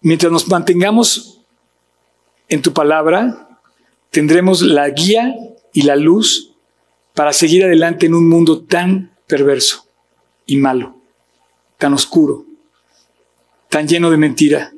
mientras 0.00 0.32
nos 0.32 0.46
mantengamos 0.48 1.40
en 2.48 2.62
tu 2.62 2.72
palabra, 2.72 3.58
tendremos 4.10 4.62
la 4.62 4.88
guía 4.88 5.34
y 5.72 5.82
la 5.82 5.96
luz 5.96 6.54
para 7.14 7.32
seguir 7.32 7.64
adelante 7.64 8.06
en 8.06 8.14
un 8.14 8.28
mundo 8.28 8.62
tan 8.62 9.12
perverso 9.26 9.86
y 10.46 10.56
malo, 10.56 10.96
tan 11.76 11.92
oscuro, 11.92 12.46
tan 13.68 13.88
lleno 13.88 14.10
de 14.10 14.16
mentira. 14.16 14.72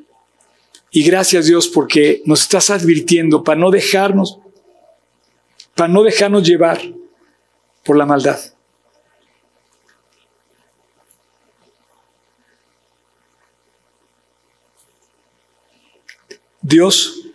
Y 0.91 1.05
gracias 1.05 1.47
Dios 1.47 1.69
porque 1.69 2.23
nos 2.25 2.43
estás 2.43 2.71
advirtiendo 2.71 3.45
para 3.45 3.61
no 3.61 3.71
dejarnos 3.71 4.39
para 5.77 5.93
no 5.93 6.03
dejarnos 6.03 6.47
llevar 6.47 6.81
por 7.85 7.97
la 7.97 8.05
maldad. 8.05 8.39
Dios, 16.71 17.27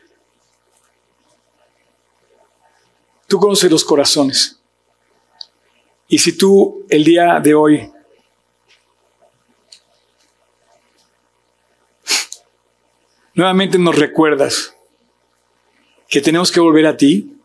tú 3.27 3.38
conoces 3.38 3.69
los 3.69 3.83
corazones. 3.83 4.57
Y 6.07 6.19
si 6.19 6.38
tú 6.38 6.86
el 6.88 7.03
día 7.03 7.41
de 7.41 7.53
hoy 7.53 7.91
nuevamente 13.33 13.77
nos 13.77 13.99
recuerdas 13.99 14.73
que 16.07 16.21
tenemos 16.21 16.49
que 16.49 16.61
volver 16.61 16.88
a 16.88 16.95
ti, 16.95 17.36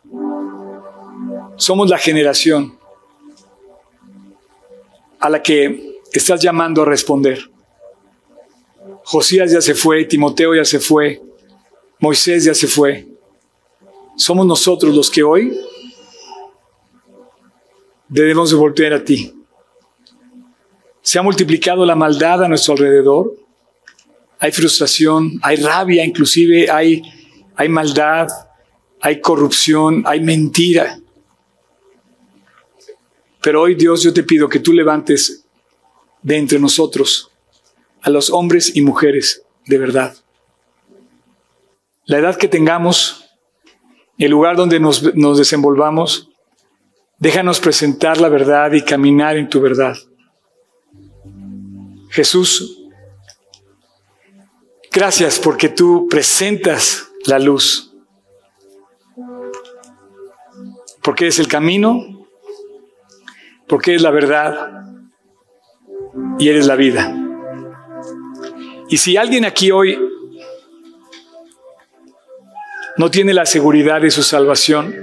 somos 1.57 1.91
la 1.91 1.99
generación 1.99 2.78
a 5.18 5.28
la 5.28 5.43
que 5.43 5.99
estás 6.12 6.41
llamando 6.41 6.82
a 6.82 6.84
responder. 6.84 7.51
Josías 9.03 9.51
ya 9.51 9.61
se 9.61 9.74
fue, 9.74 10.05
Timoteo 10.05 10.55
ya 10.55 10.64
se 10.64 10.78
fue, 10.78 11.20
Moisés 12.01 12.44
ya 12.44 12.55
se 12.55 12.66
fue. 12.66 13.07
Somos 14.16 14.46
nosotros 14.46 14.94
los 14.94 15.11
que 15.11 15.22
hoy 15.22 15.57
debemos 18.09 18.51
de 18.51 18.94
a 18.94 19.05
ti. 19.05 19.34
Se 21.03 21.18
ha 21.18 21.22
multiplicado 21.22 21.84
la 21.84 21.94
maldad 21.94 22.44
a 22.44 22.48
nuestro 22.48 22.72
alrededor. 22.72 23.34
Hay 24.38 24.53
frustración, 24.53 25.38
hay 25.42 25.57
rabia, 25.57 26.05
inclusive 26.05 26.70
hay, 26.70 27.03
hay 27.55 27.68
maldad, 27.68 28.28
hay 29.01 29.20
corrupción, 29.20 30.03
hay 30.07 30.20
mentira. 30.20 30.98
Pero 33.42 33.62
hoy 33.62 33.74
Dios 33.74 34.03
yo 34.03 34.12
te 34.12 34.22
pido 34.22 34.48
que 34.48 34.61
tú 34.61 34.72
levantes 34.72 35.44
de 36.22 36.36
entre 36.36 36.59
nosotros 36.59 37.30
a 38.03 38.11
los 38.11 38.30
hombres 38.30 38.74
y 38.74 38.82
mujeres 38.82 39.42
de 39.66 39.78
verdad. 39.78 40.14
La 42.11 42.19
edad 42.19 42.35
que 42.35 42.49
tengamos, 42.49 43.31
el 44.19 44.33
lugar 44.33 44.57
donde 44.57 44.81
nos, 44.81 45.15
nos 45.15 45.39
desenvolvamos, 45.39 46.29
déjanos 47.19 47.61
presentar 47.61 48.21
la 48.21 48.29
verdad 48.29 48.73
y 48.73 48.83
caminar 48.83 49.37
en 49.37 49.49
tu 49.49 49.61
verdad. 49.61 49.97
Jesús, 52.09 52.83
gracias 54.91 55.39
porque 55.39 55.69
tú 55.69 56.09
presentas 56.11 57.07
la 57.27 57.39
luz, 57.39 57.95
porque 61.05 61.27
eres 61.27 61.39
el 61.39 61.47
camino, 61.47 62.27
porque 63.69 63.93
eres 63.93 64.03
la 64.03 64.11
verdad 64.11 64.83
y 66.41 66.49
eres 66.49 66.67
la 66.67 66.75
vida. 66.75 67.15
Y 68.89 68.97
si 68.97 69.17
alguien 69.17 69.45
aquí 69.45 69.71
hoy 69.71 70.10
no 73.01 73.11
tiene 73.11 73.32
la 73.32 73.46
seguridad 73.46 74.03
de 74.03 74.11
su 74.11 74.22
salvación, 74.22 74.94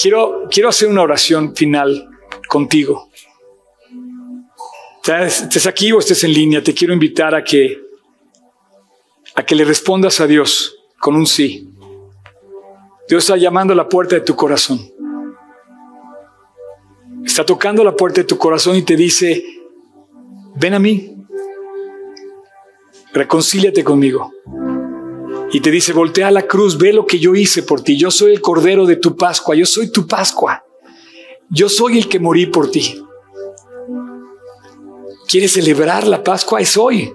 quiero, 0.00 0.44
quiero 0.48 0.68
hacer 0.68 0.88
una 0.88 1.02
oración 1.02 1.56
final 1.56 2.08
contigo. 2.48 3.10
Estés 5.04 5.66
aquí 5.66 5.90
o 5.90 5.98
estés 5.98 6.22
en 6.22 6.34
línea, 6.34 6.62
te 6.62 6.72
quiero 6.72 6.94
invitar 6.94 7.34
a 7.34 7.42
que, 7.42 7.82
a 9.34 9.44
que 9.44 9.56
le 9.56 9.64
respondas 9.64 10.20
a 10.20 10.28
Dios 10.28 10.78
con 11.00 11.16
un 11.16 11.26
sí. 11.26 11.68
Dios 13.08 13.24
está 13.24 13.36
llamando 13.36 13.72
a 13.72 13.76
la 13.76 13.88
puerta 13.88 14.14
de 14.14 14.20
tu 14.20 14.36
corazón. 14.36 14.78
Está 17.24 17.44
tocando 17.44 17.82
la 17.82 17.96
puerta 17.96 18.20
de 18.20 18.28
tu 18.28 18.38
corazón 18.38 18.76
y 18.76 18.82
te 18.82 18.94
dice, 18.94 19.44
ven 20.54 20.74
a 20.74 20.78
mí, 20.78 21.16
reconcíliate 23.12 23.82
conmigo. 23.82 24.30
Y 25.56 25.60
te 25.60 25.70
dice, 25.70 25.94
voltea 25.94 26.28
a 26.28 26.30
la 26.30 26.46
cruz, 26.46 26.76
ve 26.76 26.92
lo 26.92 27.06
que 27.06 27.18
yo 27.18 27.34
hice 27.34 27.62
por 27.62 27.80
ti. 27.80 27.96
Yo 27.96 28.10
soy 28.10 28.32
el 28.32 28.42
Cordero 28.42 28.84
de 28.84 28.96
tu 28.96 29.16
Pascua, 29.16 29.56
yo 29.56 29.64
soy 29.64 29.90
tu 29.90 30.06
Pascua. 30.06 30.62
Yo 31.48 31.70
soy 31.70 31.96
el 31.96 32.10
que 32.10 32.20
morí 32.20 32.44
por 32.44 32.70
ti. 32.70 33.02
¿Quieres 35.26 35.52
celebrar 35.52 36.06
la 36.06 36.22
Pascua? 36.22 36.60
Es 36.60 36.76
hoy. 36.76 37.10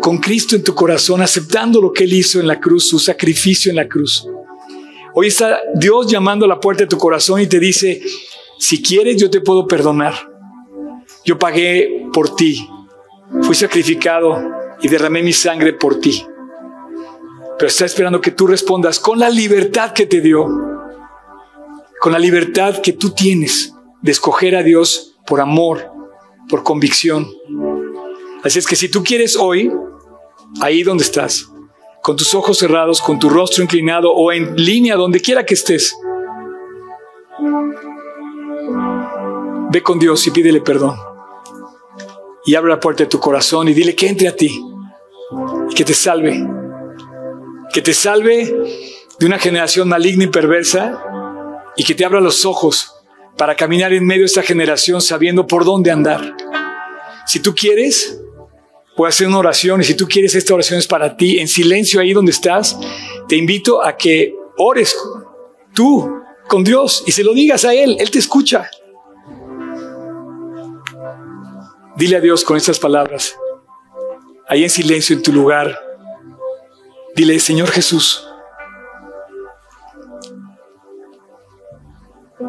Con 0.00 0.18
Cristo 0.18 0.56
en 0.56 0.64
tu 0.64 0.74
corazón, 0.74 1.22
aceptando 1.22 1.80
lo 1.80 1.92
que 1.92 2.02
Él 2.02 2.14
hizo 2.14 2.40
en 2.40 2.48
la 2.48 2.58
cruz, 2.58 2.88
su 2.88 2.98
sacrificio 2.98 3.70
en 3.70 3.76
la 3.76 3.86
cruz. 3.86 4.26
Hoy 5.14 5.28
está 5.28 5.60
Dios 5.76 6.10
llamando 6.10 6.46
a 6.46 6.48
la 6.48 6.58
puerta 6.58 6.82
de 6.82 6.88
tu 6.88 6.98
corazón 6.98 7.40
y 7.40 7.46
te 7.46 7.60
dice, 7.60 8.02
si 8.58 8.82
quieres 8.82 9.16
yo 9.16 9.30
te 9.30 9.40
puedo 9.40 9.68
perdonar. 9.68 10.14
Yo 11.24 11.38
pagué 11.38 12.08
por 12.12 12.34
ti. 12.34 12.68
Fui 13.42 13.54
sacrificado 13.54 14.42
y 14.82 14.88
derramé 14.88 15.22
mi 15.22 15.32
sangre 15.32 15.72
por 15.72 16.00
ti. 16.00 16.26
Pero 17.58 17.68
está 17.68 17.84
esperando 17.84 18.20
que 18.20 18.30
tú 18.30 18.46
respondas 18.46 18.98
con 18.98 19.18
la 19.18 19.30
libertad 19.30 19.92
que 19.92 20.06
te 20.06 20.20
dio, 20.20 20.46
con 22.00 22.12
la 22.12 22.18
libertad 22.18 22.80
que 22.82 22.92
tú 22.92 23.10
tienes 23.10 23.74
de 24.02 24.12
escoger 24.12 24.56
a 24.56 24.62
Dios 24.62 25.16
por 25.26 25.40
amor, 25.40 25.90
por 26.48 26.62
convicción. 26.62 27.26
Así 28.42 28.58
es 28.58 28.66
que 28.66 28.76
si 28.76 28.90
tú 28.90 29.02
quieres 29.02 29.36
hoy, 29.36 29.72
ahí 30.60 30.82
donde 30.82 31.04
estás, 31.04 31.48
con 32.02 32.16
tus 32.16 32.34
ojos 32.34 32.58
cerrados, 32.58 33.00
con 33.00 33.18
tu 33.18 33.30
rostro 33.30 33.62
inclinado 33.62 34.12
o 34.12 34.30
en 34.30 34.54
línea, 34.56 34.96
donde 34.96 35.20
quiera 35.20 35.46
que 35.46 35.54
estés, 35.54 35.96
ve 39.70 39.82
con 39.82 39.98
Dios 39.98 40.26
y 40.26 40.30
pídele 40.30 40.60
perdón. 40.60 40.96
Y 42.44 42.54
abre 42.54 42.72
la 42.72 42.80
puerta 42.80 43.04
de 43.04 43.08
tu 43.08 43.18
corazón 43.18 43.68
y 43.68 43.72
dile 43.72 43.96
que 43.96 44.08
entre 44.08 44.28
a 44.28 44.36
ti 44.36 44.62
y 45.70 45.74
que 45.74 45.84
te 45.84 45.94
salve. 45.94 46.63
Que 47.74 47.82
te 47.82 47.92
salve 47.92 48.54
de 49.18 49.26
una 49.26 49.38
generación 49.38 49.88
maligna 49.88 50.24
y 50.24 50.28
perversa 50.28 51.02
y 51.76 51.82
que 51.82 51.94
te 51.94 52.04
abra 52.04 52.20
los 52.20 52.44
ojos 52.44 52.94
para 53.36 53.56
caminar 53.56 53.92
en 53.92 54.06
medio 54.06 54.22
de 54.22 54.26
esta 54.26 54.42
generación 54.42 55.02
sabiendo 55.02 55.46
por 55.48 55.64
dónde 55.64 55.90
andar. 55.90 56.36
Si 57.26 57.40
tú 57.40 57.52
quieres, 57.52 58.20
puedo 58.96 59.08
hacer 59.08 59.26
una 59.26 59.38
oración 59.38 59.80
y 59.80 59.84
si 59.84 59.94
tú 59.94 60.06
quieres, 60.06 60.36
esta 60.36 60.54
oración 60.54 60.78
es 60.78 60.86
para 60.86 61.16
ti, 61.16 61.40
en 61.40 61.48
silencio 61.48 62.00
ahí 62.00 62.12
donde 62.12 62.30
estás, 62.30 62.78
te 63.28 63.34
invito 63.34 63.84
a 63.84 63.96
que 63.96 64.32
ores 64.56 64.96
tú 65.74 66.08
con 66.46 66.62
Dios 66.62 67.02
y 67.08 67.10
se 67.10 67.24
lo 67.24 67.34
digas 67.34 67.64
a 67.64 67.74
Él, 67.74 67.96
Él 67.98 68.08
te 68.08 68.20
escucha. 68.20 68.70
Dile 71.96 72.16
a 72.16 72.20
Dios 72.20 72.44
con 72.44 72.56
estas 72.56 72.78
palabras, 72.78 73.36
ahí 74.48 74.62
en 74.62 74.70
silencio 74.70 75.16
en 75.16 75.22
tu 75.22 75.32
lugar, 75.32 75.83
dile, 77.14 77.38
Señor 77.38 77.70
Jesús, 77.70 78.28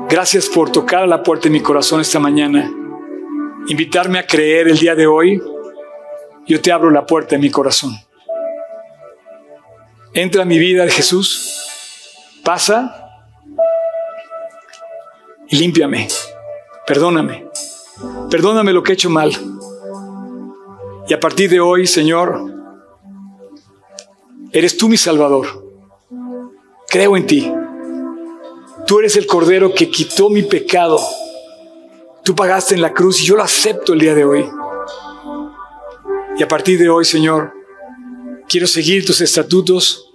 Gracias 0.07 0.47
por 0.47 0.71
tocar 0.71 1.07
la 1.07 1.23
puerta 1.23 1.43
de 1.43 1.49
mi 1.49 1.61
corazón 1.61 1.99
esta 1.99 2.19
mañana, 2.19 2.71
invitarme 3.67 4.19
a 4.19 4.25
creer 4.25 4.67
el 4.67 4.77
día 4.77 4.93
de 4.95 5.07
hoy. 5.07 5.41
Yo 6.47 6.61
te 6.61 6.71
abro 6.71 6.89
la 6.89 7.05
puerta 7.05 7.35
de 7.35 7.41
mi 7.41 7.49
corazón. 7.49 7.91
Entra 10.13 10.43
a 10.43 10.45
mi 10.45 10.59
vida, 10.59 10.87
Jesús. 10.87 11.67
Pasa 12.43 13.09
y 15.49 15.57
límpiame. 15.57 16.07
Perdóname. 16.85 17.47
Perdóname 18.29 18.73
lo 18.73 18.83
que 18.83 18.91
he 18.91 18.95
hecho 18.95 19.09
mal. 19.09 19.31
Y 21.07 21.13
a 21.13 21.19
partir 21.19 21.49
de 21.49 21.59
hoy, 21.59 21.87
Señor, 21.87 22.54
eres 24.55 24.77
tú 24.77 24.87
mi 24.87 24.95
Salvador. 24.95 25.47
Creo 26.87 27.17
en 27.17 27.27
ti. 27.27 27.51
Tú 28.87 28.99
eres 28.99 29.17
el 29.17 29.27
Cordero 29.27 29.73
que 29.73 29.91
quitó 29.91 30.29
mi 30.29 30.43
pecado. 30.43 30.97
Tú 32.23 32.33
pagaste 32.35 32.73
en 32.73 32.81
la 32.81 32.93
cruz 32.93 33.21
y 33.21 33.25
yo 33.25 33.35
lo 33.35 33.43
acepto 33.43 33.91
el 33.91 33.99
día 33.99 34.15
de 34.15 34.23
hoy. 34.23 34.49
Y 36.37 36.43
a 36.43 36.47
partir 36.47 36.79
de 36.79 36.87
hoy, 36.87 37.03
Señor, 37.03 37.53
quiero 38.47 38.65
seguir 38.65 39.05
tus 39.05 39.19
estatutos, 39.19 40.13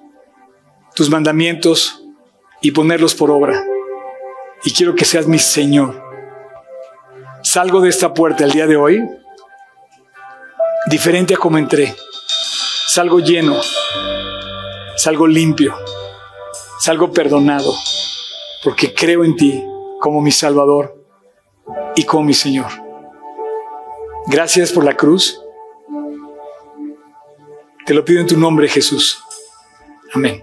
tus 0.94 1.10
mandamientos 1.10 2.02
y 2.62 2.70
ponerlos 2.70 3.14
por 3.14 3.30
obra. 3.30 3.62
Y 4.64 4.72
quiero 4.72 4.94
que 4.94 5.04
seas 5.04 5.26
mi 5.26 5.38
Señor. 5.38 6.02
Salgo 7.42 7.82
de 7.82 7.90
esta 7.90 8.14
puerta 8.14 8.44
el 8.44 8.52
día 8.52 8.66
de 8.66 8.76
hoy 8.76 9.02
diferente 10.86 11.34
a 11.34 11.36
como 11.36 11.58
entré. 11.58 11.94
Salgo 12.92 13.20
lleno, 13.20 13.54
salgo 14.96 15.28
limpio, 15.28 15.76
salgo 16.80 17.12
perdonado 17.12 17.72
porque 18.64 18.92
creo 18.92 19.22
en 19.22 19.36
ti 19.36 19.64
como 20.00 20.20
mi 20.20 20.32
Salvador 20.32 21.00
y 21.94 22.02
como 22.02 22.24
mi 22.24 22.34
Señor. 22.34 22.66
Gracias 24.26 24.72
por 24.72 24.82
la 24.82 24.96
cruz. 24.96 25.40
Te 27.86 27.94
lo 27.94 28.04
pido 28.04 28.22
en 28.22 28.26
tu 28.26 28.36
nombre, 28.36 28.66
Jesús. 28.66 29.22
Amén. 30.12 30.42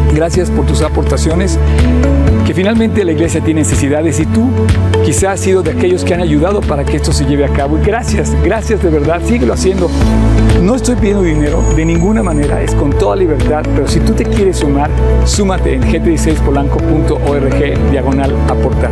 Gracias 0.13 0.51
por 0.51 0.65
tus 0.65 0.81
aportaciones, 0.81 1.57
que 2.45 2.53
finalmente 2.53 3.05
la 3.05 3.13
iglesia 3.13 3.41
tiene 3.41 3.61
necesidades 3.61 4.19
y 4.19 4.25
tú 4.25 4.49
quizás 5.05 5.23
has 5.23 5.39
sido 5.39 5.63
de 5.63 5.71
aquellos 5.71 6.03
que 6.03 6.13
han 6.13 6.21
ayudado 6.21 6.61
para 6.61 6.83
que 6.83 6.97
esto 6.97 7.13
se 7.13 7.25
lleve 7.25 7.45
a 7.45 7.49
cabo. 7.49 7.77
Y 7.77 7.81
gracias, 7.81 8.35
gracias 8.43 8.83
de 8.83 8.89
verdad, 8.89 9.21
síguelo 9.25 9.53
haciendo. 9.53 9.89
No 10.61 10.75
estoy 10.75 10.95
pidiendo 10.95 11.23
dinero 11.23 11.63
de 11.75 11.85
ninguna 11.85 12.21
manera, 12.21 12.61
es 12.61 12.75
con 12.75 12.91
toda 12.91 13.15
libertad, 13.15 13.63
pero 13.73 13.87
si 13.87 13.99
tú 13.99 14.13
te 14.13 14.25
quieres 14.25 14.57
sumar, 14.57 14.91
súmate 15.25 15.75
en 15.75 15.83
gt16polanco.org 15.83 17.91
diagonal 17.91 18.35
aportar. 18.47 18.91